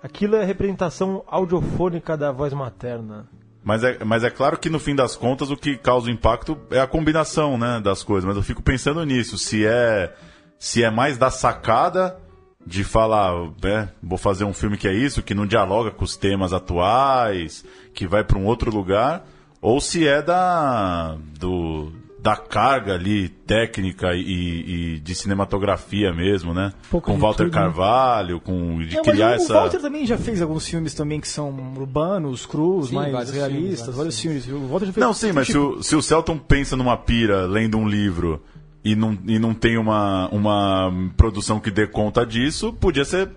aquilo 0.03 0.35
é 0.35 0.43
representação 0.43 1.23
audiofônica 1.27 2.17
da 2.17 2.29
voz 2.29 2.51
materna. 2.51 3.29
Mas 3.63 3.81
é, 3.81 4.03
mas 4.03 4.25
é 4.25 4.29
claro 4.29 4.57
que 4.57 4.69
no 4.69 4.79
fim 4.79 4.93
das 4.93 5.15
contas 5.15 5.49
o 5.49 5.55
que 5.55 5.77
causa 5.77 6.11
impacto 6.11 6.57
é 6.69 6.81
a 6.81 6.87
combinação 6.87 7.57
né, 7.57 7.79
das 7.81 8.03
coisas. 8.03 8.25
Mas 8.25 8.35
eu 8.35 8.43
fico 8.43 8.61
pensando 8.61 9.05
nisso, 9.05 9.37
se 9.37 9.65
é, 9.65 10.13
se 10.57 10.83
é 10.83 10.89
mais 10.89 11.17
da 11.17 11.29
sacada 11.29 12.19
de 12.65 12.83
falar, 12.83 13.33
é, 13.63 13.87
vou 14.01 14.17
fazer 14.17 14.43
um 14.43 14.53
filme 14.53 14.77
que 14.77 14.87
é 14.87 14.93
isso, 14.93 15.23
que 15.23 15.33
não 15.33 15.45
dialoga 15.45 15.91
com 15.91 16.03
os 16.03 16.17
temas 16.17 16.53
atuais, 16.53 17.63
que 17.93 18.07
vai 18.07 18.23
para 18.23 18.37
um 18.37 18.45
outro 18.45 18.69
lugar, 18.69 19.25
ou 19.61 19.79
se 19.81 20.07
é 20.07 20.21
da 20.21 21.17
do, 21.39 21.91
da 22.21 22.35
carga 22.35 22.93
ali 22.93 23.29
técnica 23.29 24.13
e, 24.13 24.95
e 24.95 24.99
de 24.99 25.15
cinematografia 25.15 26.13
mesmo, 26.13 26.53
né? 26.53 26.73
com 26.89 27.17
Walter 27.17 27.45
tudo, 27.45 27.55
né? 27.55 27.61
Carvalho, 27.61 28.35
né? 28.35 28.41
com 28.43 28.79
de 28.79 28.97
é, 28.97 29.01
criar 29.01 29.31
o, 29.31 29.33
essa. 29.33 29.53
O 29.53 29.55
Walter 29.55 29.79
também 29.79 30.05
já 30.05 30.17
fez 30.17 30.41
alguns 30.41 30.67
filmes 30.67 30.93
também 30.93 31.19
que 31.19 31.27
são 31.27 31.49
urbanos, 31.77 32.45
crus, 32.45 32.89
sim, 32.89 32.95
mais 32.95 33.31
realistas, 33.31 33.79
filmes, 33.79 33.95
vários 33.95 34.19
filmes. 34.19 34.45
filmes. 34.45 34.63
O 34.63 34.67
Walter 34.67 34.85
já 34.87 34.93
fez 34.93 35.05
não, 35.05 35.13
sim, 35.13 35.31
mas 35.31 35.47
tipo... 35.47 35.59
se, 35.59 35.79
o, 35.79 35.83
se 35.83 35.95
o 35.95 36.01
Celton 36.01 36.37
pensa 36.37 36.75
numa 36.75 36.97
pira 36.97 37.45
lendo 37.45 37.77
um 37.77 37.87
livro 37.87 38.43
e 38.83 38.95
não, 38.95 39.17
e 39.25 39.37
não 39.37 39.53
tem 39.53 39.77
uma, 39.77 40.29
uma 40.29 40.91
produção 41.17 41.59
que 41.59 41.69
dê 41.69 41.85
conta 41.85 42.25
disso, 42.25 42.73
podia 42.73 43.05
ser 43.05 43.29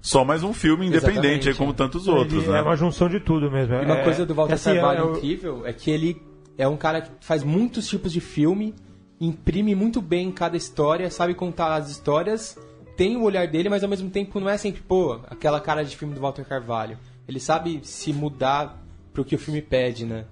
só 0.00 0.24
mais 0.24 0.42
um 0.42 0.52
filme 0.52 0.86
independente, 0.86 1.48
aí, 1.48 1.54
como 1.54 1.72
tantos 1.72 2.08
outros. 2.08 2.46
Né? 2.46 2.58
É 2.58 2.62
uma 2.62 2.76
junção 2.76 3.08
de 3.08 3.20
tudo 3.20 3.50
mesmo. 3.50 3.74
E 3.74 3.84
uma 3.84 3.98
é, 3.98 4.04
coisa 4.04 4.26
do 4.26 4.34
Walter 4.34 4.54
assim, 4.54 4.74
Carvalho 4.74 5.14
é, 5.14 5.18
incrível 5.18 5.66
é 5.66 5.72
que 5.72 5.90
ele 5.90 6.20
é 6.58 6.66
um 6.66 6.76
cara 6.76 7.00
que 7.00 7.10
faz 7.20 7.42
muitos 7.42 7.88
tipos 7.88 8.12
de 8.12 8.20
filme, 8.20 8.74
imprime 9.20 9.74
muito 9.74 10.02
bem 10.02 10.30
cada 10.30 10.56
história, 10.56 11.10
sabe 11.10 11.34
contar 11.34 11.74
as 11.76 11.88
histórias, 11.88 12.58
tem 12.96 13.16
o 13.16 13.22
olhar 13.22 13.46
dele, 13.46 13.68
mas 13.68 13.82
ao 13.82 13.88
mesmo 13.88 14.10
tempo 14.10 14.38
não 14.40 14.48
é 14.48 14.56
sempre, 14.56 14.82
pô, 14.82 15.20
aquela 15.28 15.60
cara 15.60 15.84
de 15.84 15.96
filme 15.96 16.14
do 16.14 16.20
Walter 16.20 16.44
Carvalho. 16.44 16.98
Ele 17.26 17.40
sabe 17.40 17.80
se 17.84 18.12
mudar 18.12 18.82
pro 19.12 19.24
que 19.24 19.36
o 19.36 19.38
filme 19.38 19.62
pede, 19.62 20.04
né? 20.04 20.24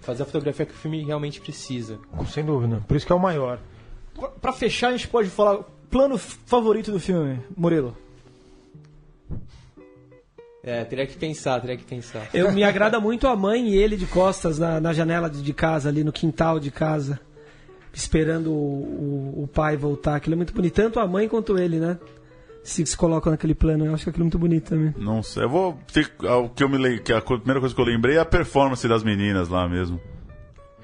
Fazer 0.00 0.22
a 0.22 0.26
fotografia 0.26 0.64
que 0.64 0.72
o 0.72 0.76
filme 0.76 1.02
realmente 1.02 1.40
precisa. 1.40 1.98
Sem 2.28 2.44
dúvida. 2.44 2.80
Por 2.86 2.96
isso 2.96 3.04
que 3.04 3.12
é 3.12 3.14
o 3.14 3.20
maior. 3.20 3.58
Pra 4.40 4.52
fechar, 4.52 4.88
a 4.88 4.92
gente 4.92 5.08
pode 5.08 5.28
falar 5.28 5.62
plano 5.90 6.18
favorito 6.18 6.90
do 6.90 7.00
filme, 7.00 7.40
Murilo. 7.56 7.96
É, 10.66 10.84
teria 10.84 11.06
que 11.06 11.16
pensar, 11.16 11.60
teria 11.60 11.76
que 11.76 11.84
pensar. 11.84 12.28
Eu 12.34 12.50
me 12.50 12.64
agrada 12.64 12.98
muito 12.98 13.28
a 13.28 13.36
mãe 13.36 13.68
e 13.68 13.76
ele 13.76 13.96
de 13.96 14.04
costas 14.04 14.58
na, 14.58 14.80
na 14.80 14.92
janela 14.92 15.30
de, 15.30 15.40
de 15.40 15.52
casa, 15.52 15.88
ali 15.88 16.02
no 16.02 16.12
quintal 16.12 16.58
de 16.58 16.72
casa, 16.72 17.20
esperando 17.94 18.50
o, 18.50 19.34
o, 19.36 19.42
o, 19.44 19.46
pai 19.46 19.76
voltar. 19.76 20.16
Aquilo 20.16 20.34
é 20.34 20.36
muito 20.36 20.52
bonito, 20.52 20.74
tanto 20.74 20.98
a 20.98 21.06
mãe 21.06 21.28
quanto 21.28 21.56
ele, 21.56 21.78
né? 21.78 21.96
Se, 22.64 22.84
se 22.84 22.96
colocam 22.96 23.30
naquele 23.30 23.54
plano, 23.54 23.86
eu 23.86 23.94
acho 23.94 24.02
que 24.02 24.10
aquilo 24.10 24.24
é 24.24 24.26
muito 24.26 24.40
bonito 24.40 24.70
também. 24.70 24.92
Não 24.98 25.22
sei, 25.22 25.44
eu 25.44 25.48
vou. 25.48 25.78
O 26.42 26.48
que 26.48 26.64
eu 26.64 26.68
me 26.68 26.98
que 26.98 27.12
a 27.12 27.20
primeira 27.20 27.60
coisa 27.60 27.72
que 27.72 27.80
eu 27.80 27.84
lembrei 27.84 28.16
é 28.16 28.20
a 28.20 28.24
performance 28.24 28.88
das 28.88 29.04
meninas 29.04 29.48
lá 29.48 29.68
mesmo. 29.68 30.00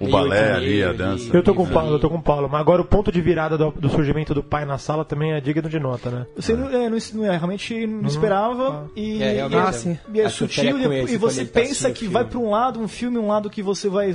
O 0.02 0.10
balé 0.10 0.52
ali, 0.52 0.82
a 0.82 0.92
dança. 0.92 1.34
Eu 1.34 1.42
tô 1.42 1.54
com 1.54 1.62
o 1.62 1.68
Paulo, 1.68 1.92
eu 1.92 1.98
tô 2.00 2.10
com 2.10 2.16
o 2.16 2.22
Paulo. 2.22 2.48
Mas 2.50 2.60
agora 2.60 2.82
o 2.82 2.84
ponto 2.84 3.12
de 3.12 3.20
virada 3.20 3.56
do, 3.56 3.70
do 3.70 3.88
surgimento 3.88 4.34
do 4.34 4.42
pai 4.42 4.64
na 4.64 4.76
sala 4.76 5.04
também 5.04 5.32
é 5.32 5.40
digno 5.40 5.68
de 5.68 5.78
nota, 5.78 6.10
né? 6.10 6.26
Você 6.36 6.54
não, 6.54 6.68
é, 6.68 6.88
não, 6.88 6.98
não 7.14 7.24
é, 7.24 7.36
realmente 7.36 7.86
não 7.86 8.00
uhum. 8.00 8.06
esperava 8.06 8.84
ah. 8.84 8.90
e, 8.96 9.22
é, 9.22 9.36
e, 9.36 9.38
é, 9.38 9.98
e 10.14 10.20
é 10.20 10.28
sutil 10.28 10.78
e, 10.92 11.12
e 11.12 11.16
você 11.16 11.44
tá 11.44 11.60
pensa 11.60 11.90
que 11.92 12.08
vai 12.08 12.24
para 12.24 12.38
um 12.38 12.50
lado, 12.50 12.80
um 12.80 12.88
filme, 12.88 13.16
um 13.18 13.28
lado 13.28 13.48
que 13.48 13.62
você 13.62 13.88
vai, 13.88 14.12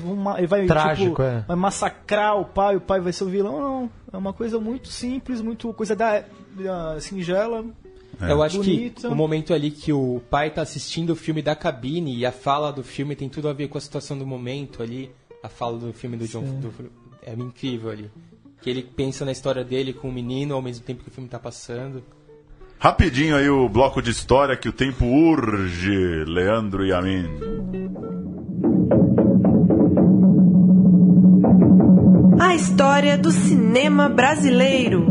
vai, 0.47 0.65
Trágico, 0.65 1.10
tipo, 1.10 1.21
é. 1.21 1.45
vai 1.47 1.56
massacrar 1.56 2.38
o 2.38 2.45
pai, 2.45 2.76
o 2.76 2.82
pai 2.82 3.00
vai 3.00 3.13
ser 3.13 3.23
o 3.23 3.28
vilão. 3.28 3.60
Não, 3.60 3.89
é 4.12 4.17
uma 4.17 4.34
coisa 4.34 4.60
muito 4.60 4.89
simples, 4.89 5.41
muito 5.41 5.71
coisa 5.73 5.95
da, 5.95 6.23
da 6.54 7.00
singela. 7.00 7.63
É. 8.19 8.32
Eu 8.32 8.41
acho 8.41 8.58
Bonita. 8.58 9.02
que 9.02 9.08
o 9.08 9.15
momento 9.15 9.54
ali 9.54 9.69
que 9.69 9.93
o 9.93 10.21
pai 10.30 10.50
tá 10.50 10.62
assistindo 10.62 11.12
o 11.12 11.15
filme 11.15 11.41
da 11.41 11.56
cabine 11.56 12.15
e 12.15 12.26
a 12.26 12.32
fala 12.32 12.71
do 12.71 12.84
filme 12.84 13.15
tem 13.15 13.30
tudo 13.30 13.47
a 13.47 13.54
ver 13.54 13.67
com 13.67 13.78
a 13.78 13.82
situação 13.82 14.17
do 14.17 14.26
momento 14.26 14.82
ali 14.82 15.12
a 15.48 15.50
fala 15.50 15.78
do 15.78 15.94
filme 15.94 16.18
do 16.18 16.28
John 16.28 16.44
do, 16.60 16.92
é 17.24 17.34
incrível 17.34 17.90
ali. 17.90 18.12
Que 18.62 18.70
ele 18.70 18.84
pensa 18.84 19.26
na 19.26 19.32
história 19.32 19.64
dele 19.64 19.94
com 19.94 20.10
o 20.10 20.14
menino 20.14 20.54
ao 20.54 20.62
mesmo 20.62 20.84
tempo 20.84 21.04
que 21.04 21.10
o 21.10 21.12
filme 21.12 21.28
está 21.28 21.40
passando. 21.40 22.04
Rapidinho 22.78 23.36
aí 23.36 23.50
o 23.50 23.68
bloco 23.68 24.02
de 24.02 24.12
história 24.12 24.56
que 24.56 24.70
o 24.70 24.74
tempo 24.74 25.06
urge, 25.06 26.26
Leandro 26.26 26.86
e 26.86 26.94
a 26.94 27.02
mim. 27.02 27.26
A 32.40 32.54
história 32.54 33.18
do 33.18 33.32
cinema 33.32 34.10
brasileiro. 34.10 35.06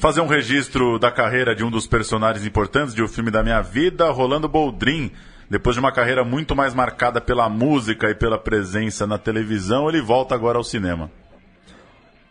Fazer 0.00 0.20
um 0.20 0.26
registro 0.26 0.98
da 0.98 1.10
carreira 1.10 1.54
de 1.54 1.64
um 1.64 1.70
dos 1.70 1.86
personagens 1.86 2.46
importantes 2.46 2.94
de 2.94 3.02
O 3.02 3.08
Filme 3.08 3.30
da 3.30 3.42
Minha 3.42 3.62
Vida, 3.62 4.10
Rolando 4.10 4.48
Boldrin 4.48 5.10
depois 5.48 5.76
de 5.76 5.80
uma 5.80 5.92
carreira 5.92 6.24
muito 6.24 6.54
mais 6.54 6.74
marcada 6.74 7.20
pela 7.20 7.48
música 7.48 8.10
e 8.10 8.14
pela 8.14 8.38
presença 8.38 9.06
na 9.06 9.18
televisão, 9.18 9.88
ele 9.88 10.00
volta 10.00 10.34
agora 10.34 10.58
ao 10.58 10.64
cinema. 10.64 11.10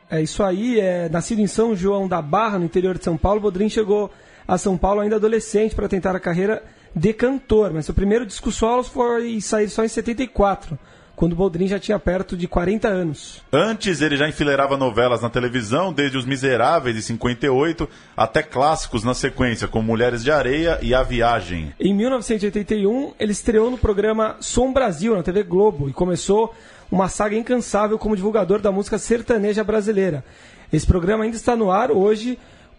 É 0.10 0.22
isso 0.22 0.44
aí, 0.44 0.80
é, 0.80 1.10
nascido 1.10 1.40
em 1.40 1.48
São 1.48 1.76
João 1.76 2.08
da 2.08 2.22
Barra, 2.22 2.60
no 2.60 2.66
interior 2.66 2.98
de 2.98 3.04
São 3.04 3.18
Paulo, 3.18 3.40
Bodrin 3.40 3.70
chegou 3.70 4.12
a 4.48 4.58
São 4.58 4.78
Paulo 4.78 5.02
ainda 5.02 5.16
adolescente 5.16 5.74
para 5.74 5.88
tentar 5.88 6.16
a 6.16 6.20
carreira 6.20 6.64
de 6.96 7.14
cantor, 7.14 7.74
mas 7.74 7.86
seu 7.86 7.96
primeiro 7.96 8.26
disco 8.26 8.52
solo 8.52 8.84
foi 8.84 9.42
sair 9.42 9.70
só 9.70 9.84
em 9.84 9.88
74 9.88 10.78
quando 11.16 11.36
Boldrin 11.36 11.68
já 11.68 11.80
tinha 11.80 12.00
perto 12.00 12.36
de 12.36 12.48
40 12.48 12.88
anos. 12.88 13.42
Antes, 13.52 14.02
ele 14.02 14.18
já 14.18 14.28
enfileirava 14.28 14.78
novelas 14.78 15.22
na 15.22 15.30
televisão, 15.30 15.94
desde 15.94 16.18
Os 16.18 16.26
Miseráveis, 16.26 16.96
de 16.96 17.02
58, 17.02 17.88
até 18.18 18.42
clássicos 18.42 19.04
na 19.04 19.14
sequência, 19.14 19.68
como 19.68 19.88
Mulheres 19.88 20.24
de 20.24 20.32
Areia 20.32 20.80
e 20.82 20.94
A 20.94 21.04
Viagem. 21.04 21.74
Em 21.80 21.94
1981, 21.94 23.14
ele 23.20 23.32
estreou 23.32 23.70
no 23.70 23.78
programa 23.78 24.38
Som 24.40 24.74
Brasil, 24.74 25.16
na 25.16 25.24
TV 25.24 25.44
Globo, 25.44 25.88
e 25.88 25.94
começou 25.94 26.54
uma 26.92 27.08
saga 27.10 27.36
incansável 27.36 27.98
como 27.98 28.16
divulgador 28.16 28.60
da 28.60 28.72
música 28.72 28.98
sertaneja 28.98 29.64
brasileira. 29.64 30.24
Esse 30.72 30.86
programa 30.86 31.24
ainda 31.24 31.36
está 31.36 31.56
no 31.56 31.72
ar 31.72 31.92
hoje 31.92 32.38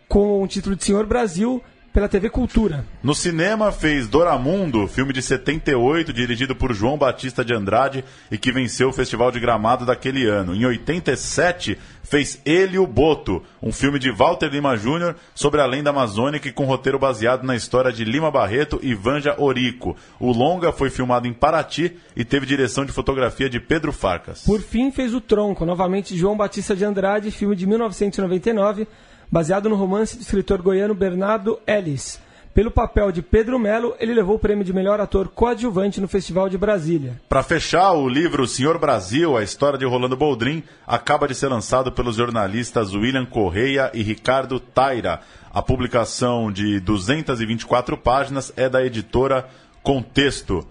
com 0.08 0.42
o 0.42 0.46
título 0.46 0.76
de 0.76 0.84
Senhor 0.84 1.06
Brasil, 1.06 1.62
pela 1.94 2.08
TV 2.08 2.28
Cultura. 2.28 2.84
No 3.00 3.14
cinema 3.14 3.70
fez 3.70 4.08
Doramundo, 4.08 4.88
filme 4.88 5.12
de 5.12 5.22
78, 5.22 6.12
dirigido 6.12 6.52
por 6.52 6.74
João 6.74 6.98
Batista 6.98 7.44
de 7.44 7.54
Andrade 7.54 8.04
e 8.32 8.36
que 8.36 8.50
venceu 8.50 8.88
o 8.88 8.92
Festival 8.92 9.30
de 9.30 9.38
Gramado 9.38 9.86
daquele 9.86 10.26
ano. 10.26 10.56
Em 10.56 10.66
87 10.66 11.78
fez 12.02 12.42
Ele 12.44 12.80
o 12.80 12.86
Boto, 12.86 13.44
um 13.62 13.72
filme 13.72 14.00
de 14.00 14.10
Walter 14.10 14.48
Lima 14.48 14.76
Jr. 14.76 15.14
sobre 15.36 15.60
a 15.60 15.66
lenda 15.66 15.90
amazônica 15.90 16.48
e 16.48 16.52
com 16.52 16.64
roteiro 16.64 16.98
baseado 16.98 17.44
na 17.44 17.54
história 17.54 17.92
de 17.92 18.04
Lima 18.04 18.28
Barreto 18.28 18.80
e 18.82 18.92
Vanja 18.92 19.40
Orico. 19.40 19.96
O 20.18 20.32
longa 20.32 20.72
foi 20.72 20.90
filmado 20.90 21.28
em 21.28 21.32
Paraty 21.32 21.96
e 22.16 22.24
teve 22.24 22.44
direção 22.44 22.84
de 22.84 22.90
fotografia 22.90 23.48
de 23.48 23.60
Pedro 23.60 23.92
Farcas. 23.92 24.42
Por 24.42 24.60
fim 24.60 24.90
fez 24.90 25.14
O 25.14 25.20
Tronco, 25.20 25.64
novamente 25.64 26.18
João 26.18 26.36
Batista 26.36 26.74
de 26.74 26.84
Andrade, 26.84 27.30
filme 27.30 27.54
de 27.54 27.68
1999 27.68 28.88
baseado 29.30 29.68
no 29.68 29.76
romance 29.76 30.16
do 30.16 30.22
escritor 30.22 30.62
goiano 30.62 30.94
Bernardo 30.94 31.58
Ellis. 31.66 32.20
Pelo 32.54 32.70
papel 32.70 33.10
de 33.10 33.20
Pedro 33.20 33.58
Melo, 33.58 33.96
ele 33.98 34.14
levou 34.14 34.36
o 34.36 34.38
prêmio 34.38 34.64
de 34.64 34.72
melhor 34.72 35.00
ator 35.00 35.26
coadjuvante 35.26 36.00
no 36.00 36.06
Festival 36.06 36.48
de 36.48 36.56
Brasília. 36.56 37.20
Para 37.28 37.42
fechar, 37.42 37.92
o 37.94 38.08
livro 38.08 38.46
Senhor 38.46 38.78
Brasil, 38.78 39.36
a 39.36 39.42
história 39.42 39.76
de 39.76 39.84
Rolando 39.84 40.16
Boldrin, 40.16 40.62
acaba 40.86 41.26
de 41.26 41.34
ser 41.34 41.48
lançado 41.48 41.90
pelos 41.90 42.14
jornalistas 42.14 42.94
William 42.94 43.26
Correia 43.26 43.90
e 43.92 44.04
Ricardo 44.04 44.60
Taira. 44.60 45.20
A 45.52 45.60
publicação 45.60 46.52
de 46.52 46.78
224 46.78 47.96
páginas 47.96 48.52
é 48.56 48.68
da 48.68 48.84
editora 48.84 49.48
Contexto. 49.82 50.64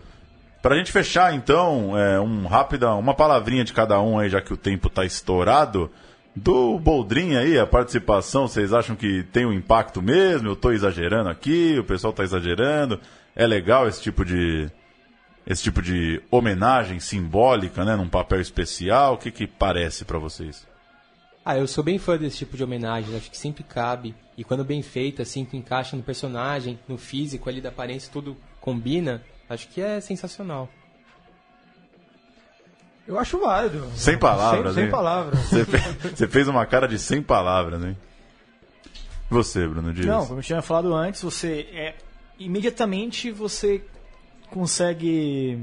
Para 0.61 0.75
a 0.75 0.77
gente 0.77 0.93
fechar, 0.93 1.33
então, 1.35 1.97
é, 1.97 2.17
um 2.17 2.47
rápida, 2.47 2.93
uma 2.93 3.13
palavrinha 3.13 3.65
de 3.65 3.73
cada 3.73 3.99
um 3.99 4.17
aí, 4.17 4.29
já 4.29 4.39
que 4.39 4.53
o 4.53 4.57
tempo 4.57 4.87
está 4.87 5.03
estourado. 5.03 5.91
Do 6.35 6.79
Boldrin 6.79 7.35
aí, 7.35 7.59
a 7.59 7.67
participação, 7.67 8.47
vocês 8.47 8.73
acham 8.73 8.95
que 8.95 9.23
tem 9.31 9.45
um 9.45 9.53
impacto 9.53 10.01
mesmo? 10.01 10.47
Eu 10.47 10.53
estou 10.53 10.73
exagerando 10.73 11.29
aqui, 11.29 11.77
o 11.77 11.83
pessoal 11.83 12.11
está 12.11 12.23
exagerando. 12.23 12.99
É 13.35 13.45
legal 13.45 13.87
esse 13.87 14.01
tipo 14.01 14.25
de 14.25 14.69
esse 15.45 15.61
tipo 15.61 15.81
de 15.81 16.21
homenagem 16.31 16.99
simbólica, 16.99 17.83
né, 17.83 17.95
num 17.95 18.07
papel 18.07 18.39
especial. 18.39 19.15
O 19.15 19.17
que 19.17 19.29
que 19.29 19.45
parece 19.45 20.05
para 20.05 20.17
vocês? 20.17 20.65
Ah, 21.45 21.57
eu 21.57 21.67
sou 21.67 21.83
bem 21.83 21.99
fã 21.99 22.17
desse 22.17 22.37
tipo 22.37 22.55
de 22.55 22.63
homenagem, 22.63 23.15
acho 23.15 23.29
que 23.29 23.37
sempre 23.37 23.63
cabe. 23.63 24.15
E 24.37 24.43
quando 24.43 24.63
bem 24.63 24.81
feita, 24.81 25.23
assim, 25.23 25.43
que 25.43 25.57
encaixa 25.57 25.95
no 25.97 26.01
personagem, 26.01 26.79
no 26.87 26.97
físico 26.97 27.49
ali 27.49 27.59
da 27.59 27.69
aparência, 27.69 28.11
tudo 28.11 28.37
combina, 28.61 29.21
acho 29.49 29.67
que 29.67 29.81
é 29.81 29.99
sensacional. 29.99 30.69
Eu 33.07 33.19
acho 33.19 33.37
válido. 33.39 33.85
Sem 33.95 34.17
palavras, 34.17 34.75
Sem, 34.75 34.83
sem 34.83 34.91
palavras. 34.91 35.39
Você 35.39 35.65
fez, 35.65 35.83
você 36.15 36.27
fez 36.27 36.47
uma 36.47 36.65
cara 36.65 36.87
de 36.87 36.97
sem 36.97 37.21
palavras, 37.21 37.83
hein? 37.83 37.97
Você, 39.29 39.67
Bruno 39.67 39.93
Dias. 39.93 40.05
Não, 40.05 40.25
como 40.25 40.39
eu 40.39 40.43
tinha 40.43 40.61
falado 40.61 40.93
antes, 40.93 41.21
você 41.21 41.67
é 41.73 41.95
imediatamente 42.39 43.31
você 43.31 43.83
consegue 44.49 45.61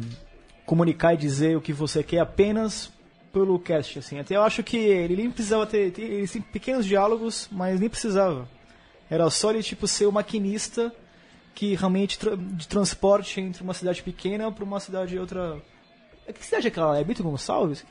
comunicar 0.66 1.14
e 1.14 1.16
dizer 1.16 1.56
o 1.56 1.60
que 1.60 1.72
você 1.72 2.02
quer 2.02 2.18
apenas 2.18 2.92
pelo 3.32 3.58
cast, 3.58 3.98
assim. 3.98 4.18
Até 4.18 4.36
eu 4.36 4.42
acho 4.42 4.62
que 4.62 4.76
ele 4.76 5.16
nem 5.16 5.30
precisava 5.30 5.66
ter, 5.66 5.92
ter 5.92 6.26
pequenos 6.52 6.84
diálogos, 6.84 7.48
mas 7.50 7.78
nem 7.78 7.88
precisava. 7.88 8.48
Era 9.08 9.28
só 9.30 9.50
ele 9.50 9.62
tipo 9.62 9.86
ser 9.86 10.06
o 10.06 10.12
maquinista 10.12 10.92
que 11.54 11.74
realmente 11.74 12.18
tra 12.18 12.36
de 12.36 12.66
transporte 12.66 13.40
entre 13.40 13.62
uma 13.62 13.74
cidade 13.74 14.02
pequena 14.02 14.50
para 14.50 14.64
uma 14.64 14.80
cidade 14.80 15.18
outra 15.18 15.60
que 16.32 16.44
cidade 16.44 16.66
é 16.66 16.68
aquela? 16.68 16.98
É 16.98 17.04
Bento 17.04 17.22
Gonçalves? 17.22 17.84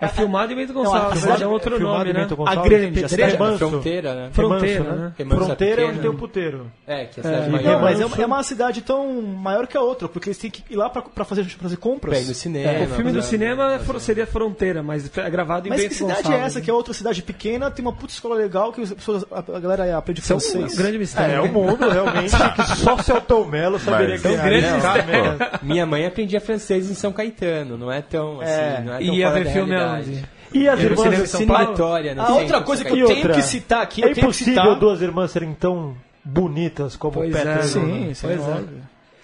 É 0.00 0.08
filmado 0.08 0.52
em 0.52 0.56
Bento 0.56 0.72
Gonçalves, 0.72 1.26
é, 1.26 1.42
é 1.42 1.46
outro 1.46 1.76
é 1.76 1.78
nome, 1.78 2.12
né? 2.12 2.26
A 2.46 2.56
Grande 2.56 3.00
Pedreira? 3.00 3.32
É 3.32 3.58
fronteira, 3.58 4.14
né? 4.14 4.30
Fronteira, 4.32 4.96
né? 4.96 5.12
Fronteira 5.28 5.82
é 5.82 5.86
onde 5.86 5.98
tem 6.00 6.10
o 6.10 6.14
puteiro. 6.14 6.70
É, 6.86 7.04
que 7.06 7.20
é 7.20 7.22
a 7.22 7.24
cidade 7.24 7.46
é. 7.46 7.50
maior. 7.50 7.72
Não, 7.72 7.80
mas 7.80 8.00
é 8.00 8.26
uma 8.26 8.42
cidade 8.42 8.82
tão 8.82 9.20
maior 9.22 9.66
que 9.66 9.76
a 9.76 9.80
outra, 9.80 10.08
porque 10.08 10.28
eles 10.28 10.38
têm 10.38 10.50
que 10.50 10.62
ir 10.70 10.76
lá 10.76 10.88
pra, 10.88 11.02
pra 11.02 11.24
fazer, 11.24 11.44
pra 11.44 11.62
fazer 11.62 11.76
compras. 11.76 12.18
Bem, 12.18 12.26
no 12.26 12.34
cinema. 12.34 12.70
É, 12.70 12.84
o 12.84 12.88
filme 12.88 13.12
do 13.12 13.22
cinema 13.22 13.80
seria 13.98 14.26
Fronteira, 14.26 14.82
mas 14.82 15.10
é 15.16 15.30
gravado 15.30 15.66
em 15.66 15.70
mas 15.70 15.80
Bento 15.80 15.90
Gonçalves. 15.90 16.08
Mas 16.08 16.16
que 16.16 16.22
cidade 16.22 16.42
é 16.42 16.46
essa, 16.46 16.60
que 16.60 16.70
é 16.70 16.72
outra 16.72 16.94
cidade 16.94 17.22
pequena, 17.22 17.70
tem 17.70 17.84
uma 17.84 17.92
puta 17.92 18.12
escola 18.12 18.34
legal, 18.34 18.72
que 18.72 18.80
as 18.80 18.92
pessoas, 18.92 19.24
a 19.30 19.60
galera 19.60 19.96
aprende 19.96 20.20
francês. 20.20 20.72
É 20.72 20.74
um 20.74 20.76
grande 20.76 20.98
mistério. 20.98 21.34
É, 21.34 21.40
o 21.40 21.48
mundo, 21.52 21.88
realmente, 21.88 22.34
que 22.56 22.76
só 22.78 22.94
o 22.94 23.02
Celton 23.02 23.44
Melo 23.44 23.78
saberia 23.78 24.18
que 24.18 24.26
é 24.26 24.30
um 24.30 24.36
grande 24.36 24.70
mistério. 24.70 25.38
Minha 25.62 25.86
mãe 25.86 26.06
aprendia 26.06 26.40
francês 26.40 26.90
em 26.90 26.94
São 26.94 27.12
Caetano, 27.12 27.69
não 27.76 27.90
é 27.90 28.02
tão 28.02 28.42
é. 28.42 28.80
não 28.80 28.94
é 28.94 29.02
e 29.02 29.18
ia 29.18 29.30
ver 29.30 29.52
filme 29.52 29.74
aonde? 29.74 30.24
E 30.52 30.68
as 30.68 30.80
irmãs 30.80 31.30
São? 31.30 31.40
Vitória, 31.40 32.14
A 32.20 32.32
outra 32.32 32.60
coisa 32.60 32.84
que 32.84 32.98
eu 32.98 33.06
tenho 33.06 33.32
que 33.32 33.42
citar 33.42 33.82
aqui, 33.82 34.04
é 34.04 34.10
impossível 34.10 34.74
duas 34.76 35.00
irmãs 35.00 35.30
serem 35.30 35.54
tão 35.54 35.94
bonitas 36.24 36.96
como 36.96 37.14
pois 37.14 37.32
Petra 37.32 37.52
é, 37.52 37.62
Sim, 37.62 38.14
sim, 38.14 38.26
pois 38.26 38.40
é. 38.40 38.64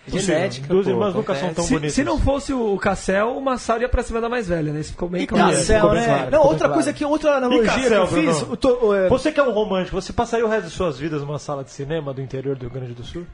Genética. 0.08 0.68
Duas 0.68 0.86
irmãs 0.86 1.14
nunca 1.14 1.34
são 1.34 1.52
tão 1.52 1.64
se, 1.64 1.74
bonitas. 1.74 1.94
Se 1.94 2.04
não 2.04 2.18
fosse 2.18 2.52
o 2.52 2.78
Cassel, 2.78 3.36
o 3.36 3.40
Massaro 3.42 3.82
ia 3.82 3.88
pra 3.88 4.04
cima 4.04 4.20
da 4.20 4.28
mais 4.28 4.46
velha, 4.46 4.72
né? 4.72 4.80
Isso 4.80 4.92
ficou 4.92 5.10
e 5.16 5.26
claro. 5.26 5.52
Cassel, 5.52 5.92
né? 5.92 6.04
Claro, 6.04 6.30
não, 6.30 6.42
outra 6.42 6.58
claro. 6.58 6.74
coisa 6.74 6.92
que 6.92 7.04
outra 7.04 7.36
analogia 7.38 7.64
Cassel, 7.64 8.06
que 8.06 8.14
eu 8.14 8.34
fiz. 8.34 8.42
Eu 8.42 8.56
tô, 8.56 8.94
é... 8.94 9.08
Você 9.08 9.32
que 9.32 9.40
é 9.40 9.42
um 9.42 9.50
romântico, 9.50 10.00
você 10.00 10.12
passaria 10.12 10.46
o 10.46 10.48
resto 10.48 10.68
de 10.68 10.72
suas 10.72 10.96
vidas 10.96 11.22
numa 11.22 11.40
sala 11.40 11.64
de 11.64 11.70
cinema 11.70 12.14
do 12.14 12.22
interior 12.22 12.54
do 12.54 12.62
Rio 12.62 12.70
Grande 12.70 12.94
do 12.94 13.02
Sul? 13.02 13.26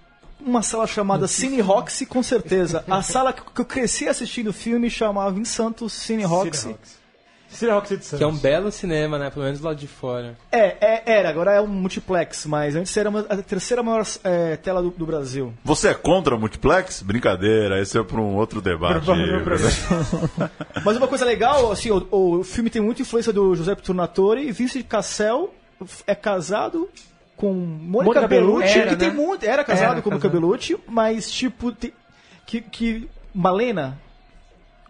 Uma 0.44 0.62
sala 0.62 0.86
chamada 0.86 1.26
Cine 1.26 1.60
Roxy, 1.60 2.06
com 2.06 2.22
certeza. 2.22 2.84
A 2.88 3.02
sala 3.02 3.32
que 3.32 3.60
eu 3.60 3.64
cresci 3.64 4.08
assistindo 4.08 4.52
filme 4.52 4.90
chamava 4.90 5.38
em 5.38 5.44
Santos 5.44 5.92
Cine 5.92 6.24
Roxy. 6.24 6.76
Cine 7.52 7.70
Roxy 7.70 7.96
de 7.98 8.04
Santos. 8.04 8.18
Que 8.18 8.24
é 8.24 8.26
um 8.26 8.36
belo 8.36 8.72
cinema, 8.72 9.18
né? 9.18 9.30
Pelo 9.30 9.44
menos 9.44 9.60
lá 9.60 9.74
de 9.74 9.86
fora. 9.86 10.36
É, 10.50 10.76
é 10.80 11.02
era. 11.06 11.28
Agora 11.28 11.52
é 11.52 11.60
um 11.60 11.66
multiplex, 11.66 12.46
mas 12.46 12.74
antes 12.74 12.96
era 12.96 13.10
uma, 13.10 13.20
a 13.20 13.36
terceira 13.36 13.82
maior 13.82 14.04
é, 14.24 14.56
tela 14.56 14.82
do, 14.82 14.90
do, 14.90 15.04
Brasil. 15.04 15.52
Você 15.64 15.88
é 15.88 15.94
contra 15.94 16.34
o 16.34 16.40
multiplex? 16.40 17.02
Brincadeira, 17.02 17.80
esse 17.80 17.98
é 17.98 18.02
para 18.02 18.20
um 18.20 18.36
outro 18.36 18.62
debate. 18.62 19.06
mas 20.84 20.96
uma 20.96 21.06
coisa 21.06 21.24
legal, 21.24 21.70
assim, 21.70 21.90
o, 21.90 22.06
o, 22.10 22.42
filme 22.42 22.70
tem 22.70 22.80
muita 22.80 23.02
influência 23.02 23.32
do 23.32 23.54
José 23.54 23.74
Tornatore 23.74 24.48
e 24.48 24.52
Vincent 24.52 24.86
Cassel 24.86 25.52
é 26.06 26.14
casado 26.14 26.88
com 27.42 27.52
Mônica, 27.52 28.20
Mônica 28.20 28.28
Bellucci, 28.28 28.78
era, 28.78 28.90
que 28.90 28.96
tem 28.96 29.08
né? 29.08 29.14
muito. 29.14 29.44
Era 29.44 29.64
casado 29.64 29.94
era, 29.94 30.02
com 30.02 30.10
Mônica 30.10 30.28
Bellucci, 30.28 30.78
mas 30.86 31.28
tipo. 31.28 31.74
que, 32.46 32.60
que. 32.60 33.08
Malena. 33.34 33.98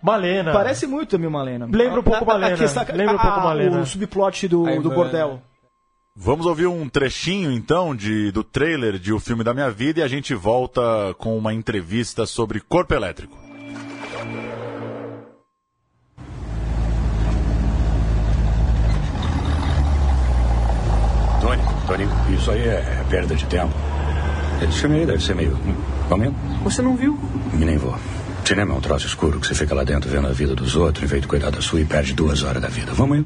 Malena. 0.03 0.53
Parece 0.53 0.87
muito 0.87 1.11
também 1.11 1.31
Malena. 1.31 1.67
Lembra 1.73 2.01
um 2.01 2.03
pouco 2.03 2.25
a, 2.25 2.27
Malena. 2.27 2.55
A, 2.55 2.59
questão, 2.59 2.85
Lembra 2.93 3.15
um 3.15 3.19
pouco 3.19 3.41
a, 3.41 3.45
Malena. 3.45 3.81
O 3.81 3.87
subplot 3.87 4.49
do, 4.49 4.83
do 4.83 4.91
bordel. 4.91 5.41
Vamos 6.15 6.45
ouvir 6.45 6.67
um 6.67 6.87
trechinho 6.91 7.51
então 7.51 7.97
de, 7.97 8.31
do 8.33 8.45
trailer 8.45 8.99
de 8.99 9.15
O 9.15 9.19
Filme 9.19 9.43
da 9.43 9.55
Minha 9.55 9.71
Vida 9.71 10.01
e 10.01 10.03
a 10.03 10.09
gente 10.09 10.35
volta 10.35 10.83
com 11.17 11.39
uma 11.39 11.55
entrevista 11.55 12.27
sobre 12.27 12.61
corpo 12.61 12.93
elétrico. 12.93 13.35
Tony, 21.93 22.09
isso 22.35 22.51
aí 22.51 22.63
é 22.63 23.05
perda 23.11 23.35
de 23.35 23.45
tempo. 23.45 23.75
Esse 24.63 24.81
filme 24.81 25.01
aí 25.01 25.07
deve 25.07 25.23
ser 25.23 25.35
meio. 25.35 25.59
Vamos 26.09 26.33
Você 26.65 26.81
não 26.81 26.97
viu? 26.97 27.19
E 27.53 27.57
nem 27.57 27.77
vou. 27.77 27.95
Cinema 28.47 28.73
é 28.73 28.77
um 28.79 28.81
troço 28.81 29.07
escuro 29.07 29.39
que 29.39 29.47
você 29.47 29.55
fica 29.55 29.75
lá 29.75 29.85
dentro 29.85 30.11
vendo 30.11 30.27
a 30.27 30.33
vida 30.33 30.55
dos 30.55 30.75
outros, 30.75 31.05
em 31.05 31.07
vez 31.07 31.21
de 31.21 31.29
cuidar 31.29 31.51
da 31.51 31.61
sua 31.61 31.81
e 31.81 31.85
perde 31.85 32.15
duas 32.15 32.43
horas 32.43 32.63
da 32.63 32.69
vida. 32.69 32.95
Vamos 32.95 33.19
aí? 33.19 33.25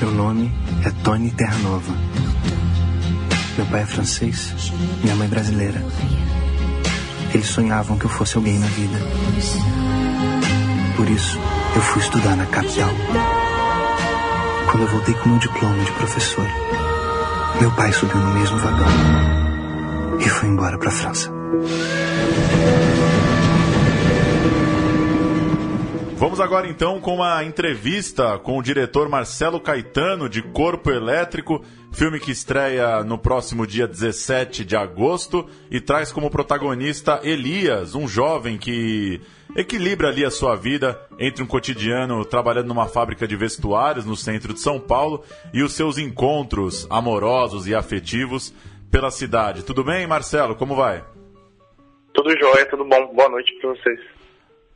Meu 0.00 0.10
nome 0.12 0.52
é 0.84 0.90
Tony 1.02 1.30
Terranova. 1.32 1.92
Meu 3.56 3.66
pai 3.66 3.82
é 3.82 3.86
francês, 3.86 4.72
minha 5.02 5.16
mãe 5.16 5.26
brasileira. 5.26 5.82
Eles 7.34 7.48
sonhavam 7.48 7.98
que 7.98 8.04
eu 8.04 8.10
fosse 8.10 8.36
alguém 8.36 8.56
na 8.56 8.68
vida. 8.68 8.98
Por 10.96 11.08
isso, 11.08 11.38
eu 11.74 11.82
fui 11.82 12.02
estudar 12.02 12.36
na 12.36 12.46
capital. 12.46 12.90
Quando 14.70 14.82
eu 14.82 14.88
voltei 14.88 15.14
com 15.14 15.30
meu 15.30 15.38
diploma 15.38 15.82
de 15.82 15.92
professor, 15.92 16.46
meu 17.58 17.70
pai 17.72 17.90
subiu 17.90 18.16
no 18.18 18.34
mesmo 18.34 18.58
vagão 18.58 18.86
e 20.20 20.28
foi 20.28 20.48
embora 20.50 20.78
para 20.78 20.88
a 20.88 20.92
França. 20.92 21.32
Vamos 26.18 26.38
agora 26.38 26.68
então 26.68 27.00
com 27.00 27.14
uma 27.14 27.42
entrevista 27.44 28.38
com 28.38 28.58
o 28.58 28.62
diretor 28.62 29.08
Marcelo 29.08 29.58
Caetano 29.58 30.28
de 30.28 30.42
Corpo 30.42 30.90
Elétrico, 30.90 31.64
filme 31.92 32.20
que 32.20 32.30
estreia 32.30 33.02
no 33.02 33.18
próximo 33.18 33.66
dia 33.66 33.86
17 33.86 34.64
de 34.64 34.76
agosto 34.76 35.48
e 35.70 35.80
traz 35.80 36.12
como 36.12 36.30
protagonista 36.30 37.20
Elias, 37.22 37.94
um 37.94 38.06
jovem 38.06 38.56
que 38.58 39.20
equilibra 39.56 40.08
ali 40.08 40.24
a 40.24 40.30
sua 40.30 40.54
vida 40.54 41.00
entre 41.18 41.42
um 41.42 41.46
cotidiano 41.46 42.24
trabalhando 42.24 42.68
numa 42.68 42.86
fábrica 42.86 43.26
de 43.26 43.36
vestuários 43.36 44.04
no 44.04 44.16
centro 44.16 44.52
de 44.52 44.60
São 44.60 44.78
Paulo 44.78 45.24
e 45.52 45.62
os 45.62 45.72
seus 45.72 45.98
encontros 45.98 46.86
amorosos 46.90 47.66
e 47.66 47.74
afetivos 47.74 48.54
pela 48.90 49.10
cidade. 49.10 49.64
Tudo 49.64 49.82
bem, 49.82 50.06
Marcelo? 50.06 50.54
Como 50.54 50.74
vai? 50.74 51.04
Tudo 52.14 52.30
jóia, 52.38 52.66
tudo 52.66 52.84
bom. 52.84 53.14
Boa 53.14 53.28
noite 53.28 53.52
para 53.60 53.70
vocês. 53.70 54.00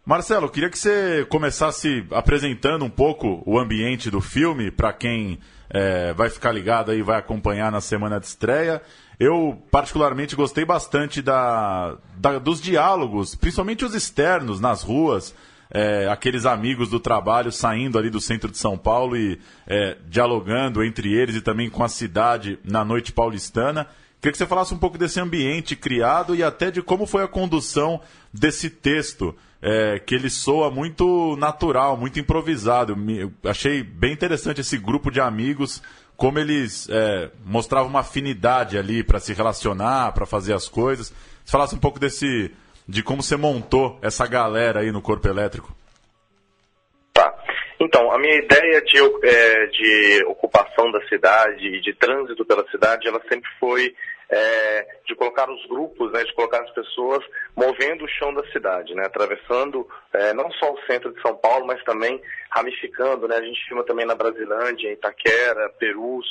Marcelo, 0.05 0.51
queria 0.51 0.69
que 0.69 0.79
você 0.79 1.25
começasse 1.29 2.05
apresentando 2.11 2.85
um 2.85 2.91
pouco 2.91 3.41
o 3.47 3.57
ambiente 3.57 4.11
do 4.11 4.21
filme 4.21 4.69
para 4.69 4.93
quem 4.93 5.39
é, 5.73 6.13
vai 6.13 6.29
ficar 6.29 6.53
ligado 6.53 6.91
aí, 6.91 7.01
vai 7.01 7.19
acompanhar 7.19 7.73
na 7.73 7.81
semana 7.81 8.21
de 8.21 8.27
estreia. 8.27 8.83
Eu, 9.19 9.61
particularmente, 9.71 10.37
gostei 10.37 10.65
bastante 10.65 11.23
da, 11.23 11.97
da 12.17 12.39
dos 12.39 12.61
diálogos, 12.61 13.35
principalmente 13.35 13.85
os 13.85 13.95
externos, 13.95 14.61
nas 14.61 14.83
ruas, 14.83 15.35
é, 15.71 16.09
aqueles 16.11 16.45
amigos 16.45 16.91
do 16.91 17.01
trabalho 17.01 17.51
saindo 17.51 17.99
ali 17.99 18.11
do 18.11 18.21
centro 18.21 18.51
de 18.51 18.59
São 18.59 18.77
Paulo 18.77 19.17
e 19.17 19.41
é, 19.67 19.97
dialogando 20.09 20.85
entre 20.85 21.11
eles 21.11 21.37
e 21.37 21.41
também 21.41 21.71
com 21.71 21.83
a 21.83 21.89
cidade 21.89 22.59
na 22.63 22.85
noite 22.85 23.11
paulistana. 23.11 23.87
Queria 24.21 24.33
que 24.33 24.39
você 24.39 24.47
falasse 24.47 24.75
um 24.75 24.79
pouco 24.79 24.99
desse 24.99 25.19
ambiente 25.19 25.75
criado 25.75 26.35
e 26.37 26.43
até 26.43 26.71
de 26.71 26.83
como 26.83 27.07
foi 27.07 27.25
a 27.25 27.29
condução 27.29 28.01
desse 28.33 28.69
texto, 28.69 29.35
é, 29.63 30.01
que 30.01 30.15
ele 30.15 30.29
soa 30.29 30.71
muito 30.71 31.37
natural, 31.37 31.97
muito 31.97 32.19
improvisado. 32.19 32.97
Eu 33.09 33.33
achei 33.49 33.83
bem 33.83 34.13
interessante 34.13 34.61
esse 34.61 34.77
grupo 34.77 35.11
de 35.11 35.21
amigos 35.21 35.81
como 36.17 36.39
eles 36.39 36.89
é, 36.91 37.31
mostravam 37.45 37.89
uma 37.89 38.01
afinidade 38.01 38.77
ali 38.77 39.03
para 39.03 39.19
se 39.19 39.33
relacionar, 39.33 40.13
para 40.13 40.27
fazer 40.27 40.53
as 40.53 40.69
coisas. 40.69 41.13
Você 41.45 41.51
falasse 41.51 41.75
um 41.75 41.79
pouco 41.79 41.99
desse 41.99 42.51
de 42.87 43.03
como 43.03 43.23
você 43.23 43.37
montou 43.37 43.99
essa 44.03 44.27
galera 44.27 44.81
aí 44.81 44.91
no 44.91 45.01
corpo 45.01 45.27
elétrico. 45.29 45.75
Tá. 47.13 47.33
Então, 47.81 48.13
a 48.13 48.19
minha 48.19 48.37
ideia 48.37 48.83
de, 48.83 48.99
é, 49.25 49.67
de 49.67 50.25
ocupação 50.27 50.91
da 50.91 51.01
cidade 51.09 51.67
e 51.67 51.81
de 51.81 51.95
trânsito 51.95 52.45
pela 52.45 52.69
cidade, 52.71 53.09
ela 53.09 53.21
sempre 53.29 53.49
foi 53.59 53.95
é, 54.33 54.87
de 55.07 55.15
colocar 55.15 55.49
os 55.51 55.65
grupos, 55.67 56.11
né, 56.11 56.25
de 56.25 56.33
colocar 56.33 56.63
as 56.63 56.71
pessoas 56.71 57.23
movendo 57.55 58.05
o 58.05 58.09
chão 58.09 58.33
da 58.33 58.43
cidade, 58.51 58.95
né, 58.95 59.05
atravessando 59.05 59.87
é, 60.11 60.33
não 60.33 60.51
só 60.53 60.73
o 60.73 60.81
centro 60.87 61.13
de 61.13 61.21
São 61.21 61.37
Paulo, 61.37 61.67
mas 61.67 61.85
também 61.85 62.21
ramificando. 62.51 63.29
Né, 63.29 63.37
a 63.37 63.43
gente 63.43 63.63
filma 63.69 63.85
também 63.85 64.07
na 64.07 64.15
Brasilândia, 64.15 64.91
Itaquera, 64.91 65.69
Perus. 65.79 66.27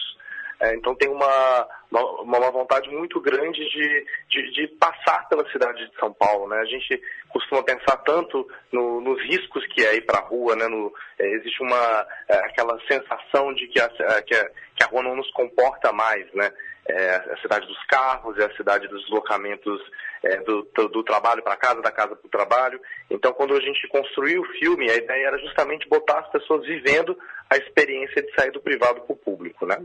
É, 0.60 0.76
então 0.76 0.94
tem 0.96 1.10
uma, 1.10 1.68
uma, 1.92 2.22
uma, 2.22 2.52
vontade 2.52 2.88
muito 2.90 3.20
grande 3.20 3.68
de, 3.68 4.06
de, 4.30 4.52
de, 4.52 4.68
passar 4.80 5.28
pela 5.28 5.48
cidade 5.52 5.88
de 5.90 5.96
São 6.00 6.14
Paulo. 6.14 6.47
Né? 6.47 6.58
A 6.58 6.66
gente 6.66 7.02
costuma 7.30 7.64
pensar 7.64 7.97
tanto 7.97 8.47
no, 8.72 9.02
nos 9.02 9.20
riscos 9.24 9.66
que 9.68 9.84
é 9.84 9.95
ir 9.95 10.02
para 10.02 10.20
a 10.20 10.24
rua, 10.24 10.56
né? 10.56 10.68
No, 10.68 10.93
é, 11.18 11.28
existe 11.34 11.64
uma, 11.64 12.06
é, 12.30 12.36
aquela 12.45 12.80
sensação 12.88 13.52
de 13.56 13.68
que 13.70 13.80
a, 13.80 13.89
que 14.22 14.36
a, 14.36 14.49
que 14.76 14.84
a 14.84 14.88
rua 14.88 15.02
não 15.02 15.16
nos 15.16 15.32
comporta 15.32 15.91
mais. 15.91 16.32
Né? 16.32 16.52
É 16.88 17.16
a 17.16 17.38
cidade 17.42 17.68
dos 17.68 17.84
carros, 17.86 18.38
é 18.38 18.46
a 18.46 18.56
cidade 18.56 18.88
dos 18.88 19.02
deslocamentos 19.04 19.82
é, 20.24 20.38
do, 20.38 20.64
do, 20.90 21.04
trabalho 21.04 21.42
para 21.44 21.56
casa, 21.56 21.82
da 21.82 21.92
casa 21.92 22.16
para 22.16 22.28
o 22.28 22.32
trabalho. 22.32 22.82
Então, 23.10 23.34
quando 23.34 23.56
a 23.56 23.60
gente 23.60 23.88
construiu 23.88 24.42
o 24.42 24.54
filme, 24.60 24.90
a 24.90 24.96
ideia 24.96 25.28
era 25.28 25.38
justamente 25.40 25.88
botar 25.88 26.20
as 26.20 26.30
pessoas 26.32 26.66
vivendo 26.66 27.18
a 27.50 27.58
experiência 27.58 28.22
de 28.22 28.34
sair 28.34 28.52
do 28.52 28.62
privado 28.62 29.02
para 29.02 29.14
o 29.14 29.18
público, 29.18 29.66
né? 29.66 29.82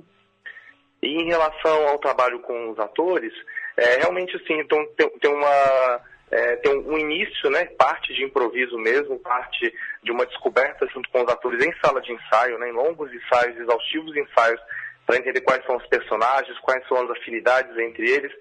E 1.02 1.22
em 1.22 1.26
relação 1.26 1.88
ao 1.88 1.98
trabalho 1.98 2.40
com 2.40 2.70
os 2.70 2.78
atores, 2.78 3.32
é, 3.76 3.98
realmente 3.98 4.34
assim, 4.36 4.58
então 4.58 4.84
tem, 4.96 5.08
tem 5.18 5.30
uma 5.30 6.00
é, 6.30 6.56
tem 6.56 6.76
um, 6.76 6.94
um, 6.94 6.98
início, 6.98 7.48
né, 7.50 7.66
parte 7.78 8.12
de 8.12 8.24
improviso 8.24 8.76
mesmo, 8.78 9.18
parte 9.20 9.72
de 10.02 10.10
uma 10.10 10.26
descoberta 10.26 10.86
junto 10.88 11.08
com 11.10 11.22
os 11.22 11.28
atores 11.28 11.64
em 11.64 11.72
sala 11.80 12.00
de 12.00 12.12
ensaio, 12.12 12.58
né, 12.58 12.68
em 12.68 12.72
longos 12.72 13.12
ensaios, 13.12 13.56
exaustivos 13.58 14.16
ensaios, 14.16 14.60
para 15.06 15.16
entender 15.16 15.40
quais 15.40 15.64
são 15.64 15.76
os 15.76 15.86
personagens, 15.86 16.58
quais 16.58 16.86
são 16.88 16.98
as 17.02 17.10
afinidades 17.10 17.76
entre 17.78 18.10
eles. 18.10 18.32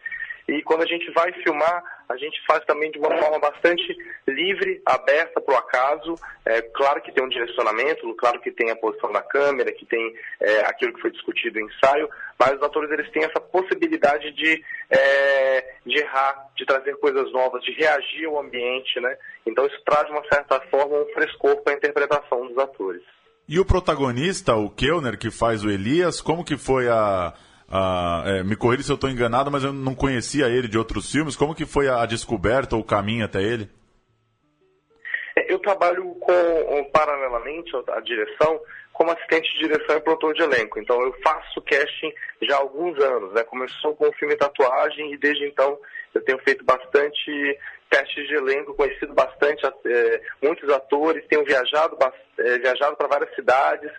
E 0.47 0.61
quando 0.61 0.83
a 0.83 0.85
gente 0.85 1.09
vai 1.11 1.31
filmar, 1.43 1.83
a 2.07 2.15
gente 2.17 2.39
faz 2.45 2.63
também 2.65 2.91
de 2.91 2.99
uma 2.99 3.09
forma 3.17 3.39
bastante 3.39 3.97
livre, 4.27 4.79
aberta 4.85 5.41
para 5.41 5.55
o 5.55 5.57
acaso. 5.57 6.15
É, 6.45 6.61
claro 6.61 7.01
que 7.01 7.11
tem 7.11 7.23
um 7.23 7.29
direcionamento, 7.29 8.13
claro 8.15 8.39
que 8.39 8.51
tem 8.51 8.69
a 8.69 8.75
posição 8.75 9.11
da 9.11 9.23
câmera, 9.23 9.71
que 9.71 9.85
tem 9.87 10.15
é, 10.39 10.59
aquilo 10.67 10.93
que 10.93 11.01
foi 11.01 11.09
discutido 11.09 11.59
no 11.59 11.67
ensaio, 11.67 12.07
mas 12.37 12.53
os 12.53 12.61
atores 12.61 12.91
eles 12.91 13.09
têm 13.11 13.23
essa 13.23 13.39
possibilidade 13.39 14.31
de, 14.33 14.63
é, 14.91 15.75
de 15.83 15.97
errar, 15.97 16.47
de 16.55 16.63
trazer 16.63 16.95
coisas 16.97 17.31
novas, 17.31 17.63
de 17.63 17.71
reagir 17.71 18.27
ao 18.27 18.39
ambiente, 18.39 18.99
né? 18.99 19.17
Então 19.47 19.65
isso 19.65 19.81
traz, 19.83 20.05
de 20.05 20.11
uma 20.11 20.23
certa 20.31 20.61
forma, 20.69 20.95
um 20.95 21.13
frescor 21.13 21.63
para 21.63 21.73
a 21.73 21.77
interpretação 21.77 22.45
dos 22.45 22.57
atores. 22.59 23.14
E 23.47 23.59
o 23.59 23.65
protagonista, 23.65 24.55
o 24.55 24.69
Kellner, 24.69 25.17
que 25.17 25.29
faz 25.29 25.63
o 25.63 25.69
Elias, 25.69 26.19
como 26.19 26.43
que 26.43 26.57
foi 26.57 26.89
a, 26.89 27.33
ah, 27.69 28.23
é, 28.25 28.43
me 28.43 28.55
corrija 28.55 28.83
se 28.83 28.91
eu 28.91 28.95
estou 28.95 29.09
enganado, 29.09 29.51
mas 29.51 29.63
eu 29.63 29.73
não 29.73 29.95
conhecia 29.95 30.47
ele 30.47 30.67
de 30.67 30.77
outros 30.77 31.11
filmes. 31.11 31.35
Como 31.35 31.55
que 31.55 31.65
foi 31.65 31.87
a, 31.87 32.01
a 32.01 32.05
descoberta 32.05 32.75
ou 32.75 32.81
o 32.81 32.85
caminho 32.85 33.25
até 33.25 33.41
ele? 33.41 33.69
É, 35.35 35.51
eu 35.51 35.59
trabalho 35.59 36.03
com, 36.15 36.83
paralelamente 36.93 37.71
à 37.89 37.99
direção, 37.99 38.59
como 38.93 39.11
assistente 39.11 39.51
de 39.53 39.67
direção 39.67 39.97
e 39.97 40.01
produtor 40.01 40.33
de 40.33 40.43
elenco. 40.43 40.79
Então 40.79 41.01
eu 41.01 41.13
faço 41.23 41.61
casting 41.61 42.13
já 42.43 42.55
há 42.55 42.59
alguns 42.59 42.97
anos. 42.99 43.33
Né? 43.33 43.43
Começou 43.43 43.95
com 43.95 44.07
o 44.07 44.13
filme 44.13 44.35
Tatuagem 44.35 45.13
e 45.13 45.17
desde 45.17 45.45
então 45.45 45.77
eu 46.13 46.23
tenho 46.23 46.39
feito 46.39 46.63
bastante 46.63 47.59
testes 47.89 48.27
de 48.27 48.35
elenco, 48.35 48.73
conhecido 48.73 49.13
bastante 49.13 49.65
é, 49.65 50.21
muitos 50.41 50.69
atores, 50.69 51.25
tenho 51.27 51.43
viajado, 51.43 51.97
é, 52.39 52.57
viajado 52.57 52.95
para 52.95 53.07
várias 53.07 53.33
cidades. 53.35 53.91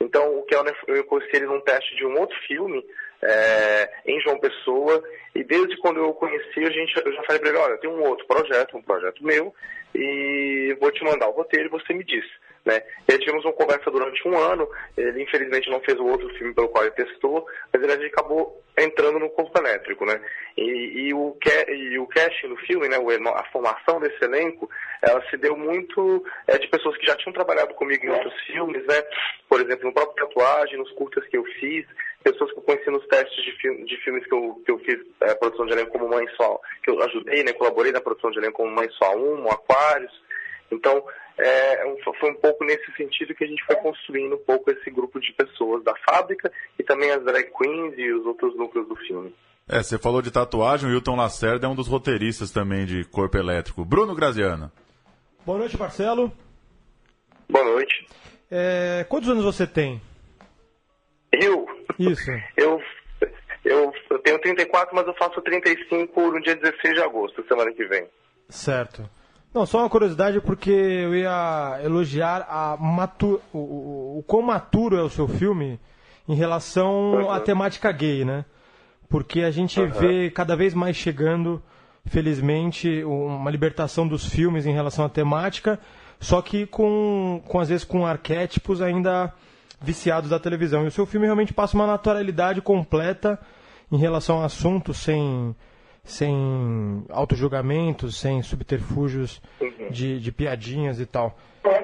Então 0.00 0.38
o 0.38 0.42
que 0.42 0.54
eu 0.54 1.04
conheci 1.04 1.36
ele 1.36 1.46
num 1.46 1.60
teste 1.60 1.94
de 1.96 2.04
um 2.04 2.18
outro 2.18 2.36
filme 2.46 2.84
é, 3.22 3.88
em 4.04 4.20
João 4.20 4.38
Pessoa, 4.38 5.02
e 5.34 5.44
desde 5.44 5.76
quando 5.78 5.98
eu 5.98 6.08
o 6.08 6.14
conheci, 6.14 6.60
a 6.60 6.70
gente, 6.70 6.96
eu 6.96 7.12
já 7.12 7.22
falei 7.22 7.40
para 7.40 7.48
ele, 7.50 7.58
olha, 7.58 7.78
tem 7.78 7.88
um 7.88 8.02
outro 8.02 8.26
projeto, 8.26 8.76
um 8.76 8.82
projeto 8.82 9.24
meu, 9.24 9.54
e 9.94 10.76
vou 10.80 10.90
te 10.90 11.04
mandar 11.04 11.28
o 11.28 11.32
roteiro 11.32 11.66
e 11.66 11.70
você 11.70 11.94
me 11.94 12.04
diz. 12.04 12.24
Né? 12.64 12.80
E 13.08 13.12
aí 13.12 13.18
tivemos 13.18 13.44
uma 13.44 13.52
conversa 13.52 13.90
durante 13.90 14.26
um 14.26 14.38
ano, 14.38 14.68
ele 14.96 15.22
infelizmente 15.22 15.68
não 15.68 15.80
fez 15.80 15.98
o 15.98 16.06
outro 16.06 16.28
filme 16.36 16.54
pelo 16.54 16.68
qual 16.68 16.84
ele 16.84 16.94
testou, 16.94 17.44
mas 17.72 17.82
ele 17.82 18.06
acabou 18.06 18.62
entrando 18.78 19.18
no 19.18 19.28
corpo 19.30 19.58
elétrico, 19.58 20.06
né? 20.06 20.20
E, 20.56 20.62
e, 21.08 21.14
o, 21.14 21.36
e 21.68 21.98
o 21.98 22.06
casting 22.06 22.46
no 22.46 22.56
filme, 22.58 22.88
né, 22.88 22.96
a 23.34 23.44
formação 23.50 24.00
desse 24.00 24.24
elenco, 24.24 24.70
ela 25.02 25.22
se 25.28 25.36
deu 25.36 25.56
muito 25.56 26.24
é, 26.46 26.56
de 26.56 26.68
pessoas 26.68 26.96
que 26.96 27.06
já 27.06 27.16
tinham 27.16 27.34
trabalhado 27.34 27.74
comigo 27.74 28.06
em 28.06 28.10
outros 28.10 28.34
filmes, 28.42 28.86
né? 28.86 29.02
Por 29.48 29.60
exemplo, 29.60 29.86
no 29.86 29.92
próprio 29.92 30.26
tatuagem, 30.26 30.78
nos 30.78 30.90
curtas 30.92 31.26
que 31.26 31.36
eu 31.36 31.44
fiz, 31.58 31.84
pessoas 32.22 32.52
que 32.52 32.58
eu 32.58 32.62
conheci 32.62 32.90
nos 32.90 33.06
testes 33.08 33.44
de, 33.44 33.52
filme, 33.58 33.84
de 33.84 33.96
filmes 33.98 34.24
que 34.26 34.34
eu, 34.34 34.62
que 34.64 34.70
eu 34.70 34.78
fiz 34.78 35.00
é, 35.22 35.34
produção 35.34 35.66
de 35.66 35.72
elenco 35.72 35.90
como 35.90 36.08
Mãe 36.08 36.26
Só, 36.36 36.60
que 36.82 36.90
eu 36.90 37.02
ajudei, 37.02 37.42
né, 37.42 37.52
colaborei 37.52 37.92
na 37.92 38.00
produção 38.00 38.30
de 38.30 38.38
elenco 38.38 38.58
como 38.58 38.70
Mãe 38.70 38.88
Só 38.90 39.16
1, 39.16 39.46
Aquários. 39.50 40.22
Então, 40.72 41.04
é, 41.38 41.84
foi 42.18 42.30
um 42.30 42.34
pouco 42.34 42.64
nesse 42.64 42.90
sentido 42.96 43.34
que 43.34 43.44
a 43.44 43.46
gente 43.46 43.64
foi 43.64 43.76
construindo 43.76 44.34
um 44.34 44.44
pouco 44.44 44.70
esse 44.70 44.90
grupo 44.90 45.20
de 45.20 45.32
pessoas 45.32 45.84
da 45.84 45.94
fábrica 45.96 46.50
e 46.78 46.82
também 46.82 47.10
as 47.10 47.22
drag 47.24 47.50
queens 47.50 47.94
e 47.96 48.12
os 48.12 48.24
outros 48.26 48.56
núcleos 48.56 48.88
do 48.88 48.96
filme. 48.96 49.34
É, 49.68 49.82
você 49.82 49.98
falou 49.98 50.20
de 50.20 50.30
tatuagem, 50.30 50.88
o 50.88 50.92
Hilton 50.92 51.16
Lacerda 51.16 51.66
é 51.66 51.70
um 51.70 51.74
dos 51.74 51.88
roteiristas 51.88 52.50
também 52.50 52.84
de 52.84 53.04
Corpo 53.04 53.36
Elétrico. 53.36 53.84
Bruno 53.84 54.14
Graziano. 54.14 54.72
Boa 55.46 55.58
noite, 55.58 55.78
Marcelo. 55.78 56.32
Boa 57.48 57.64
noite. 57.64 58.06
É, 58.50 59.04
quantos 59.08 59.28
anos 59.28 59.44
você 59.44 59.66
tem? 59.66 60.00
Eu? 61.32 61.66
Isso. 61.98 62.30
Eu, 62.56 62.80
eu, 63.64 63.92
eu 64.10 64.18
tenho 64.18 64.40
34, 64.40 64.94
mas 64.94 65.06
eu 65.06 65.14
faço 65.14 65.40
35 65.40 66.32
no 66.32 66.40
dia 66.40 66.56
16 66.56 66.94
de 66.94 67.00
agosto, 67.00 67.46
semana 67.46 67.72
que 67.72 67.84
vem. 67.84 68.08
Certo. 68.48 69.08
Não, 69.54 69.66
só 69.66 69.80
uma 69.80 69.90
curiosidade, 69.90 70.40
porque 70.40 70.70
eu 70.70 71.14
ia 71.14 71.80
elogiar 71.84 72.46
a 72.48 72.76
matu 72.78 73.40
o, 73.52 73.58
o, 73.58 74.18
o 74.18 74.22
quão 74.22 74.42
maturo 74.42 74.96
é 74.96 75.02
o 75.02 75.10
seu 75.10 75.28
filme 75.28 75.78
em 76.26 76.34
relação 76.34 77.14
uhum. 77.14 77.30
à 77.30 77.38
temática 77.38 77.92
gay, 77.92 78.24
né? 78.24 78.46
Porque 79.10 79.42
a 79.42 79.50
gente 79.50 79.78
uhum. 79.78 79.90
vê 79.90 80.30
cada 80.30 80.56
vez 80.56 80.72
mais 80.72 80.96
chegando, 80.96 81.62
felizmente, 82.06 83.04
uma 83.04 83.50
libertação 83.50 84.08
dos 84.08 84.24
filmes 84.24 84.64
em 84.64 84.72
relação 84.72 85.04
à 85.04 85.08
temática, 85.08 85.78
só 86.18 86.40
que 86.40 86.64
com, 86.64 87.42
com 87.46 87.60
às 87.60 87.68
vezes 87.68 87.84
com 87.84 88.06
arquétipos 88.06 88.80
ainda 88.80 89.34
viciados 89.82 90.30
da 90.30 90.38
televisão. 90.38 90.84
E 90.84 90.88
o 90.88 90.90
seu 90.90 91.04
filme 91.04 91.26
realmente 91.26 91.52
passa 91.52 91.76
uma 91.76 91.86
naturalidade 91.86 92.62
completa 92.62 93.38
em 93.90 93.98
relação 93.98 94.38
ao 94.38 94.44
assunto, 94.44 94.94
sem, 94.94 95.54
sem 96.04 97.04
autojulgamentos, 97.08 98.18
sem 98.18 98.42
subterfúgios 98.42 99.40
uhum. 99.60 99.90
de, 99.90 100.20
de 100.20 100.32
piadinhas 100.32 101.00
e 101.00 101.06
tal. 101.06 101.36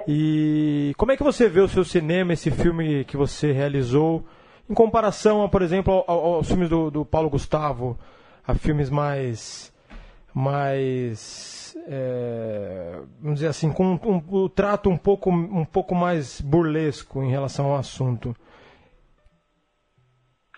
E 0.07 0.93
como 0.97 1.13
é 1.13 1.17
que 1.17 1.23
você 1.23 1.49
vê 1.49 1.61
o 1.61 1.69
seu 1.69 1.85
cinema, 1.85 2.33
esse 2.33 2.51
filme 2.51 3.05
que 3.05 3.17
você 3.17 3.53
realizou, 3.53 4.27
em 4.69 4.75
comparação, 4.75 5.43
a, 5.43 5.49
por 5.49 5.63
exemplo, 5.63 6.05
aos 6.07 6.49
filmes 6.49 6.69
do, 6.69 6.91
do 6.91 7.05
Paulo 7.05 7.31
Gustavo, 7.31 7.99
a 8.47 8.55
filmes 8.55 8.91
mais 8.91 9.73
mais 10.35 11.59
é, 11.87 13.01
vamos 13.21 13.37
dizer 13.37 13.49
assim, 13.49 13.73
com 13.73 13.95
um, 13.95 14.45
um, 14.45 14.49
trato 14.49 14.91
um 14.91 14.97
pouco, 14.97 15.31
um 15.31 15.65
pouco 15.65 15.95
mais 15.95 16.41
burlesco 16.41 17.23
em 17.23 17.31
relação 17.31 17.67
ao 17.67 17.77
assunto? 17.77 18.37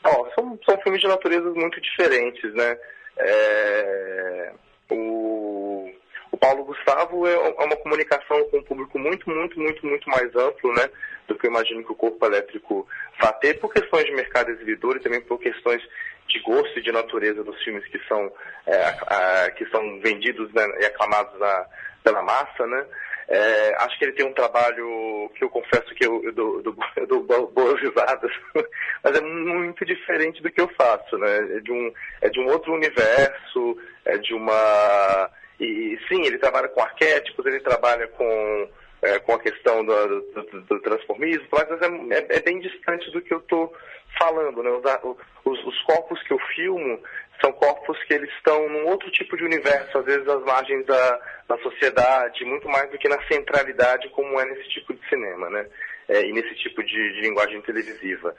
Oh, 0.04 0.26
são, 0.34 0.58
são 0.64 0.80
filmes 0.82 1.00
de 1.00 1.08
naturezas 1.08 1.54
muito 1.54 1.80
diferentes, 1.80 2.52
né? 2.54 2.76
É, 3.20 4.52
o, 4.90 5.90
o 6.32 6.36
Paulo 6.36 6.64
Gustavo 6.64 7.26
é, 7.26 7.34
é 7.34 7.64
uma 7.64 7.76
comunicação 7.76 8.42
com 8.44 8.58
um 8.58 8.62
público 8.62 8.98
muito, 8.98 9.28
muito, 9.28 9.58
muito, 9.58 9.86
muito 9.86 10.08
mais 10.08 10.34
amplo, 10.34 10.72
né? 10.74 10.88
Do 11.28 11.36
que 11.36 11.46
eu 11.46 11.50
imagino 11.50 11.84
que 11.84 11.92
o 11.92 11.96
corpo 11.96 12.24
elétrico 12.26 12.86
vai 13.20 13.32
ter, 13.40 13.60
por 13.60 13.72
questões 13.72 14.04
de 14.04 14.12
mercado 14.12 14.50
exibidor 14.50 14.96
e 14.96 15.00
também 15.00 15.20
por 15.20 15.38
questões 15.38 15.82
de 16.28 16.40
gosto 16.40 16.78
e 16.78 16.82
de 16.82 16.92
natureza 16.92 17.42
dos 17.42 17.60
filmes 17.62 17.84
que 17.86 17.98
são, 18.06 18.32
é, 18.66 18.82
a, 18.82 19.50
que 19.50 19.66
são 19.66 20.00
vendidos 20.00 20.52
né, 20.52 20.64
e 20.80 20.84
aclamados 20.86 21.38
na, 21.38 21.66
pela 22.02 22.22
massa, 22.22 22.66
né? 22.66 22.86
É, 23.30 23.76
acho 23.84 23.96
que 23.96 24.04
ele 24.04 24.12
tem 24.12 24.26
um 24.26 24.32
trabalho 24.32 25.30
que 25.36 25.44
eu 25.44 25.48
confesso 25.48 25.94
que 25.94 26.04
eu, 26.04 26.20
eu, 26.24 26.32
dou, 26.32 26.62
eu 26.96 27.06
dou 27.06 27.22
boas 27.54 27.80
risadas, 27.80 28.32
mas 29.04 29.16
é 29.16 29.20
muito 29.20 29.84
diferente 29.84 30.42
do 30.42 30.50
que 30.50 30.60
eu 30.60 30.68
faço, 30.76 31.16
né? 31.16 31.36
É 31.56 31.60
de 31.60 31.70
um, 31.70 31.92
é 32.22 32.28
de 32.28 32.40
um 32.40 32.48
outro 32.48 32.72
universo, 32.74 33.78
é 34.04 34.18
de 34.18 34.34
uma... 34.34 35.30
E 35.60 35.96
sim, 36.08 36.26
ele 36.26 36.38
trabalha 36.38 36.68
com 36.68 36.80
arquétipos, 36.80 37.46
ele 37.46 37.60
trabalha 37.60 38.08
com, 38.08 38.68
é, 39.02 39.20
com 39.20 39.34
a 39.34 39.38
questão 39.38 39.84
do, 39.84 40.20
do, 40.32 40.60
do 40.62 40.80
transformismo, 40.80 41.46
mas 41.52 41.70
é, 41.70 42.16
é, 42.16 42.36
é, 42.36 42.40
bem 42.40 42.58
distante 42.58 43.12
do 43.12 43.22
que 43.22 43.32
eu 43.32 43.38
estou 43.38 43.72
falando, 44.18 44.60
né? 44.60 44.70
Os, 44.70 45.16
os, 45.44 45.66
os, 45.66 45.82
corpos 45.82 46.20
que 46.24 46.32
eu 46.32 46.38
filmo 46.56 47.00
são 47.40 47.52
corpos 47.52 48.02
que 48.04 48.14
eles 48.14 48.30
estão 48.34 48.68
num 48.68 48.86
outro 48.86 49.10
tipo 49.10 49.36
de 49.36 49.44
universo, 49.44 49.98
às 49.98 50.04
vezes 50.04 50.26
às 50.28 50.42
margens 50.44 50.84
da, 50.86 51.20
da 51.48 51.58
sociedade, 51.58 52.44
muito 52.44 52.68
mais 52.68 52.90
do 52.90 52.98
que 52.98 53.08
na 53.08 53.20
centralidade 53.26 54.08
como 54.10 54.40
é 54.40 54.44
nesse 54.44 54.68
tipo 54.68 54.92
de 54.94 55.08
cinema, 55.08 55.48
né? 55.50 55.66
É, 56.08 56.26
e 56.26 56.32
nesse 56.32 56.54
tipo 56.56 56.82
de, 56.82 57.12
de 57.14 57.20
linguagem 57.20 57.60
televisiva. 57.62 58.34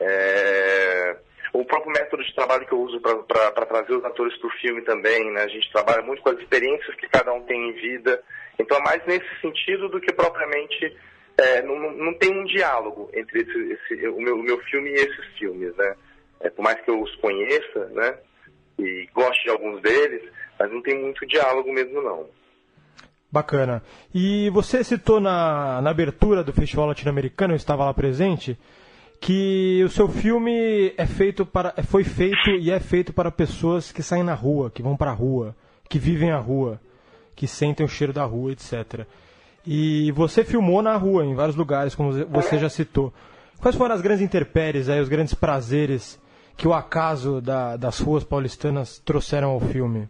É, 0.00 1.16
o 1.52 1.64
próprio 1.64 1.92
método 1.92 2.22
de 2.22 2.34
trabalho 2.34 2.66
que 2.66 2.72
eu 2.72 2.80
uso 2.80 3.00
para 3.00 3.66
trazer 3.66 3.94
os 3.94 4.04
atores 4.04 4.36
para 4.38 4.48
o 4.48 4.58
filme 4.60 4.82
também, 4.82 5.30
né? 5.32 5.42
A 5.42 5.48
gente 5.48 5.70
trabalha 5.72 6.02
muito 6.02 6.22
com 6.22 6.30
as 6.30 6.38
experiências 6.38 6.94
que 6.96 7.08
cada 7.08 7.32
um 7.32 7.42
tem 7.42 7.70
em 7.70 7.72
vida. 7.72 8.22
Então 8.58 8.76
é 8.78 8.82
mais 8.82 9.04
nesse 9.06 9.40
sentido 9.40 9.88
do 9.88 10.00
que 10.00 10.12
propriamente 10.12 10.96
é, 11.38 11.62
não, 11.62 11.78
não, 11.92 12.14
tem 12.14 12.30
um 12.30 12.44
diálogo 12.44 13.10
entre 13.12 13.42
esse, 13.42 13.72
esse, 13.72 14.08
o, 14.08 14.20
meu, 14.20 14.36
o 14.36 14.42
meu 14.42 14.58
filme 14.64 14.90
e 14.90 14.94
esses 14.94 15.26
filmes, 15.38 15.74
né? 15.76 15.94
É, 16.40 16.50
por 16.50 16.62
mais 16.62 16.80
que 16.80 16.90
eu 16.90 17.00
os 17.00 17.14
conheça, 17.16 17.86
né? 17.92 18.18
E 18.78 19.08
goste 19.14 19.44
de 19.44 19.50
alguns 19.50 19.80
deles, 19.80 20.22
mas 20.58 20.70
não 20.70 20.82
tem 20.82 21.00
muito 21.00 21.26
diálogo 21.26 21.72
mesmo, 21.72 22.02
não. 22.02 22.26
Bacana. 23.30 23.82
E 24.14 24.48
você 24.50 24.84
citou 24.84 25.20
na, 25.20 25.80
na 25.82 25.90
abertura 25.90 26.44
do 26.44 26.52
Festival 26.52 26.86
Latino-Americano, 26.86 27.52
eu 27.52 27.56
estava 27.56 27.84
lá 27.84 27.92
presente, 27.92 28.56
que 29.20 29.82
o 29.84 29.88
seu 29.88 30.08
filme 30.08 30.92
é 30.96 31.06
feito 31.06 31.44
para, 31.44 31.74
foi 31.82 32.04
feito 32.04 32.50
e 32.50 32.70
é 32.70 32.78
feito 32.78 33.12
para 33.12 33.30
pessoas 33.30 33.90
que 33.90 34.02
saem 34.02 34.22
na 34.22 34.34
rua, 34.34 34.70
que 34.70 34.82
vão 34.82 34.96
para 34.96 35.10
a 35.10 35.14
rua, 35.14 35.54
que 35.88 35.98
vivem 35.98 36.30
a 36.30 36.38
rua, 36.38 36.80
que 37.34 37.46
sentem 37.46 37.84
o 37.84 37.88
cheiro 37.88 38.12
da 38.12 38.24
rua, 38.24 38.52
etc. 38.52 39.06
E 39.66 40.12
você 40.12 40.44
filmou 40.44 40.80
na 40.80 40.96
rua, 40.96 41.24
em 41.24 41.34
vários 41.34 41.56
lugares, 41.56 41.94
como 41.94 42.12
você 42.26 42.58
já 42.58 42.68
citou. 42.68 43.12
Quais 43.60 43.74
foram 43.74 43.94
as 43.94 44.00
grandes 44.00 44.22
intempéries, 44.22 44.88
aí, 44.88 45.00
os 45.00 45.08
grandes 45.08 45.34
prazeres 45.34 46.18
que 46.56 46.66
o 46.66 46.72
acaso 46.72 47.40
da, 47.40 47.76
das 47.76 48.00
ruas 48.00 48.24
paulistanas 48.24 48.98
trouxeram 48.98 49.50
ao 49.50 49.60
filme? 49.60 50.08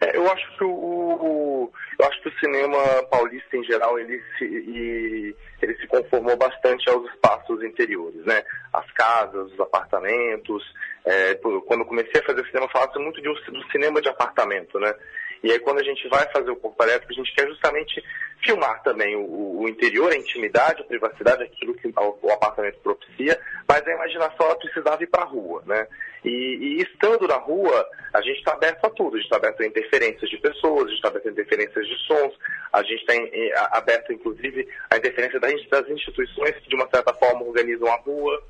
É, 0.00 0.16
eu 0.16 0.30
acho 0.30 0.56
que 0.56 0.64
o, 0.64 0.70
o, 0.70 1.72
eu 1.98 2.06
acho 2.06 2.22
que 2.22 2.28
o 2.28 2.38
cinema 2.38 2.78
paulista 3.10 3.56
em 3.56 3.64
geral 3.64 3.98
ele 3.98 4.22
se, 4.38 4.44
e, 4.44 5.36
ele 5.60 5.74
se 5.76 5.86
conformou 5.86 6.36
bastante 6.36 6.88
aos 6.88 7.04
espaços 7.10 7.62
interiores, 7.62 8.24
né? 8.24 8.42
As 8.72 8.90
casas, 8.92 9.52
os 9.52 9.60
apartamentos. 9.60 10.62
É, 11.04 11.34
quando 11.34 11.80
eu 11.80 11.86
comecei 11.86 12.20
a 12.20 12.24
fazer 12.24 12.44
cinema, 12.46 12.68
falava 12.68 12.98
muito 12.98 13.20
de, 13.20 13.28
do 13.28 13.70
cinema 13.70 14.00
de 14.00 14.08
apartamento, 14.08 14.78
né? 14.78 14.94
E 15.42 15.50
aí 15.50 15.58
quando 15.58 15.80
a 15.80 15.84
gente 15.84 16.06
vai 16.08 16.26
fazer 16.32 16.50
o 16.50 16.56
corpo 16.56 16.82
elétrico, 16.82 17.12
a 17.12 17.16
gente 17.16 17.34
quer 17.34 17.46
justamente 17.48 18.02
filmar 18.44 18.82
também 18.82 19.16
o, 19.16 19.60
o 19.60 19.68
interior, 19.68 20.12
a 20.12 20.16
intimidade, 20.16 20.82
a 20.82 20.86
privacidade, 20.86 21.42
aquilo 21.42 21.74
que 21.74 21.88
o, 21.88 22.18
o 22.22 22.32
apartamento 22.32 22.78
propicia, 22.80 23.38
mas 23.68 23.86
a 23.86 23.92
imaginação 23.92 24.46
ela 24.46 24.56
precisava 24.56 25.02
ir 25.02 25.06
para 25.06 25.22
a 25.22 25.26
rua, 25.26 25.62
né? 25.66 25.86
E, 26.24 26.28
e, 26.28 26.82
estando 26.82 27.26
na 27.26 27.36
rua, 27.36 27.86
a 28.12 28.20
gente 28.20 28.38
está 28.38 28.52
aberto 28.52 28.84
a 28.84 28.90
tudo, 28.90 29.14
a 29.14 29.16
gente 29.16 29.24
está 29.24 29.36
aberto 29.36 29.62
a 29.62 29.66
interferências 29.66 30.28
de 30.28 30.36
pessoas, 30.36 30.84
a 30.84 30.88
gente 30.88 30.96
está 30.96 31.08
aberto 31.08 31.28
a 31.28 31.30
interferências 31.30 31.86
de 31.86 31.96
sons, 32.06 32.34
a 32.72 32.82
gente 32.82 33.00
está 33.00 33.68
aberto, 33.72 34.12
inclusive, 34.12 34.68
a 34.90 34.98
interferência 34.98 35.40
das 35.40 35.88
instituições 35.88 36.56
que, 36.56 36.68
de 36.68 36.74
uma 36.74 36.88
certa 36.90 37.14
forma, 37.14 37.42
organizam 37.44 37.88
a 37.88 37.96
rua. 37.96 38.42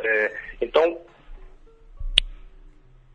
É, 0.00 0.36
então, 0.60 1.00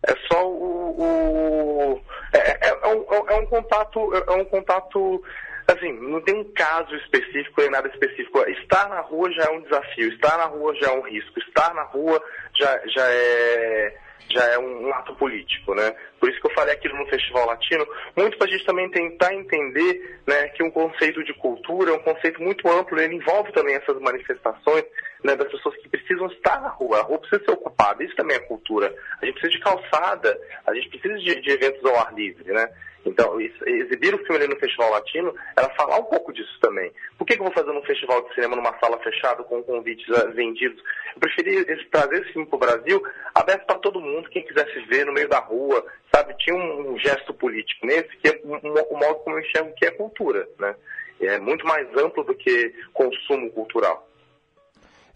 é 0.09 0.15
só 0.27 0.47
o, 0.47 0.95
o 0.97 2.01
é, 2.33 2.67
é, 2.67 2.69
é, 2.69 2.87
um, 2.87 3.29
é, 3.29 3.35
um, 3.35 3.45
contato 3.45 4.13
é 4.13 4.31
um 4.31 4.45
contato 4.45 5.23
assim 5.67 5.91
não 5.93 6.21
tem 6.21 6.35
um 6.35 6.43
caso 6.53 6.95
específico 6.95 7.61
nem 7.61 7.69
nada 7.69 7.87
específico 7.89 8.39
estar 8.49 8.89
na 8.89 9.01
rua 9.01 9.31
já 9.31 9.43
é 9.43 9.51
um 9.51 9.61
desafio 9.61 10.09
estar 10.13 10.37
na 10.37 10.45
rua 10.45 10.75
já 10.75 10.87
é 10.87 10.93
um 10.93 11.01
risco 11.01 11.39
estar 11.39 11.73
na 11.73 11.83
rua 11.83 12.21
já 12.53 12.81
já 12.87 13.05
é 13.07 13.97
já 14.31 14.43
é 14.45 14.59
um, 14.59 14.87
um, 14.87 14.93
ato 14.93 15.15
político, 15.15 15.73
né? 15.73 15.95
Por 16.19 16.29
isso 16.29 16.39
que 16.39 16.45
eu 16.45 16.53
falei 16.53 16.75
aquilo 16.75 16.95
no 16.97 17.07
Festival 17.07 17.47
Latino, 17.47 17.83
muito 18.15 18.37
para 18.37 18.47
a 18.47 18.51
gente 18.51 18.63
também 18.63 18.87
tentar 18.91 19.33
entender 19.33 20.19
né, 20.27 20.49
que 20.49 20.61
um 20.61 20.69
conceito 20.69 21.23
de 21.23 21.33
cultura 21.33 21.89
é 21.89 21.95
um 21.95 22.03
conceito 22.03 22.39
muito 22.39 22.69
amplo, 22.69 22.99
ele 22.99 23.15
envolve 23.15 23.51
também 23.53 23.73
essas 23.73 23.99
manifestações 23.99 24.85
né, 25.23 25.35
das 25.35 25.49
pessoas 25.49 25.75
que 25.77 25.89
precisam 25.89 26.27
estar 26.27 26.61
na 26.61 26.69
rua, 26.69 26.99
a 26.99 27.03
rua 27.03 27.19
precisa 27.19 27.43
ser 27.43 27.51
ocupada, 27.51 28.03
isso 28.03 28.15
também 28.15 28.37
é 28.37 28.39
cultura. 28.39 28.93
A 29.21 29.25
gente 29.25 29.39
precisa 29.39 29.57
de 29.57 29.63
calçada, 29.63 30.39
a 30.65 30.73
gente 30.73 30.89
precisa 30.89 31.17
de, 31.17 31.41
de 31.41 31.51
eventos 31.51 31.83
ao 31.85 31.99
ar 31.99 32.13
livre, 32.13 32.51
né? 32.51 32.69
Então, 33.05 33.39
exibir 33.39 34.13
o 34.13 34.17
filme 34.25 34.35
ali 34.35 34.47
no 34.47 34.59
Festival 34.59 34.91
Latino 34.91 35.33
era 35.57 35.69
falar 35.69 35.97
um 35.97 36.03
pouco 36.03 36.33
disso 36.33 36.59
também. 36.61 36.91
Por 37.17 37.25
que, 37.25 37.35
que 37.35 37.39
eu 37.39 37.45
vou 37.45 37.53
fazer 37.53 37.71
um 37.71 37.81
festival 37.83 38.21
de 38.23 38.33
cinema 38.35 38.55
numa 38.55 38.77
sala 38.79 38.99
fechada 38.99 39.41
com 39.43 39.63
convites 39.63 40.05
ah, 40.11 40.25
vendidos? 40.31 40.81
Eu 41.15 41.19
preferi 41.19 41.65
trazer 41.89 42.21
esse 42.21 42.33
filme 42.33 42.47
para 42.47 42.55
o 42.57 42.59
Brasil 42.59 43.03
aberto 43.33 43.65
para 43.65 43.79
todo 43.79 44.01
mundo, 44.01 44.29
quem 44.29 44.45
quisesse 44.45 44.79
ver 44.81 45.05
no 45.05 45.13
meio 45.13 45.29
da 45.29 45.39
rua, 45.39 45.85
sabe? 46.13 46.35
Tinha 46.39 46.55
um, 46.55 46.93
um 46.93 46.99
gesto 46.99 47.33
político 47.33 47.85
nesse, 47.85 48.09
que 48.17 48.27
é 48.27 48.41
o 48.43 48.97
modo 48.97 49.15
como 49.23 49.37
eu 49.37 49.41
enxergo 49.41 49.73
que 49.75 49.85
é 49.85 49.91
cultura, 49.91 50.47
né? 50.59 50.75
É 51.21 51.37
muito 51.39 51.65
mais 51.65 51.87
amplo 51.97 52.23
do 52.23 52.33
que 52.33 52.73
consumo 52.93 53.49
cultural. 53.51 54.08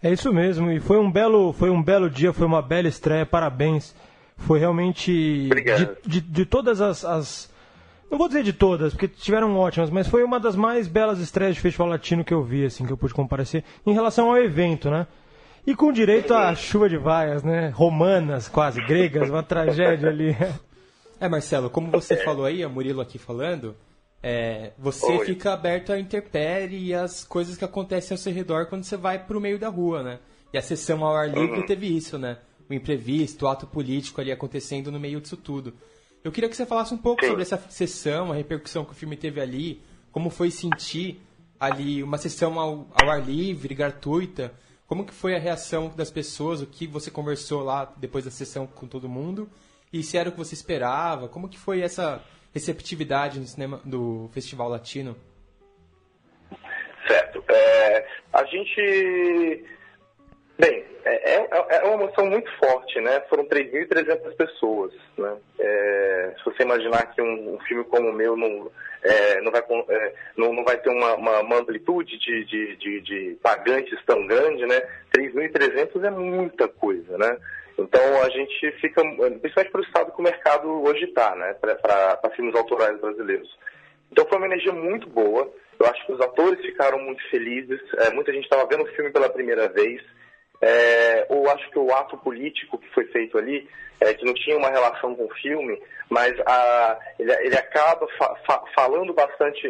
É 0.04 0.12
isso 0.12 0.30
mesmo, 0.34 0.70
e 0.70 0.80
foi 0.80 0.98
um 0.98 1.10
belo, 1.10 1.54
foi 1.54 1.70
um 1.70 1.82
belo 1.82 2.10
dia, 2.10 2.30
foi 2.30 2.46
uma 2.46 2.60
bela 2.60 2.86
estreia, 2.86 3.24
parabéns. 3.24 3.94
Foi 4.36 4.58
realmente 4.58 5.48
de, 5.48 5.88
de, 6.06 6.20
de, 6.20 6.44
todas 6.44 6.82
as, 6.82 7.06
as 7.06 7.50
não 8.10 8.18
vou 8.18 8.28
dizer 8.28 8.42
de 8.42 8.52
todas, 8.52 8.92
porque 8.92 9.08
tiveram 9.08 9.56
ótimas, 9.56 9.88
mas 9.88 10.06
foi 10.06 10.22
uma 10.22 10.38
das 10.38 10.54
mais 10.54 10.86
belas 10.86 11.20
estreias 11.20 11.54
de 11.54 11.60
festival 11.62 11.88
latino 11.88 12.22
que 12.22 12.34
eu 12.34 12.42
vi, 12.42 12.66
assim, 12.66 12.84
que 12.84 12.92
eu 12.92 12.98
pude 12.98 13.14
comparecer, 13.14 13.64
em 13.86 13.94
relação 13.94 14.28
ao 14.28 14.36
evento, 14.36 14.90
né? 14.90 15.06
E 15.66 15.74
com 15.74 15.90
direito 15.90 16.34
à 16.34 16.54
chuva 16.54 16.86
de 16.86 16.98
vaias, 16.98 17.42
né? 17.42 17.70
Romanas, 17.70 18.46
quase, 18.46 18.84
gregas, 18.84 19.30
uma 19.30 19.42
tragédia 19.42 20.10
ali. 20.10 20.36
É, 21.20 21.28
Marcelo, 21.28 21.70
como 21.70 21.90
você 21.92 22.16
falou 22.16 22.44
aí, 22.44 22.62
a 22.62 22.68
Murilo 22.68 23.00
aqui 23.00 23.18
falando, 23.18 23.74
é, 24.26 24.72
você 24.78 25.04
Oi. 25.04 25.26
fica 25.26 25.52
aberto 25.52 25.92
à 25.92 26.00
interpérie 26.00 26.82
e 26.82 26.94
às 26.94 27.24
coisas 27.24 27.58
que 27.58 27.64
acontecem 27.64 28.14
ao 28.14 28.18
seu 28.18 28.32
redor 28.32 28.64
quando 28.64 28.82
você 28.82 28.96
vai 28.96 29.22
pro 29.22 29.38
meio 29.38 29.58
da 29.58 29.68
rua, 29.68 30.02
né? 30.02 30.18
E 30.50 30.56
a 30.56 30.62
sessão 30.62 31.04
ao 31.04 31.14
ar 31.14 31.28
livre 31.28 31.60
uhum. 31.60 31.66
teve 31.66 31.94
isso, 31.94 32.18
né? 32.18 32.38
O 32.66 32.72
imprevisto, 32.72 33.44
o 33.44 33.48
ato 33.48 33.66
político 33.66 34.22
ali 34.22 34.32
acontecendo 34.32 34.90
no 34.90 34.98
meio 34.98 35.20
disso 35.20 35.36
tudo. 35.36 35.74
Eu 36.24 36.32
queria 36.32 36.48
que 36.48 36.56
você 36.56 36.64
falasse 36.64 36.94
um 36.94 36.96
pouco 36.96 37.20
Sim. 37.20 37.28
sobre 37.28 37.42
essa 37.42 37.58
sessão, 37.68 38.32
a 38.32 38.34
repercussão 38.34 38.82
que 38.82 38.92
o 38.92 38.94
filme 38.94 39.14
teve 39.14 39.42
ali, 39.42 39.82
como 40.10 40.30
foi 40.30 40.50
sentir 40.50 41.20
ali 41.60 42.02
uma 42.02 42.16
sessão 42.16 42.58
ao, 42.58 42.88
ao 42.94 43.10
ar 43.10 43.22
livre, 43.22 43.74
gratuita, 43.74 44.54
como 44.86 45.04
que 45.04 45.12
foi 45.12 45.36
a 45.36 45.38
reação 45.38 45.92
das 45.94 46.10
pessoas, 46.10 46.62
o 46.62 46.66
que 46.66 46.86
você 46.86 47.10
conversou 47.10 47.62
lá 47.62 47.92
depois 47.98 48.24
da 48.24 48.30
sessão 48.30 48.66
com 48.66 48.86
todo 48.86 49.06
mundo, 49.06 49.50
e 49.92 50.02
se 50.02 50.16
era 50.16 50.30
o 50.30 50.32
que 50.32 50.38
você 50.38 50.54
esperava, 50.54 51.28
como 51.28 51.46
que 51.46 51.58
foi 51.58 51.82
essa 51.82 52.24
receptividade 52.54 53.40
no 53.40 53.46
cinema 53.46 53.80
do 53.84 54.30
Festival 54.32 54.68
Latino? 54.68 55.16
Certo. 57.06 57.44
É, 57.48 58.06
a 58.32 58.44
gente 58.44 59.64
Bem, 60.56 60.84
é, 61.04 61.34
é, 61.34 61.48
é, 61.50 61.82
uma 61.82 62.04
emoção 62.04 62.26
muito 62.26 62.48
forte, 62.58 63.00
né? 63.00 63.20
Foram 63.28 63.44
3.300 63.46 64.36
pessoas, 64.36 64.92
né? 65.18 65.36
É, 65.58 66.34
se 66.38 66.44
você 66.44 66.62
imaginar 66.62 67.12
que 67.12 67.20
um, 67.20 67.54
um, 67.54 67.60
filme 67.60 67.82
como 67.84 68.10
o 68.10 68.12
meu 68.12 68.36
não, 68.36 68.70
é, 69.02 69.40
não, 69.40 69.50
vai, 69.50 69.64
é, 69.88 70.14
não, 70.36 70.52
não 70.52 70.64
vai 70.64 70.78
ter 70.78 70.90
uma, 70.90 71.14
uma, 71.14 71.40
uma 71.40 71.56
amplitude 71.58 72.16
de, 72.18 72.44
de, 72.44 72.76
de, 72.76 73.00
de, 73.00 73.38
pagantes 73.42 73.98
tão 74.06 74.24
grande, 74.28 74.64
né? 74.64 74.80
3.300 75.12 76.04
é 76.04 76.10
muita 76.10 76.68
coisa, 76.68 77.18
né? 77.18 77.36
Então 77.78 78.22
a 78.22 78.28
gente 78.30 78.72
fica, 78.80 79.02
principalmente 79.02 79.70
para 79.70 79.80
o 79.80 79.84
estado 79.84 80.12
que 80.12 80.20
o 80.20 80.24
mercado 80.24 80.82
hoje 80.84 81.04
está, 81.04 81.34
né? 81.34 81.54
Para 81.54 82.30
filmes 82.36 82.54
autorais 82.54 83.00
brasileiros. 83.00 83.48
Então 84.10 84.26
foi 84.26 84.38
uma 84.38 84.46
energia 84.46 84.72
muito 84.72 85.08
boa. 85.08 85.52
Eu 85.78 85.86
acho 85.86 86.06
que 86.06 86.12
os 86.12 86.20
atores 86.20 86.60
ficaram 86.60 86.98
muito 86.98 87.22
felizes. 87.30 87.80
É, 87.98 88.10
muita 88.10 88.32
gente 88.32 88.44
estava 88.44 88.66
vendo 88.66 88.84
o 88.84 88.94
filme 88.94 89.10
pela 89.10 89.28
primeira 89.28 89.68
vez. 89.68 90.00
É, 90.62 91.26
ou 91.28 91.50
acho 91.50 91.68
que 91.70 91.78
o 91.78 91.92
ato 91.92 92.16
político 92.18 92.78
que 92.78 92.88
foi 92.94 93.04
feito 93.06 93.36
ali, 93.36 93.68
é, 94.00 94.14
que 94.14 94.24
não 94.24 94.32
tinha 94.32 94.56
uma 94.56 94.70
relação 94.70 95.14
com 95.14 95.24
o 95.24 95.34
filme, 95.34 95.82
mas 96.08 96.32
a, 96.46 96.98
ele, 97.18 97.32
ele, 97.46 97.56
acaba 97.56 98.06
fa, 98.16 98.34
fa, 98.46 98.64
falando 98.74 99.12
bastante 99.12 99.60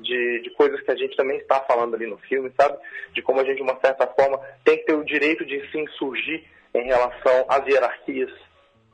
de, 0.00 0.42
de, 0.42 0.50
coisas 0.50 0.80
que 0.82 0.90
a 0.90 0.96
gente 0.96 1.16
também 1.16 1.38
está 1.38 1.60
falando 1.60 1.94
ali 1.94 2.06
no 2.06 2.18
filme, 2.18 2.52
sabe? 2.60 2.78
De 3.12 3.22
como 3.22 3.40
a 3.40 3.44
gente, 3.44 3.56
de 3.56 3.62
uma 3.62 3.78
certa 3.80 4.06
forma, 4.06 4.38
tem 4.64 4.76
que 4.76 4.84
ter 4.84 4.94
o 4.94 5.04
direito 5.04 5.44
de 5.44 5.68
se 5.70 5.78
insurgir 5.78 6.44
em 6.74 6.84
relação 6.84 7.46
às 7.48 7.66
hierarquias, 7.66 8.32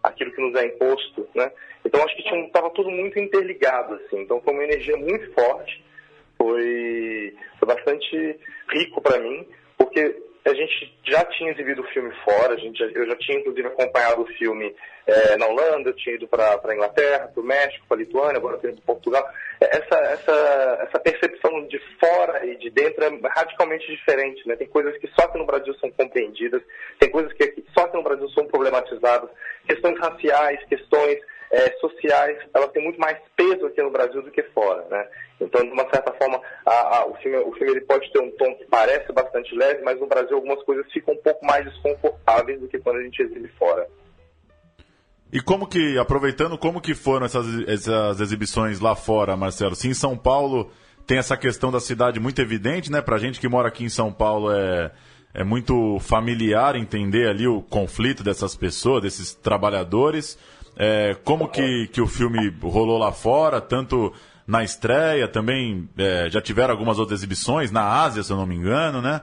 aquilo 0.03 0.33
que 0.33 0.41
nos 0.41 0.55
é 0.55 0.67
imposto, 0.67 1.29
né? 1.35 1.51
Então 1.85 2.03
acho 2.05 2.15
que 2.17 2.29
estava 2.29 2.71
tudo 2.71 2.91
muito 2.91 3.19
interligado, 3.19 3.95
assim. 3.95 4.21
Então 4.21 4.41
foi 4.43 4.53
uma 4.53 4.65
energia 4.65 4.97
muito 4.97 5.33
forte, 5.33 5.85
foi, 6.37 7.35
foi 7.59 7.69
bastante 7.69 8.39
rico 8.71 9.01
para 9.01 9.19
mim, 9.19 9.47
porque 9.79 10.30
a 10.45 10.55
gente 10.55 10.93
já 11.05 11.25
tinha 11.27 11.51
exibido 11.51 11.83
o 11.83 11.89
filme 11.89 12.11
fora, 12.25 12.55
a 12.55 12.57
gente, 12.57 12.81
eu 12.81 13.07
já 13.07 13.17
tinha 13.17 13.39
inclusive 13.39 13.69
acompanhado 13.69 14.23
o 14.23 14.27
filme 14.27 14.75
é, 15.07 15.37
na 15.37 15.47
Holanda, 15.47 15.91
eu 15.91 15.97
tinha 15.97 16.15
ido 16.15 16.27
para 16.27 16.61
a 16.63 16.75
Inglaterra, 16.75 17.29
para 17.29 17.41
o 17.41 17.45
México, 17.45 17.85
para 17.87 17.97
a 17.97 18.01
Lituânia, 18.01 18.37
agora 18.37 18.57
indo 18.65 18.81
para 18.83 18.95
Portugal. 18.95 19.29
Essa, 19.61 19.97
essa, 19.97 20.79
essa 20.89 20.99
percepção 20.99 21.67
de 21.67 21.79
fora 21.99 22.47
e 22.47 22.57
de 22.57 22.71
dentro 22.71 23.05
é 23.05 23.11
radicalmente 23.29 23.87
diferente. 23.87 24.47
Né? 24.49 24.57
Tem 24.57 24.67
coisas 24.67 24.97
que 24.99 25.09
só 25.09 25.27
aqui 25.27 25.37
no 25.37 25.47
Brasil 25.47 25.75
são 25.75 25.91
compreendidas, 25.91 26.63
tem 26.99 27.11
coisas 27.11 27.33
que 27.35 27.63
só 27.77 27.85
aqui 27.85 27.97
no 27.97 28.03
Brasil 28.03 28.29
são 28.31 28.47
problematizadas, 28.47 29.29
questões 29.67 29.99
raciais, 29.99 30.65
questões 30.65 31.19
é, 31.51 31.71
sociais, 31.81 32.39
elas 32.55 32.71
têm 32.71 32.83
muito 32.83 33.01
mais 33.01 33.19
peso 33.37 33.67
aqui 33.67 33.83
no 33.83 33.91
Brasil 33.91 34.23
do 34.23 34.31
que 34.31 34.43
fora, 34.55 34.87
né? 34.89 35.09
Então, 35.41 35.63
de 35.63 35.71
uma 35.71 35.89
certa 35.91 36.13
forma, 36.13 36.41
a, 36.65 36.99
a, 36.99 37.07
o 37.07 37.15
filme, 37.17 37.39
o 37.39 37.53
filme 37.53 37.73
ele 37.73 37.81
pode 37.81 38.11
ter 38.13 38.21
um 38.21 38.31
tom 38.33 38.55
que 38.57 38.67
parece 38.67 39.13
bastante 39.13 39.55
leve, 39.55 39.83
mas 39.83 39.99
no 39.99 40.07
Brasil 40.07 40.37
algumas 40.37 40.63
coisas 40.65 40.91
ficam 40.93 41.15
um 41.15 41.23
pouco 41.23 41.45
mais 41.45 41.65
desconfortáveis 41.65 42.61
do 42.61 42.69
que 42.69 42.79
quando 42.79 42.99
a 42.99 43.03
gente 43.03 43.23
exibe 43.23 43.49
fora. 43.59 43.87
E 45.33 45.41
como 45.41 45.67
que, 45.67 45.97
aproveitando, 45.99 46.59
como 46.59 46.81
que 46.81 46.95
foram 46.95 47.27
essas, 47.27 47.47
essas 47.69 48.21
exibições 48.21 48.81
lá 48.81 48.95
fora, 48.95 49.37
Marcelo? 49.37 49.75
Sim, 49.75 49.91
em 49.91 49.95
São 49.95 50.17
Paulo 50.17 50.71
tem 51.07 51.19
essa 51.19 51.37
questão 51.37 51.71
da 51.71 51.81
cidade 51.81 52.21
muito 52.21 52.41
evidente, 52.41 52.91
né? 52.91 53.01
Pra 53.01 53.19
gente 53.19 53.41
que 53.41 53.49
mora 53.49 53.69
aqui 53.69 53.85
em 53.85 53.89
São 53.89 54.13
Paulo 54.13 54.53
é, 54.53 54.91
é 55.33 55.45
muito 55.45 55.99
familiar 56.01 56.77
entender 56.77 57.29
ali 57.29 57.47
o 57.47 57.63
conflito 57.63 58.23
dessas 58.23 58.57
pessoas, 58.57 59.03
desses 59.03 59.35
trabalhadores. 59.35 60.37
É, 60.77 61.15
como 61.25 61.49
que, 61.49 61.89
que 61.89 62.01
o 62.01 62.07
filme 62.07 62.53
rolou 62.63 62.99
lá 62.99 63.13
fora, 63.13 63.61
tanto 63.61 64.13
na 64.47 64.65
estreia, 64.65 65.29
também 65.29 65.89
é, 65.97 66.29
já 66.31 66.41
tiveram 66.41 66.73
algumas 66.73 66.99
outras 66.99 67.21
exibições, 67.21 67.71
na 67.71 68.03
Ásia, 68.03 68.23
se 68.23 68.33
eu 68.33 68.37
não 68.37 68.47
me 68.47 68.55
engano, 68.55 69.01
né? 69.01 69.21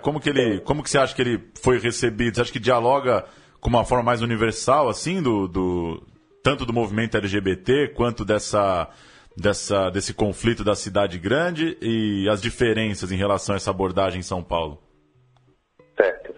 Como 0.00 0.18
que, 0.18 0.30
ele, 0.30 0.60
como 0.60 0.82
que 0.82 0.88
você 0.88 0.96
acha 0.96 1.14
que 1.14 1.20
ele 1.20 1.40
foi 1.62 1.78
recebido? 1.78 2.34
Você 2.34 2.40
acha 2.40 2.52
que 2.52 2.58
dialoga 2.58 3.26
com 3.60 3.68
uma 3.68 3.84
forma 3.84 4.02
mais 4.02 4.22
universal, 4.22 4.88
assim, 4.88 5.20
do, 5.22 5.46
do 5.46 6.02
tanto 6.42 6.64
do 6.64 6.72
movimento 6.72 7.18
LGBT 7.18 7.88
quanto 7.88 8.24
dessa, 8.24 8.88
dessa, 9.36 9.90
desse 9.90 10.14
conflito 10.14 10.64
da 10.64 10.74
cidade 10.74 11.18
grande 11.18 11.76
e 11.82 12.26
as 12.30 12.40
diferenças 12.40 13.12
em 13.12 13.16
relação 13.16 13.54
a 13.54 13.56
essa 13.56 13.70
abordagem 13.70 14.20
em 14.20 14.22
São 14.22 14.42
Paulo? 14.42 14.82
Certo 16.00 16.28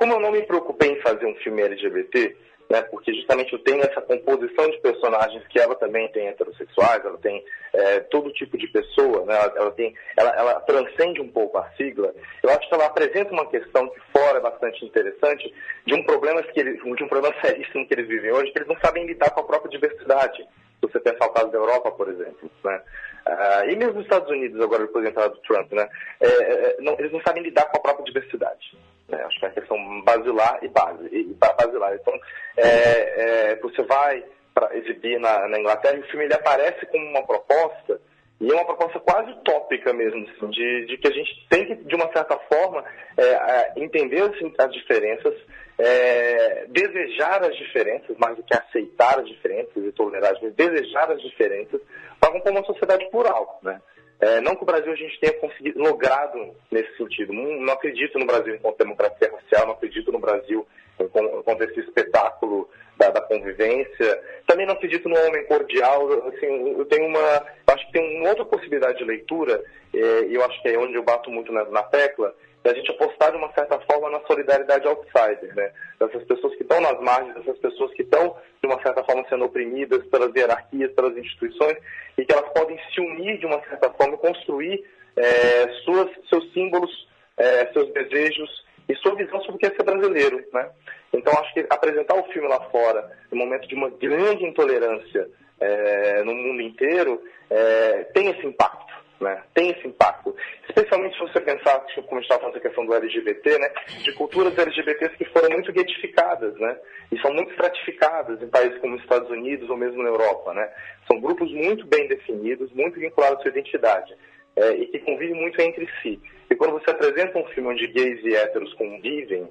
como 0.00 0.14
eu 0.14 0.20
não 0.20 0.32
me 0.32 0.42
preocupei 0.42 0.92
em 0.92 1.00
fazer 1.02 1.26
um 1.26 1.34
filme 1.36 1.60
LGBT, 1.60 2.34
né, 2.70 2.82
porque 2.82 3.12
justamente 3.12 3.52
eu 3.52 3.58
tenho 3.58 3.82
essa 3.82 4.00
composição 4.00 4.70
de 4.70 4.78
personagens 4.78 5.44
que 5.48 5.58
ela 5.58 5.74
também 5.74 6.08
tem 6.12 6.28
heterossexuais, 6.28 7.04
ela 7.04 7.18
tem 7.18 7.44
é, 7.72 7.98
todo 8.00 8.32
tipo 8.32 8.56
de 8.56 8.68
pessoa, 8.68 9.26
né, 9.26 9.34
ela, 9.34 9.52
ela, 9.56 9.70
tem, 9.72 9.92
ela, 10.16 10.30
ela, 10.36 10.60
transcende 10.60 11.20
um 11.20 11.28
pouco 11.28 11.58
a 11.58 11.68
sigla. 11.72 12.14
Eu 12.40 12.50
acho 12.50 12.68
que 12.68 12.74
ela 12.74 12.86
apresenta 12.86 13.32
uma 13.32 13.50
questão 13.50 13.88
que 13.88 14.00
fora 14.16 14.38
é 14.38 14.40
bastante 14.40 14.84
interessante 14.84 15.52
de 15.84 15.94
um 15.94 16.04
problema 16.04 16.40
que 16.44 16.60
eles, 16.60 16.80
de 16.80 17.04
um 17.04 17.08
problema 17.08 17.34
seríssimo 17.42 17.86
que 17.86 17.94
eles 17.94 18.06
vivem 18.06 18.30
hoje, 18.30 18.52
que 18.52 18.58
eles 18.58 18.68
não 18.68 18.78
sabem 18.80 19.04
lidar 19.04 19.30
com 19.30 19.40
a 19.40 19.44
própria 19.44 19.70
diversidade. 19.70 20.46
Se 20.80 20.88
você 20.88 21.00
pensar 21.00 21.26
o 21.26 21.32
caso 21.32 21.50
da 21.50 21.58
Europa, 21.58 21.90
por 21.90 22.08
exemplo, 22.08 22.50
né? 22.64 22.80
Uh, 23.26 23.70
e 23.70 23.76
mesmo 23.76 23.94
nos 23.94 24.04
Estados 24.04 24.30
Unidos, 24.30 24.58
agora 24.62 24.86
depois 24.86 25.04
da 25.04 25.10
entrada 25.10 25.34
do 25.34 25.40
Trump, 25.42 25.70
né? 25.72 25.86
É, 26.20 26.26
é, 26.26 26.76
não, 26.80 26.94
eles 26.98 27.12
não 27.12 27.20
sabem 27.20 27.42
lidar 27.42 27.64
com 27.66 27.76
a 27.76 27.82
própria 27.82 28.04
diversidade. 28.04 28.72
Né? 29.10 29.22
Acho 29.24 29.38
que 29.38 29.44
é 29.44 29.48
a 29.48 29.52
questão 29.52 30.02
basilar 30.02 30.58
e 30.62 30.68
base. 30.68 31.08
E, 31.12 31.34
basilar. 31.34 31.94
Então, 31.94 32.14
é, 32.56 33.50
é, 33.50 33.56
você 33.56 33.82
vai 33.82 34.24
para 34.54 34.76
exibir 34.76 35.18
na, 35.18 35.48
na, 35.48 35.58
Inglaterra 35.58 35.96
e 35.96 36.00
o 36.00 36.06
filme 36.08 36.24
ele 36.24 36.34
aparece 36.34 36.84
como 36.86 37.04
uma 37.06 37.22
proposta, 37.24 38.00
e 38.40 38.50
é 38.50 38.54
uma 38.54 38.64
proposta 38.64 38.98
quase 39.00 39.30
utópica 39.32 39.92
mesmo, 39.92 40.26
assim, 40.28 40.50
de, 40.50 40.86
de, 40.86 40.96
que 40.96 41.08
a 41.08 41.12
gente 41.12 41.46
tem 41.48 41.66
que, 41.66 41.74
de 41.76 41.94
uma 41.94 42.10
certa 42.12 42.38
forma, 42.52 42.84
é, 43.16 43.72
entender 43.76 44.22
assim, 44.22 44.52
as 44.58 44.72
diferenças, 44.72 45.34
é, 45.78 46.66
desejar 46.68 47.44
as 47.44 47.54
diferenças, 47.56 48.16
mais 48.16 48.36
do 48.36 48.42
que 48.42 48.54
aceitar 48.54 49.20
as 49.20 49.28
diferenças 49.28 49.76
e 49.76 49.92
tolerar, 49.92 50.34
mas 50.42 50.54
desejar 50.54 51.10
as 51.10 51.20
diferenças 51.20 51.80
para 52.18 52.32
compor 52.32 52.52
uma 52.52 52.64
sociedade 52.64 53.08
plural, 53.10 53.60
né? 53.62 53.80
É, 54.20 54.40
não 54.40 54.54
que 54.54 54.62
o 54.62 54.66
Brasil 54.66 54.92
a 54.92 54.96
gente 54.96 55.18
tenha 55.18 55.32
conseguido, 55.34 55.80
logrado 55.80 56.54
nesse 56.70 56.94
sentido. 56.96 57.32
Não, 57.32 57.60
não 57.60 57.72
acredito 57.72 58.18
no 58.18 58.26
Brasil 58.26 58.54
enquanto 58.54 58.78
democracia 58.78 59.32
racial, 59.32 59.66
não 59.66 59.74
acredito 59.74 60.12
no 60.12 60.18
Brasil 60.18 60.66
enquanto 60.98 61.62
esse 61.62 61.80
espetáculo 61.80 62.68
da, 62.98 63.08
da, 63.10 63.20
convivência. 63.22 64.22
Também 64.46 64.66
não 64.66 64.74
acredito 64.74 65.08
no 65.08 65.18
homem 65.18 65.46
cordial. 65.46 66.28
Assim, 66.28 66.78
eu 66.78 66.84
tenho 66.84 67.06
uma, 67.06 67.46
acho 67.68 67.86
que 67.86 67.92
tem 67.92 68.20
uma 68.20 68.28
outra 68.28 68.44
possibilidade 68.44 68.98
de 68.98 69.04
leitura, 69.04 69.64
é, 69.94 70.26
e 70.26 70.34
eu 70.34 70.44
acho 70.44 70.60
que 70.60 70.68
é 70.68 70.78
onde 70.78 70.94
eu 70.94 71.02
bato 71.02 71.30
muito 71.30 71.50
na, 71.50 71.64
na 71.64 71.82
tecla, 71.84 72.34
da 72.62 72.74
gente 72.74 72.90
apostar 72.90 73.30
de 73.30 73.38
uma 73.38 73.52
certa 73.52 73.78
forma 73.80 74.10
na 74.10 74.20
solidariedade 74.26 74.86
outsider, 74.86 75.54
né? 75.54 75.72
Dessas 75.98 76.22
pessoas 76.24 76.54
que 76.56 76.62
estão 76.62 76.80
nas 76.80 77.00
margens, 77.00 77.34
dessas 77.34 77.58
pessoas 77.58 77.92
que 77.94 78.02
estão, 78.02 78.36
de 78.62 78.68
uma 78.68 78.80
certa 78.82 79.02
forma, 79.04 79.24
sendo 79.28 79.46
oprimidas 79.46 80.04
pelas 80.06 80.34
hierarquias, 80.34 80.92
pelas 80.92 81.16
instituições, 81.16 81.76
e 82.18 82.24
que 82.24 82.32
elas 82.32 82.50
podem 82.52 82.78
se 82.92 83.00
unir 83.00 83.38
de 83.38 83.46
uma 83.46 83.60
certa 83.62 83.90
forma 83.90 84.14
e 84.14 84.18
construir 84.18 84.84
é, 85.16 85.68
suas, 85.84 86.10
seus 86.28 86.52
símbolos, 86.52 87.08
é, 87.36 87.66
seus 87.72 87.90
desejos 87.92 88.64
e 88.88 88.94
sua 88.96 89.14
visão 89.14 89.40
sobre 89.40 89.56
o 89.56 89.58
que 89.58 89.66
é 89.66 89.70
ser 89.70 89.84
brasileiro, 89.84 90.44
né? 90.52 90.70
Então, 91.12 91.32
acho 91.40 91.54
que 91.54 91.66
apresentar 91.70 92.14
o 92.14 92.24
filme 92.24 92.48
lá 92.48 92.60
fora, 92.70 93.10
no 93.30 93.38
momento 93.38 93.66
de 93.66 93.74
uma 93.74 93.88
grande 93.88 94.44
intolerância 94.44 95.28
é, 95.60 96.22
no 96.24 96.34
mundo 96.34 96.60
inteiro, 96.60 97.22
é, 97.48 98.04
tem 98.12 98.28
esse 98.30 98.46
impacto 98.46 98.89
né? 99.20 99.42
Tem 99.54 99.70
esse 99.70 99.86
impacto. 99.86 100.34
Especialmente 100.68 101.14
se 101.14 101.20
você 101.20 101.40
pensar, 101.40 101.84
como 102.08 102.20
estava 102.20 102.40
falando 102.40 102.56
a 102.56 102.60
questão 102.60 102.86
do 102.86 102.94
LGBT, 102.94 103.58
né? 103.58 103.70
De 104.02 104.12
culturas 104.14 104.56
LGBTs 104.56 105.16
que 105.16 105.24
foram 105.26 105.50
muito 105.50 105.72
getificadas, 105.72 106.58
né? 106.58 106.76
E 107.12 107.20
são 107.20 107.32
muito 107.32 107.50
estratificadas 107.50 108.42
em 108.42 108.48
países 108.48 108.78
como 108.80 108.96
os 108.96 109.02
Estados 109.02 109.28
Unidos 109.30 109.68
ou 109.68 109.76
mesmo 109.76 110.02
na 110.02 110.08
Europa, 110.08 110.54
né? 110.54 110.68
São 111.06 111.20
grupos 111.20 111.52
muito 111.52 111.86
bem 111.86 112.08
definidos, 112.08 112.72
muito 112.72 112.98
vinculados 112.98 113.38
à 113.38 113.42
sua 113.42 113.50
identidade. 113.50 114.16
É, 114.56 114.72
e 114.72 114.86
que 114.86 114.98
convivem 115.00 115.40
muito 115.40 115.60
entre 115.60 115.88
si. 116.02 116.20
E 116.50 116.56
quando 116.56 116.72
você 116.72 116.90
apresenta 116.90 117.38
um 117.38 117.46
filme 117.46 117.70
onde 117.70 117.86
gays 117.86 118.20
e 118.24 118.34
héteros 118.34 118.74
convivem, 118.74 119.48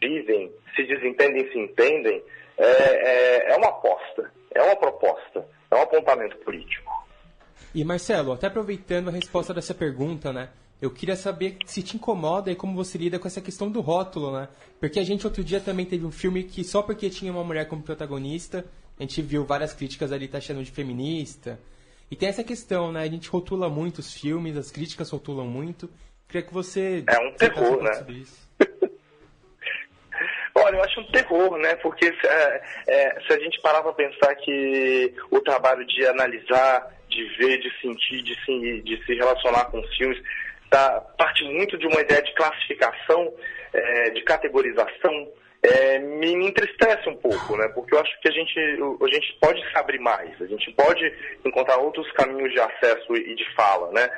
vivem, 0.00 0.52
se 0.74 0.84
desentendem, 0.84 1.50
se 1.50 1.58
entendem, 1.58 2.22
é, 2.56 2.66
é, 2.66 3.52
é 3.52 3.56
uma 3.56 3.68
aposta, 3.68 4.30
é 4.54 4.62
uma 4.62 4.76
proposta, 4.76 5.46
é 5.70 5.74
um 5.74 5.82
apontamento 5.82 6.36
político. 6.38 7.05
E 7.76 7.84
Marcelo, 7.84 8.32
até 8.32 8.46
aproveitando 8.46 9.08
a 9.08 9.12
resposta 9.12 9.52
dessa 9.52 9.74
pergunta, 9.74 10.32
né? 10.32 10.48
Eu 10.80 10.90
queria 10.90 11.14
saber 11.14 11.58
se 11.66 11.82
te 11.82 11.94
incomoda 11.94 12.50
e 12.50 12.56
como 12.56 12.74
você 12.74 12.96
lida 12.96 13.18
com 13.18 13.28
essa 13.28 13.42
questão 13.42 13.70
do 13.70 13.82
rótulo, 13.82 14.32
né? 14.32 14.48
Porque 14.80 14.98
a 14.98 15.04
gente 15.04 15.26
outro 15.26 15.44
dia 15.44 15.60
também 15.60 15.84
teve 15.84 16.06
um 16.06 16.10
filme 16.10 16.42
que 16.42 16.64
só 16.64 16.80
porque 16.80 17.10
tinha 17.10 17.30
uma 17.30 17.44
mulher 17.44 17.68
como 17.68 17.82
protagonista, 17.82 18.64
a 18.98 19.02
gente 19.02 19.20
viu 19.20 19.44
várias 19.44 19.74
críticas 19.74 20.10
ali 20.10 20.26
taxando 20.26 20.64
de 20.64 20.70
feminista. 20.70 21.60
E 22.10 22.16
tem 22.16 22.30
essa 22.30 22.42
questão, 22.42 22.90
né? 22.92 23.02
A 23.02 23.08
gente 23.10 23.28
rotula 23.28 23.68
muito 23.68 23.98
os 23.98 24.14
filmes, 24.14 24.56
as 24.56 24.70
críticas 24.70 25.10
rotulam 25.10 25.46
muito. 25.46 25.90
Queria 26.28 26.46
que 26.46 26.54
você. 26.54 27.04
É 27.06 27.18
um 27.18 27.32
terror, 27.32 27.82
né? 27.82 27.90
Olha, 30.54 30.76
eu 30.76 30.82
acho 30.82 31.00
um 31.00 31.12
terror, 31.12 31.58
né? 31.58 31.74
Porque 31.76 32.06
é, 32.06 32.62
é, 32.86 33.20
se 33.20 33.34
a 33.34 33.38
gente 33.38 33.60
parar 33.60 33.82
para 33.82 33.92
pensar 33.92 34.34
que 34.36 35.14
o 35.30 35.40
trabalho 35.42 35.86
de 35.86 36.06
analisar 36.06 36.95
de 37.16 37.24
ver, 37.36 37.58
de 37.58 37.72
sentir, 37.80 38.22
de 38.22 38.34
se, 38.44 38.82
de 38.82 39.04
se 39.04 39.14
relacionar 39.14 39.64
com 39.66 39.80
os 39.80 39.96
filmes, 39.96 40.22
tá, 40.70 41.00
parte 41.18 41.42
muito 41.44 41.78
de 41.78 41.86
uma 41.86 42.00
ideia 42.00 42.22
de 42.22 42.34
classificação, 42.34 43.32
é, 43.72 44.10
de 44.10 44.22
categorização, 44.22 45.28
é, 45.62 45.98
me, 45.98 46.46
entristece 46.46 47.08
um 47.08 47.16
pouco, 47.16 47.56
né? 47.56 47.68
Porque 47.74 47.94
eu 47.94 48.00
acho 48.00 48.20
que 48.20 48.28
a 48.28 48.32
gente, 48.32 48.58
a 48.58 49.14
gente 49.14 49.38
pode 49.40 49.60
se 49.60 49.78
abrir 49.78 49.98
mais, 49.98 50.30
a 50.40 50.46
gente 50.46 50.70
pode 50.72 51.12
encontrar 51.44 51.78
outros 51.78 52.10
caminhos 52.12 52.52
de 52.52 52.60
acesso 52.60 53.16
e 53.16 53.34
de 53.34 53.54
fala, 53.54 53.90
né? 53.92 54.08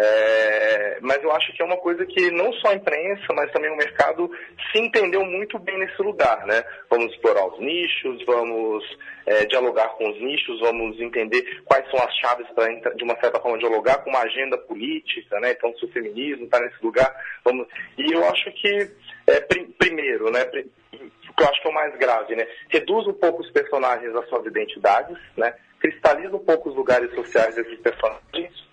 É, 0.00 0.98
mas 1.00 1.20
eu 1.24 1.32
acho 1.32 1.52
que 1.52 1.60
é 1.60 1.64
uma 1.64 1.76
coisa 1.76 2.06
que 2.06 2.30
não 2.30 2.52
só 2.52 2.68
a 2.68 2.74
imprensa, 2.74 3.26
mas 3.34 3.50
também 3.50 3.68
o 3.68 3.76
mercado 3.76 4.30
se 4.70 4.78
entendeu 4.78 5.24
muito 5.24 5.58
bem 5.58 5.76
nesse 5.76 6.00
lugar, 6.00 6.46
né? 6.46 6.62
Vamos 6.88 7.12
explorar 7.12 7.44
os 7.46 7.58
nichos, 7.58 8.24
vamos 8.24 8.84
é, 9.26 9.44
dialogar 9.46 9.88
com 9.96 10.08
os 10.08 10.20
nichos, 10.20 10.60
vamos 10.60 11.00
entender 11.00 11.42
quais 11.64 11.84
são 11.90 11.98
as 12.00 12.14
chaves 12.16 12.46
para, 12.54 12.68
de 12.94 13.02
uma 13.02 13.18
certa 13.18 13.40
forma, 13.40 13.58
dialogar 13.58 13.98
com 13.98 14.10
uma 14.10 14.20
agenda 14.20 14.56
política, 14.56 15.40
né? 15.40 15.50
Então, 15.50 15.74
se 15.76 15.84
o 15.84 15.92
feminismo 15.92 16.44
está 16.44 16.60
nesse 16.60 16.80
lugar, 16.80 17.12
vamos... 17.44 17.66
E 17.98 18.12
eu 18.12 18.24
acho 18.28 18.52
que, 18.52 18.90
é, 19.26 19.40
prim, 19.40 19.64
primeiro, 19.76 20.30
né? 20.30 20.44
o 20.44 21.34
que 21.34 21.42
eu 21.42 21.48
acho 21.48 21.60
que 21.60 21.66
é 21.66 21.70
o 21.70 21.74
mais 21.74 21.96
grave, 21.98 22.36
né? 22.36 22.46
Reduz 22.68 23.04
um 23.08 23.14
pouco 23.14 23.42
os 23.42 23.50
personagens 23.50 24.14
às 24.14 24.28
suas 24.28 24.46
identidades, 24.46 25.18
né? 25.36 25.54
Cristaliza 25.80 26.36
um 26.36 26.44
pouco 26.44 26.70
os 26.70 26.76
lugares 26.76 27.12
sociais 27.14 27.56
desses 27.56 27.80
personagens, 27.80 28.67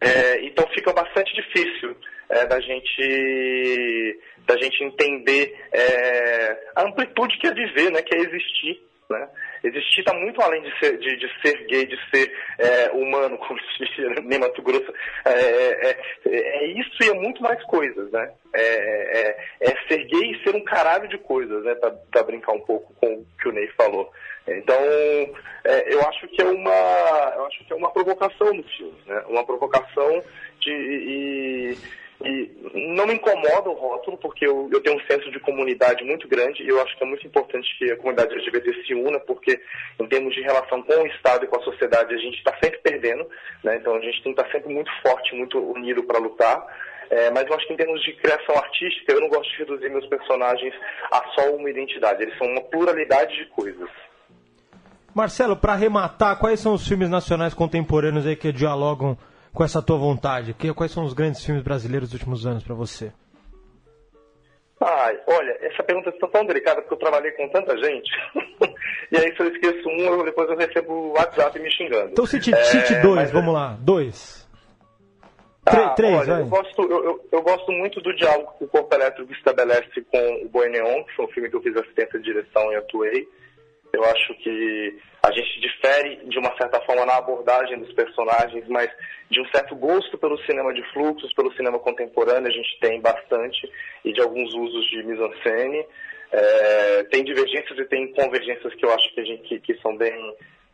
é, 0.00 0.44
então 0.44 0.66
fica 0.68 0.92
bastante 0.92 1.34
difícil 1.34 1.96
é, 2.28 2.46
da 2.46 2.60
gente 2.60 4.20
da 4.46 4.56
gente 4.56 4.82
entender 4.82 5.54
é, 5.72 6.70
a 6.74 6.82
amplitude 6.82 7.36
que 7.38 7.46
é 7.46 7.52
viver, 7.52 7.90
né, 7.90 8.00
que 8.00 8.14
é 8.14 8.20
existir. 8.20 8.80
Né? 9.10 9.26
Existir 9.64 10.00
está 10.00 10.12
muito 10.12 10.38
além 10.42 10.62
de 10.62 10.78
ser, 10.78 10.98
de, 10.98 11.16
de 11.16 11.40
ser 11.40 11.66
gay, 11.66 11.86
de 11.86 11.98
ser 12.10 12.30
é, 12.58 12.90
humano, 12.90 13.38
como 13.48 13.58
se 13.58 13.78
diz 13.78 13.98
em 13.98 14.38
Mato 14.38 14.60
Grosso. 14.60 14.92
É, 15.24 15.90
é, 15.90 16.00
é, 16.26 16.66
isso 16.66 17.02
e 17.02 17.08
é 17.08 17.14
muito 17.14 17.42
mais 17.42 17.62
coisas, 17.64 18.10
né? 18.12 18.30
É, 18.54 19.36
é, 19.60 19.74
ser 19.88 20.04
gay 20.04 20.32
e 20.32 20.42
ser 20.42 20.54
um 20.54 20.62
caralho 20.62 21.08
de 21.08 21.16
coisas, 21.18 21.64
né? 21.64 21.74
Para 21.76 22.22
brincar 22.22 22.52
um 22.52 22.60
pouco 22.60 22.92
com 23.00 23.14
o 23.14 23.26
que 23.40 23.48
o 23.48 23.52
Ney 23.52 23.68
falou. 23.68 24.12
Então, 24.46 24.76
é, 25.64 25.94
eu 25.94 26.00
acho 26.06 26.28
que 26.28 26.42
é 26.42 26.46
uma, 26.46 27.32
eu 27.36 27.46
acho 27.46 27.64
que 27.64 27.72
é 27.72 27.76
uma 27.76 27.90
provocação 27.90 28.52
no 28.52 28.62
filme, 28.62 28.98
né? 29.06 29.22
Uma 29.26 29.44
provocação 29.44 30.22
de 30.60 30.70
e, 30.70 31.78
e 32.24 32.50
não 32.94 33.06
me 33.06 33.14
incomoda 33.14 33.70
o 33.70 33.74
rótulo, 33.74 34.18
porque 34.18 34.44
eu, 34.44 34.68
eu, 34.72 34.80
tenho 34.80 34.96
um 34.96 35.06
senso 35.06 35.30
de 35.30 35.38
comunidade 35.38 36.02
muito 36.04 36.26
grande 36.26 36.62
e 36.64 36.68
eu 36.68 36.80
acho 36.82 36.96
que 36.96 37.04
é 37.04 37.06
muito 37.06 37.26
importante 37.26 37.68
que 37.78 37.92
a 37.92 37.96
comunidade 37.96 38.34
LGBT 38.34 38.84
se 38.84 38.94
una, 38.94 39.20
porque 39.20 39.60
em 40.00 40.06
termos 40.06 40.34
de 40.34 40.40
relação 40.40 40.82
com 40.82 40.94
o 40.94 41.06
Estado 41.06 41.44
e 41.44 41.48
com 41.48 41.60
a 41.60 41.62
sociedade 41.62 42.14
a 42.14 42.18
gente 42.18 42.38
está 42.38 42.52
sempre 42.62 42.78
perdendo, 42.78 43.24
né? 43.62 43.76
Então 43.76 43.94
a 43.94 44.00
gente 44.00 44.22
tem 44.22 44.34
que 44.34 44.40
estar 44.40 44.44
tá 44.44 44.50
sempre 44.50 44.74
muito 44.74 44.90
forte, 45.00 45.34
muito 45.36 45.58
unido 45.58 46.02
para 46.02 46.18
lutar. 46.18 46.66
É, 47.10 47.30
mas 47.30 47.46
eu 47.46 47.54
acho 47.54 47.66
que 47.66 47.72
em 47.72 47.76
termos 47.76 48.02
de 48.02 48.12
criação 48.14 48.54
artística, 48.56 49.12
eu 49.12 49.20
não 49.20 49.28
gosto 49.28 49.50
de 49.50 49.58
reduzir 49.58 49.88
meus 49.88 50.06
personagens 50.06 50.74
a 51.10 51.24
só 51.34 51.54
uma 51.54 51.70
identidade. 51.70 52.22
Eles 52.22 52.36
são 52.36 52.46
uma 52.46 52.60
pluralidade 52.62 53.34
de 53.34 53.46
coisas. 53.46 53.88
Marcelo, 55.14 55.56
para 55.56 55.72
arrematar, 55.72 56.38
quais 56.38 56.60
são 56.60 56.74
os 56.74 56.86
filmes 56.86 57.08
nacionais 57.08 57.54
contemporâneos 57.54 58.26
aí 58.26 58.36
que 58.36 58.52
dialogam 58.52 59.16
com 59.52 59.64
essa 59.64 59.82
tua 59.82 59.96
vontade? 59.96 60.54
quais 60.74 60.92
são 60.92 61.04
os 61.04 61.12
grandes 61.12 61.44
filmes 61.44 61.62
brasileiros 61.62 62.10
dos 62.10 62.20
últimos 62.20 62.46
anos 62.46 62.62
para 62.62 62.74
você? 62.74 63.12
Ai, 64.80 65.18
olha, 65.26 65.58
essa 65.60 65.82
pergunta 65.82 66.10
está 66.10 66.28
tão 66.28 66.46
delicada 66.46 66.80
porque 66.80 66.94
eu 66.94 66.98
trabalhei 66.98 67.32
com 67.32 67.48
tanta 67.48 67.76
gente. 67.76 68.10
e 69.10 69.16
aí, 69.16 69.34
se 69.34 69.40
eu 69.40 69.48
esqueço 69.48 69.88
um, 69.88 69.98
eu, 69.98 70.24
depois 70.24 70.48
eu 70.48 70.56
recebo 70.56 70.92
o 70.92 71.12
WhatsApp 71.14 71.58
me 71.58 71.70
xingando. 71.72 72.12
Então, 72.12 72.24
cite, 72.24 72.54
é, 72.54 73.00
dois, 73.00 73.16
mas... 73.16 73.30
vamos 73.32 73.52
lá. 73.52 73.76
Dois. 73.80 74.48
Ah, 75.66 75.90
três, 75.90 76.14
olha, 76.14 76.26
vai. 76.26 76.42
Eu 76.42 76.46
gosto, 76.46 76.82
eu, 76.82 77.04
eu, 77.04 77.28
eu, 77.32 77.42
gosto 77.42 77.72
muito 77.72 78.00
do 78.00 78.14
diálogo 78.14 78.54
que 78.56 78.64
o 78.64 78.68
Corpo 78.68 78.94
Elétrico 78.94 79.32
estabelece 79.32 80.00
com 80.10 80.44
o 80.44 80.48
Boi 80.48 80.68
Neon, 80.68 81.04
que 81.04 81.14
foi 81.14 81.26
um 81.26 81.28
filme 81.28 81.50
que 81.50 81.56
eu 81.56 81.62
fiz 81.62 81.76
assistência 81.76 82.18
de 82.18 82.24
direção 82.24 82.72
e 82.72 82.76
atuei. 82.76 83.28
Eu 83.92 84.04
acho 84.04 84.34
que 84.36 84.98
a 85.22 85.32
gente 85.32 85.60
difere 85.60 86.16
de 86.28 86.38
uma 86.38 86.56
certa 86.56 86.80
forma 86.82 87.04
na 87.04 87.16
abordagem 87.16 87.78
dos 87.78 87.92
personagens, 87.92 88.66
mas 88.68 88.90
de 89.30 89.40
um 89.40 89.48
certo 89.48 89.74
gosto 89.74 90.16
pelo 90.16 90.38
cinema 90.44 90.72
de 90.72 90.82
fluxos, 90.92 91.32
pelo 91.34 91.52
cinema 91.54 91.78
contemporâneo, 91.78 92.48
a 92.48 92.52
gente 92.52 92.78
tem 92.80 93.00
bastante, 93.00 93.70
e 94.04 94.12
de 94.12 94.20
alguns 94.20 94.54
usos 94.54 94.86
de 94.90 95.02
mise-en-scène. 95.02 95.86
É, 96.30 97.04
tem 97.04 97.24
divergências 97.24 97.78
e 97.78 97.84
tem 97.86 98.12
convergências 98.12 98.74
que 98.74 98.84
eu 98.84 98.92
acho 98.92 99.14
que, 99.14 99.24
gente, 99.24 99.48
que, 99.48 99.60
que 99.60 99.80
são 99.80 99.96
bem, 99.96 100.14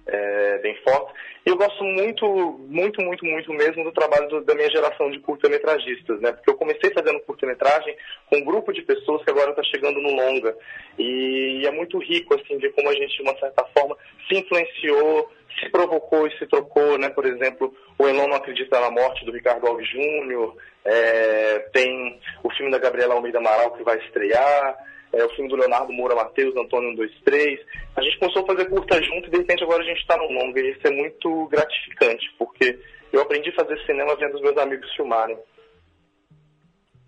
é, 0.07 0.59
bem 0.59 0.77
fortes. 0.83 1.15
E 1.47 1.51
eu 1.51 1.57
gosto 1.57 1.85
muito, 1.85 2.27
muito, 2.69 3.03
muito, 3.03 3.25
muito 3.25 3.53
mesmo 3.53 3.85
do 3.85 3.93
trabalho 3.93 4.29
do, 4.29 4.45
da 4.45 4.55
minha 4.55 4.71
geração 4.71 5.11
de 5.11 5.19
curta-metragistas, 5.21 6.21
né? 6.21 6.33
Porque 6.33 6.51
eu 6.51 6.57
comecei 6.57 6.91
fazendo 6.91 7.21
curta-metragem 7.21 7.97
com 8.31 8.37
um 8.37 8.45
grupo 8.45 8.73
de 8.73 8.83
pessoas 8.83 9.23
que 9.23 9.31
agora 9.31 9.51
está 9.51 9.63
chegando 9.63 10.01
no 10.01 10.15
longa. 10.15 10.57
E, 10.99 11.61
e 11.61 11.67
é 11.67 11.71
muito 11.71 11.99
rico, 11.99 12.35
assim, 12.35 12.59
ver 12.59 12.73
como 12.73 12.89
a 12.89 12.95
gente, 12.95 13.17
de 13.17 13.23
uma 13.23 13.39
certa 13.39 13.65
forma, 13.77 13.97
se 14.29 14.39
influenciou, 14.39 15.31
se 15.61 15.69
provocou 15.71 16.27
e 16.27 16.39
se 16.39 16.47
trocou, 16.47 16.99
né? 16.99 17.11
Por 17.11 17.27
exemplo, 17.27 17.75
o 17.99 18.09
Elon 18.09 18.29
não 18.29 18.37
acredita 18.37 18.81
na 18.81 18.91
morte 18.91 19.25
do 19.25 19.33
Ricardo 19.33 19.67
Alves 19.67 19.89
Júnior, 19.89 20.57
é, 20.85 21.59
tem 21.73 22.21
o 22.43 22.51
filme 22.51 22.71
da 22.71 22.79
Gabriela 22.79 23.15
Almeida 23.15 23.39
Amaral 23.39 23.73
que 23.73 23.83
vai 23.83 23.99
estrear, 23.99 24.77
é, 25.17 25.25
o 25.25 25.31
filme 25.31 25.49
do 25.49 25.57
Leonardo 25.57 25.93
Moura 25.93 26.15
Matheus, 26.15 26.55
Antônio 26.57 26.91
123. 26.97 27.61
A 27.97 28.03
gente 28.03 28.19
começou 28.19 28.43
a 28.43 28.47
fazer 28.47 28.65
curta 28.67 29.03
junto 29.03 29.29
e 29.29 29.31
de 29.31 29.39
repente 29.39 29.65
agora 29.65 29.83
a 29.83 29.87
gente 29.87 30.01
está 30.01 30.17
no 30.17 30.31
longa. 30.33 30.61
E 30.61 30.73
isso 30.73 30.87
é 30.87 30.91
muito 30.91 31.47
gratificante, 31.49 32.27
porque 32.39 32.79
eu 33.13 33.21
aprendi 33.23 33.51
a 33.51 33.55
fazer 33.55 33.79
cinema 33.87 34.17
vendo 34.17 34.35
os 34.35 34.43
meus 34.43 34.57
amigos 34.57 34.93
filmarem. 34.95 35.37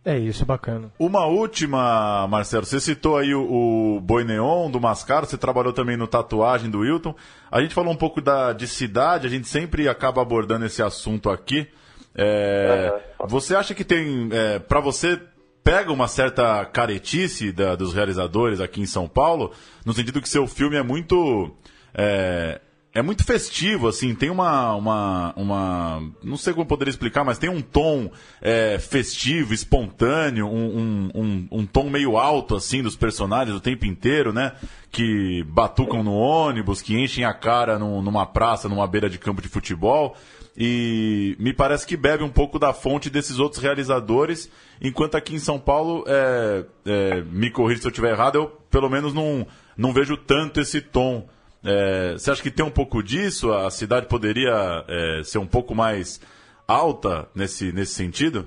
É 0.05 0.17
isso, 0.17 0.47
bacana. 0.47 0.93
Uma 1.01 1.27
última, 1.27 2.29
Marcelo. 2.29 2.65
Você 2.65 2.79
citou 2.79 3.19
aí 3.19 3.35
o, 3.35 3.97
o 3.97 4.01
Boi 4.01 4.23
Neon 4.23 4.71
do 4.71 4.81
Mascaro, 4.81 5.27
você 5.27 5.37
trabalhou 5.37 5.73
também 5.73 5.97
no 5.97 6.07
Tatuagem 6.07 6.71
do 6.71 6.79
Wilton. 6.79 7.13
A 7.51 7.61
gente 7.61 7.75
falou 7.75 7.93
um 7.93 7.97
pouco 7.97 8.21
da, 8.21 8.53
de 8.53 8.69
cidade, 8.69 9.27
a 9.27 9.31
gente 9.31 9.49
sempre 9.49 9.89
acaba 9.89 10.23
abordando 10.23 10.65
esse 10.65 10.81
assunto 10.81 11.29
aqui. 11.29 11.67
É, 12.15 12.93
uhum. 13.21 13.27
Você 13.27 13.57
acha 13.57 13.75
que 13.75 13.83
tem, 13.83 14.29
é, 14.33 14.61
para 14.61 14.79
você, 14.79 15.21
pega 15.67 15.93
uma 15.93 16.07
certa 16.07 16.65
caretice 16.65 17.51
da, 17.51 17.75
dos 17.75 17.93
realizadores 17.93 18.61
aqui 18.61 18.81
em 18.81 18.87
São 18.87 19.09
Paulo, 19.09 19.51
no 19.85 19.93
sentido 19.93 20.23
que 20.23 20.29
seu 20.29 20.47
filme 20.47 20.77
é 20.77 20.83
muito. 20.83 21.51
É, 21.93 22.61
é 22.95 23.03
muito 23.03 23.25
festivo, 23.25 23.89
assim, 23.89 24.15
tem 24.15 24.31
uma, 24.31 24.77
uma, 24.77 25.35
uma. 25.37 26.03
Não 26.23 26.37
sei 26.37 26.53
como 26.53 26.63
eu 26.63 26.69
poderia 26.69 26.91
explicar, 26.91 27.25
mas 27.25 27.37
tem 27.37 27.51
um 27.51 27.61
tom 27.61 28.11
é, 28.41 28.79
festivo, 28.79 29.53
espontâneo, 29.53 30.47
um, 30.47 30.79
um, 30.79 31.11
um, 31.15 31.49
um, 31.51 31.67
tom 31.67 31.91
meio 31.91 32.17
alto, 32.17 32.55
assim, 32.55 32.81
dos 32.81 32.95
personagens 32.95 33.55
o 33.55 33.61
tempo 33.61 33.85
inteiro, 33.87 34.33
né? 34.33 34.53
Que 34.93 35.45
batucam 35.49 36.05
no 36.05 36.15
ônibus, 36.15 36.81
que 36.81 36.97
enchem 36.97 37.25
a 37.25 37.35
cara 37.35 37.77
numa 37.77 38.25
praça, 38.25 38.69
numa 38.69 38.87
beira 38.87 39.11
de 39.11 39.19
campo 39.19 39.43
de 39.43 39.49
futebol 39.49 40.17
e 40.57 41.37
me 41.39 41.53
parece 41.53 41.87
que 41.87 41.97
bebe 41.97 42.25
um 42.25 42.31
pouco 42.31 42.59
da 42.59 42.73
fonte 42.73 43.11
desses 43.11 43.39
outros 43.39 43.63
realizadores, 43.63 44.51
enquanto 44.81 45.17
aqui 45.17 45.35
em 45.35 45.39
São 45.39 45.59
Paulo, 45.59 46.05
é, 46.07 46.65
é, 46.87 47.21
me 47.23 47.51
corrija 47.51 47.83
se 47.83 47.87
eu 47.87 47.91
estiver 47.91 48.13
errado, 48.13 48.37
eu 48.37 48.47
pelo 48.71 48.89
menos 48.89 49.13
não, 49.13 49.47
não 49.77 49.93
vejo 49.93 50.17
tanto 50.17 50.61
esse 50.61 50.81
tom. 50.81 51.29
É, 51.63 52.13
você 52.13 52.31
acha 52.31 52.43
que 52.43 52.51
tem 52.51 52.65
um 52.65 52.71
pouco 52.71 53.03
disso? 53.03 53.53
A 53.53 53.71
cidade 53.71 54.07
poderia 54.07 54.85
é, 54.89 55.23
ser 55.23 55.39
um 55.39 55.47
pouco 55.47 55.75
mais 55.75 56.21
alta 56.67 57.29
nesse, 57.35 57.73
nesse 57.73 57.93
sentido? 57.93 58.47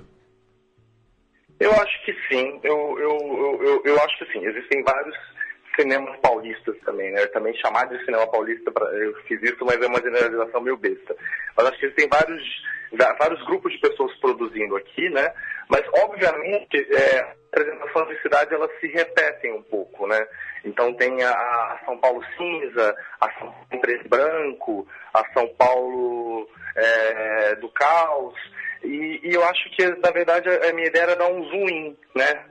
Eu 1.60 1.70
acho 1.72 2.04
que 2.04 2.12
sim. 2.28 2.58
Eu, 2.64 2.98
eu, 2.98 3.60
eu, 3.62 3.82
eu, 3.84 4.02
acho 4.02 4.18
que 4.18 4.32
sim. 4.32 4.44
Existem 4.46 4.82
vários 4.82 5.14
cinemas 5.76 6.18
paulistas 6.20 6.76
também, 6.84 7.10
né? 7.12 7.26
Também 7.28 7.54
chamar 7.56 7.86
de 7.86 8.02
cinema 8.04 8.26
paulista, 8.26 8.70
pra, 8.70 8.86
eu 8.86 9.14
fiz 9.22 9.42
isso, 9.42 9.64
mas 9.64 9.80
é 9.80 9.86
uma 9.86 10.00
generalização 10.00 10.60
meio 10.60 10.76
besta. 10.76 11.16
Mas 11.56 11.66
acho 11.66 11.78
que 11.78 11.90
tem 11.90 12.08
vários, 12.08 12.42
vários 13.18 13.44
grupos 13.46 13.72
de 13.72 13.78
pessoas 13.78 14.14
produzindo 14.20 14.76
aqui, 14.76 15.08
né? 15.10 15.32
Mas, 15.68 15.84
obviamente, 16.02 16.76
é, 16.94 17.34
apresentações 17.52 18.08
de 18.08 18.22
cidade, 18.22 18.54
elas 18.54 18.70
se 18.80 18.88
repetem 18.88 19.52
um 19.52 19.62
pouco, 19.62 20.06
né? 20.06 20.26
Então 20.64 20.92
tem 20.94 21.22
a, 21.22 21.30
a 21.30 21.80
São 21.84 21.98
Paulo 21.98 22.22
cinza, 22.36 22.94
a 23.20 23.30
São 23.38 23.52
Paulo 23.52 24.08
branco, 24.08 24.88
a 25.14 25.24
São 25.32 25.48
Paulo 25.56 26.48
é, 26.76 27.54
do 27.56 27.68
caos, 27.70 28.34
e, 28.82 29.20
e, 29.22 29.34
eu 29.34 29.44
acho 29.44 29.68
que, 29.70 29.84
na 30.00 30.10
verdade, 30.10 30.48
a, 30.48 30.72
minha 30.72 30.86
ideia 30.86 31.02
era 31.02 31.16
dar 31.16 31.28
um 31.28 31.44
zoom 31.44 31.68
in, 31.68 31.96
né? 32.14 32.44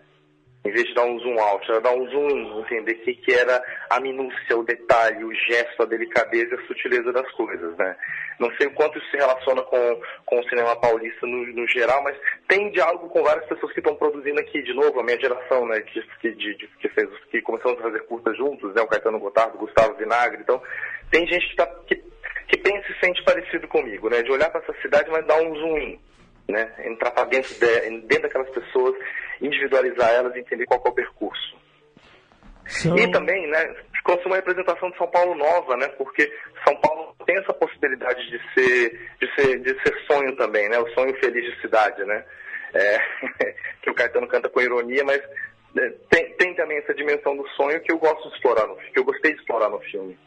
Em 0.66 0.72
vez 0.72 0.86
de 0.86 0.94
dar 0.94 1.06
um 1.06 1.18
zoom 1.20 1.40
out, 1.40 1.72
era 1.72 1.80
dar 1.80 1.94
um 1.94 2.06
zoom 2.10 2.30
in, 2.30 2.60
entender 2.60 2.92
o 2.92 3.00
que, 3.00 3.14
que 3.16 3.34
era 3.34 3.64
a 3.90 4.00
minúcia, 4.00 4.58
o 4.58 4.64
detalhe, 4.64 5.24
o 5.24 5.34
gesto, 5.34 5.84
a 5.84 5.86
delicadeza 5.86 6.56
a 6.56 6.68
sutileza 6.68 7.14
das 7.14 7.30
coisas, 7.32 7.78
né? 7.78 7.96
Não 8.40 8.52
sei 8.58 8.68
o 8.68 8.74
quanto 8.74 8.98
isso 8.98 9.10
se 9.10 9.18
relaciona 9.18 9.62
com, 9.64 10.02
com 10.26 10.40
o 10.40 10.50
cinema 10.50 10.76
paulista 10.76 11.26
no, 11.26 11.46
no 11.48 11.68
geral, 11.68 12.04
mas 12.04 12.18
tem 12.48 12.72
diálogo 12.72 13.10
com 13.10 13.24
várias 13.24 13.46
pessoas 13.48 13.72
que 13.72 13.80
estão 13.80 13.96
produzindo 13.96 14.40
aqui, 14.40 14.62
de 14.62 14.74
novo, 14.74 15.00
a 15.00 15.04
minha 15.04 15.20
geração, 15.20 15.66
né, 15.66 15.80
que, 15.82 16.02
que, 16.22 16.32
de, 16.32 16.56
que, 16.80 16.90
fez, 16.90 17.10
que 17.32 17.42
começamos 17.42 17.80
a 17.80 17.84
fazer 17.84 18.06
curtas 18.06 18.38
juntos, 18.38 18.74
né, 18.74 18.82
o 18.82 18.88
Caetano 18.88 19.20
Gotardo, 19.20 19.56
o 19.56 19.60
Gustavo 19.60 19.96
Vinagre, 19.96 20.42
então 20.42 20.62
tem 21.10 21.26
gente 21.26 21.50
que, 21.50 21.56
tá, 21.56 21.68
que, 21.88 21.96
que 22.48 22.58
pensa 22.58 22.92
e 22.92 23.06
sente 23.06 23.24
parecido 23.24 23.68
comigo, 23.68 24.10
né, 24.10 24.22
de 24.22 24.32
olhar 24.32 24.50
para 24.50 24.62
essa 24.62 24.74
cidade, 24.82 25.10
mas 25.10 25.26
dar 25.26 25.42
um 25.42 25.56
zoom 25.56 25.78
in, 25.78 26.00
né, 26.50 26.72
entrar 26.86 27.12
para 27.12 27.26
dentro, 27.26 27.54
de, 27.54 28.02
dentro 28.02 28.24
daquelas 28.24 28.50
pessoas 28.50 28.96
individualizar 29.42 30.10
elas 30.12 30.36
e 30.36 30.40
entender 30.40 30.66
qual 30.66 30.82
é 30.86 30.90
o 30.90 30.94
percurso. 30.94 31.58
São... 32.68 32.98
E 32.98 33.12
também, 33.12 33.48
né, 33.48 33.76
ficou 33.96 34.20
uma 34.26 34.36
representação 34.36 34.92
de 34.92 34.98
São 34.98 35.08
Paulo 35.08 35.36
nova, 35.36 35.76
né, 35.78 35.88
porque 35.90 36.32
São 36.66 36.76
Paulo 36.78 37.16
tem 37.26 37.38
essa 37.38 37.54
possibilidade 37.54 38.30
de 38.30 38.40
ser, 38.54 39.10
de 39.20 39.36
ser, 39.36 39.60
de 39.60 39.82
ser 39.82 39.96
sonho 40.06 40.36
também, 40.36 40.68
né, 40.70 40.78
o 40.80 40.90
sonho 40.94 41.16
feliz 41.20 41.44
de 41.44 41.62
cidade, 41.62 42.04
né, 42.04 42.24
é, 42.74 43.00
que 43.82 43.90
o 43.90 43.96
Caetano 43.96 44.28
canta 44.28 44.50
com 44.50 44.62
ironia, 44.62 45.04
mas 45.04 45.22
é, 45.78 45.90
tem, 46.10 46.34
tem 46.34 46.56
também 46.56 46.78
essa 46.80 46.94
dimensão 46.94 47.36
do 47.36 47.48
sonho 47.50 47.82
que 47.82 47.92
eu 47.92 47.98
gosto 47.98 48.28
de 48.30 48.36
explorar, 48.36 48.68
no, 48.68 48.76
que 48.76 49.00
eu 49.00 49.04
gostei 49.04 49.34
de 49.34 49.40
explorar 49.40 49.70
no 49.70 49.80
filme. 49.82 50.18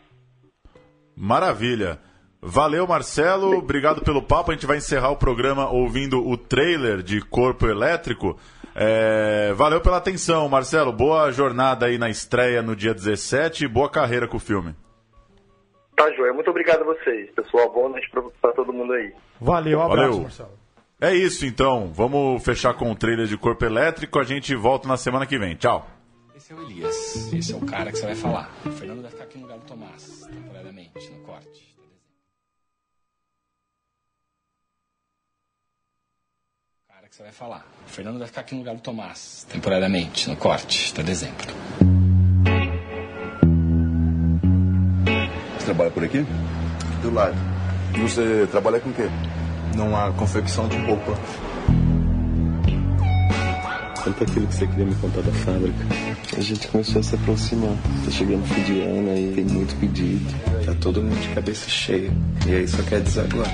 Maravilha. 1.17 1.99
Valeu, 2.45 2.89
Marcelo. 2.89 3.57
Obrigado 3.57 4.03
pelo 4.03 4.21
papo. 4.21 4.51
A 4.51 4.55
gente 4.55 4.67
vai 4.67 4.79
encerrar 4.79 5.11
o 5.11 5.17
programa 5.17 5.71
ouvindo 5.71 6.27
o 6.27 6.37
trailer 6.37 7.01
de 7.01 7.21
Corpo 7.21 7.69
Elétrico. 7.69 8.37
É, 8.75 9.53
valeu 9.55 9.81
pela 9.81 9.99
atenção, 9.99 10.49
Marcelo. 10.49 10.93
Boa 10.93 11.31
jornada 11.31 11.87
aí 11.87 11.99
na 11.99 12.11
estreia 12.11 12.61
no 12.61 12.75
dia 12.75 12.93
17 12.93 13.65
e 13.65 13.69
boa 13.69 13.89
carreira 13.89 14.27
com 14.27 14.39
o 14.39 14.41
filme. 14.41 14.75
Tá, 15.95 16.11
Joia. 16.15 16.33
Muito 16.33 16.51
obrigado 16.51 16.81
a 16.81 16.85
vocês, 16.85 17.31
pessoal. 17.31 17.73
Boa 17.73 17.89
noite 17.91 18.11
pra, 18.11 18.23
pra 18.41 18.53
todo 18.53 18.73
mundo 18.73 18.93
aí. 18.93 19.13
Valeu, 19.41 19.79
um 19.79 19.83
abraço, 19.83 20.09
valeu. 20.09 20.23
Marcelo. 20.23 20.51
É 21.01 21.15
isso 21.15 21.47
então. 21.47 21.93
Vamos 21.93 22.43
fechar 22.45 22.75
com 22.75 22.91
o 22.91 22.97
trailer 22.97 23.27
de 23.27 23.37
Corpo 23.37 23.65
Elétrico. 23.65 24.19
A 24.19 24.25
gente 24.25 24.53
volta 24.57 24.89
na 24.89 24.97
semana 24.97 25.27
que 25.27 25.39
vem. 25.39 25.55
Tchau. 25.55 25.87
Esse 26.35 26.53
é 26.53 26.57
o 26.57 26.63
Elias. 26.63 27.33
Esse 27.33 27.53
é 27.53 27.57
o 27.57 27.61
cara 27.61 27.93
que 27.93 27.99
você 27.99 28.07
vai 28.07 28.17
falar. 28.17 28.51
O 28.67 28.71
Fernando 28.71 29.03
vai 29.03 29.11
ficar 29.13 29.25
aqui 29.25 29.39
no 29.39 29.45
lugar 29.45 29.59
do 29.59 29.65
Tomás, 29.65 30.27
temporariamente, 30.29 31.11
no 31.13 31.21
corte. 31.21 31.72
Que 37.13 37.17
você 37.17 37.25
vai 37.25 37.33
falar. 37.33 37.67
O 37.87 37.91
Fernando 37.91 38.19
vai 38.19 38.27
ficar 38.27 38.41
aqui 38.41 38.55
no 38.55 38.61
lugar 38.61 38.75
do 38.75 38.81
Tomás, 38.81 39.47
temporariamente, 39.47 40.31
no 40.31 40.37
corte, 40.37 40.93
até 40.95 41.03
dezembro. 41.03 41.55
Você 45.59 45.65
trabalha 45.67 45.91
por 45.91 46.05
aqui? 46.05 46.25
Do 47.03 47.13
lado. 47.13 47.37
E 47.95 48.01
você 48.01 48.49
trabalha 48.51 48.81
com 48.81 48.89
o 48.89 48.95
quê? 48.95 49.11
Numa 49.77 50.11
confecção 50.15 50.67
de 50.69 50.79
roupa. 50.79 51.13
Conta 54.03 54.25
aquilo 54.25 54.47
que 54.47 54.55
você 54.55 54.67
queria 54.67 54.87
me 54.87 54.95
contar 54.95 55.21
da 55.21 55.33
fábrica. 55.33 55.85
A 56.35 56.41
gente 56.41 56.67
começou 56.69 57.01
a 57.01 57.03
se 57.03 57.15
aproximar. 57.15 57.77
Tá 58.07 58.11
chegando 58.11 58.43
fim 58.47 58.63
de 58.63 58.81
ano 58.81 59.11
aí, 59.11 59.33
tem 59.35 59.45
muito 59.45 59.79
pedido. 59.79 60.33
Tá 60.65 60.75
todo 60.81 61.03
mundo 61.03 61.21
de 61.21 61.29
cabeça 61.35 61.69
cheia. 61.69 62.11
E 62.47 62.55
aí 62.55 62.67
só 62.67 62.83
quer 62.83 63.03
desaguar. 63.03 63.51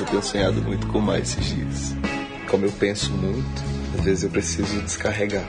Eu 0.00 0.06
tenho 0.06 0.22
sonhado 0.22 0.62
muito 0.62 0.86
com 0.86 1.00
mais 1.00 1.32
esses 1.32 1.54
dias. 1.54 1.94
Como 2.50 2.64
eu 2.64 2.72
penso 2.72 3.12
muito, 3.12 3.62
às 3.98 4.04
vezes 4.04 4.24
eu 4.24 4.30
preciso 4.30 4.80
descarregar. 4.80 5.44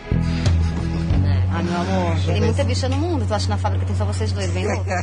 Ah, 1.51 1.63
meu 1.63 1.75
amor, 1.75 2.19
tem 2.25 2.41
muita 2.41 2.63
bicha 2.63 2.89
no 2.89 2.97
mundo. 2.97 3.25
Tu 3.25 3.33
acha 3.33 3.45
que 3.45 3.49
na 3.49 3.57
fábrica 3.57 3.85
tem 3.85 3.95
só 3.95 4.05
vocês 4.05 4.31
dois, 4.31 4.51
vem 4.51 4.67
louco? 4.67 4.85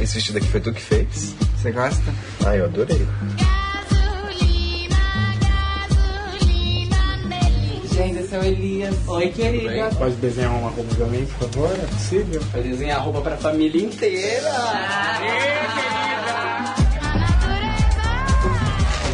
Esse 0.00 0.14
vestido 0.14 0.38
aqui 0.38 0.48
foi 0.48 0.60
tu 0.60 0.72
que 0.72 0.80
fez? 0.80 1.34
Você 1.56 1.72
gosta? 1.72 2.14
Ah, 2.46 2.56
eu 2.56 2.64
adorei. 2.66 3.06
É 8.32 8.38
o 8.38 8.44
Elias. 8.44 8.94
Oi, 9.06 9.28
querida. 9.28 9.90
Pode 9.96 10.16
desenhar 10.16 10.50
uma 10.50 10.70
roupa 10.70 10.94
pra 10.96 11.06
mim, 11.06 11.26
por 11.26 11.48
favor? 11.48 11.70
É 11.70 11.86
possível? 11.86 12.42
Pode 12.52 12.68
desenhar 12.68 13.00
roupa 13.00 13.20
pra 13.20 13.36
família 13.36 13.82
inteira. 13.82 14.50
Aê, 14.50 15.28
querida! 15.74 16.06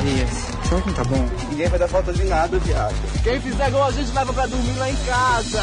Elias, 0.00 0.30
será 0.68 0.80
que 0.80 0.86
não 0.88 0.94
tá 0.94 1.04
bom? 1.04 1.28
Ninguém 1.50 1.68
vai 1.68 1.78
dar 1.78 1.88
falta 1.88 2.12
de 2.12 2.24
nada, 2.24 2.58
viado. 2.58 2.94
Quem 3.22 3.40
fizer 3.40 3.68
igual 3.68 3.86
a 3.88 3.92
gente 3.92 4.12
leva 4.14 4.32
pra 4.32 4.46
dormir 4.46 4.78
lá 4.78 4.90
em 4.90 4.96
casa. 4.96 5.62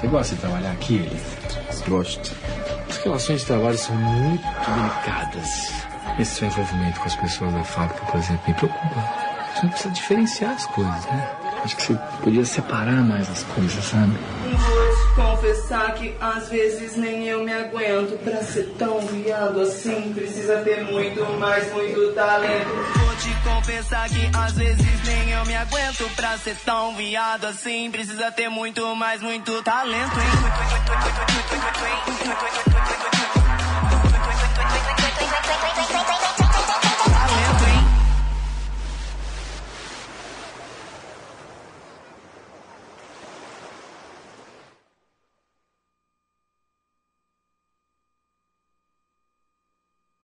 Você 0.00 0.06
gosta 0.08 0.34
de 0.34 0.40
trabalhar 0.40 0.72
aqui, 0.72 0.96
Elias? 0.96 1.82
Gosto. 1.86 2.47
Relações 3.08 3.40
de 3.40 3.46
trabalho 3.46 3.78
são 3.78 3.96
muito 3.96 4.42
delicadas. 4.42 5.72
Esse 6.18 6.34
seu 6.34 6.48
envolvimento 6.48 7.00
com 7.00 7.06
as 7.06 7.16
pessoas 7.16 7.54
da 7.54 7.64
fábrica, 7.64 8.04
por 8.04 8.20
exemplo, 8.20 8.42
me 8.46 8.52
preocupa. 8.52 9.48
Você 9.54 9.62
não 9.62 9.70
precisa 9.70 9.94
diferenciar 9.94 10.50
as 10.50 10.66
coisas, 10.66 11.04
né? 11.06 11.30
Acho 11.64 11.76
que 11.76 11.82
você 11.84 11.98
podia 12.22 12.44
separar 12.44 13.02
mais 13.02 13.30
as 13.30 13.42
coisas, 13.44 13.82
sabe? 13.82 14.12
Vou 15.16 15.24
confessar 15.24 15.94
que 15.94 16.14
às 16.20 16.50
vezes 16.50 16.98
nem 16.98 17.26
eu 17.26 17.42
me 17.44 17.52
aguento 17.52 18.22
pra 18.22 18.42
ser 18.42 18.74
tão 18.78 19.00
viado 19.00 19.58
assim. 19.62 20.12
Precisa 20.12 20.58
ter 20.58 20.84
muito 20.84 21.24
mais, 21.40 21.72
muito 21.72 22.12
talento. 22.12 22.68
Vou 22.94 23.16
te 23.16 23.34
confessar 23.42 24.06
que 24.10 24.30
às 24.36 24.52
vezes 24.52 24.97
eu 25.38 25.46
me 25.46 25.54
aguento 25.54 26.08
pra 26.16 26.36
ser 26.38 26.56
tão 26.64 26.96
viado 26.96 27.44
assim. 27.46 27.90
Precisa 27.90 28.30
ter 28.32 28.48
muito 28.48 28.94
mais, 28.96 29.22
muito 29.22 29.62
talento, 29.62 30.18
hein? 30.20 30.28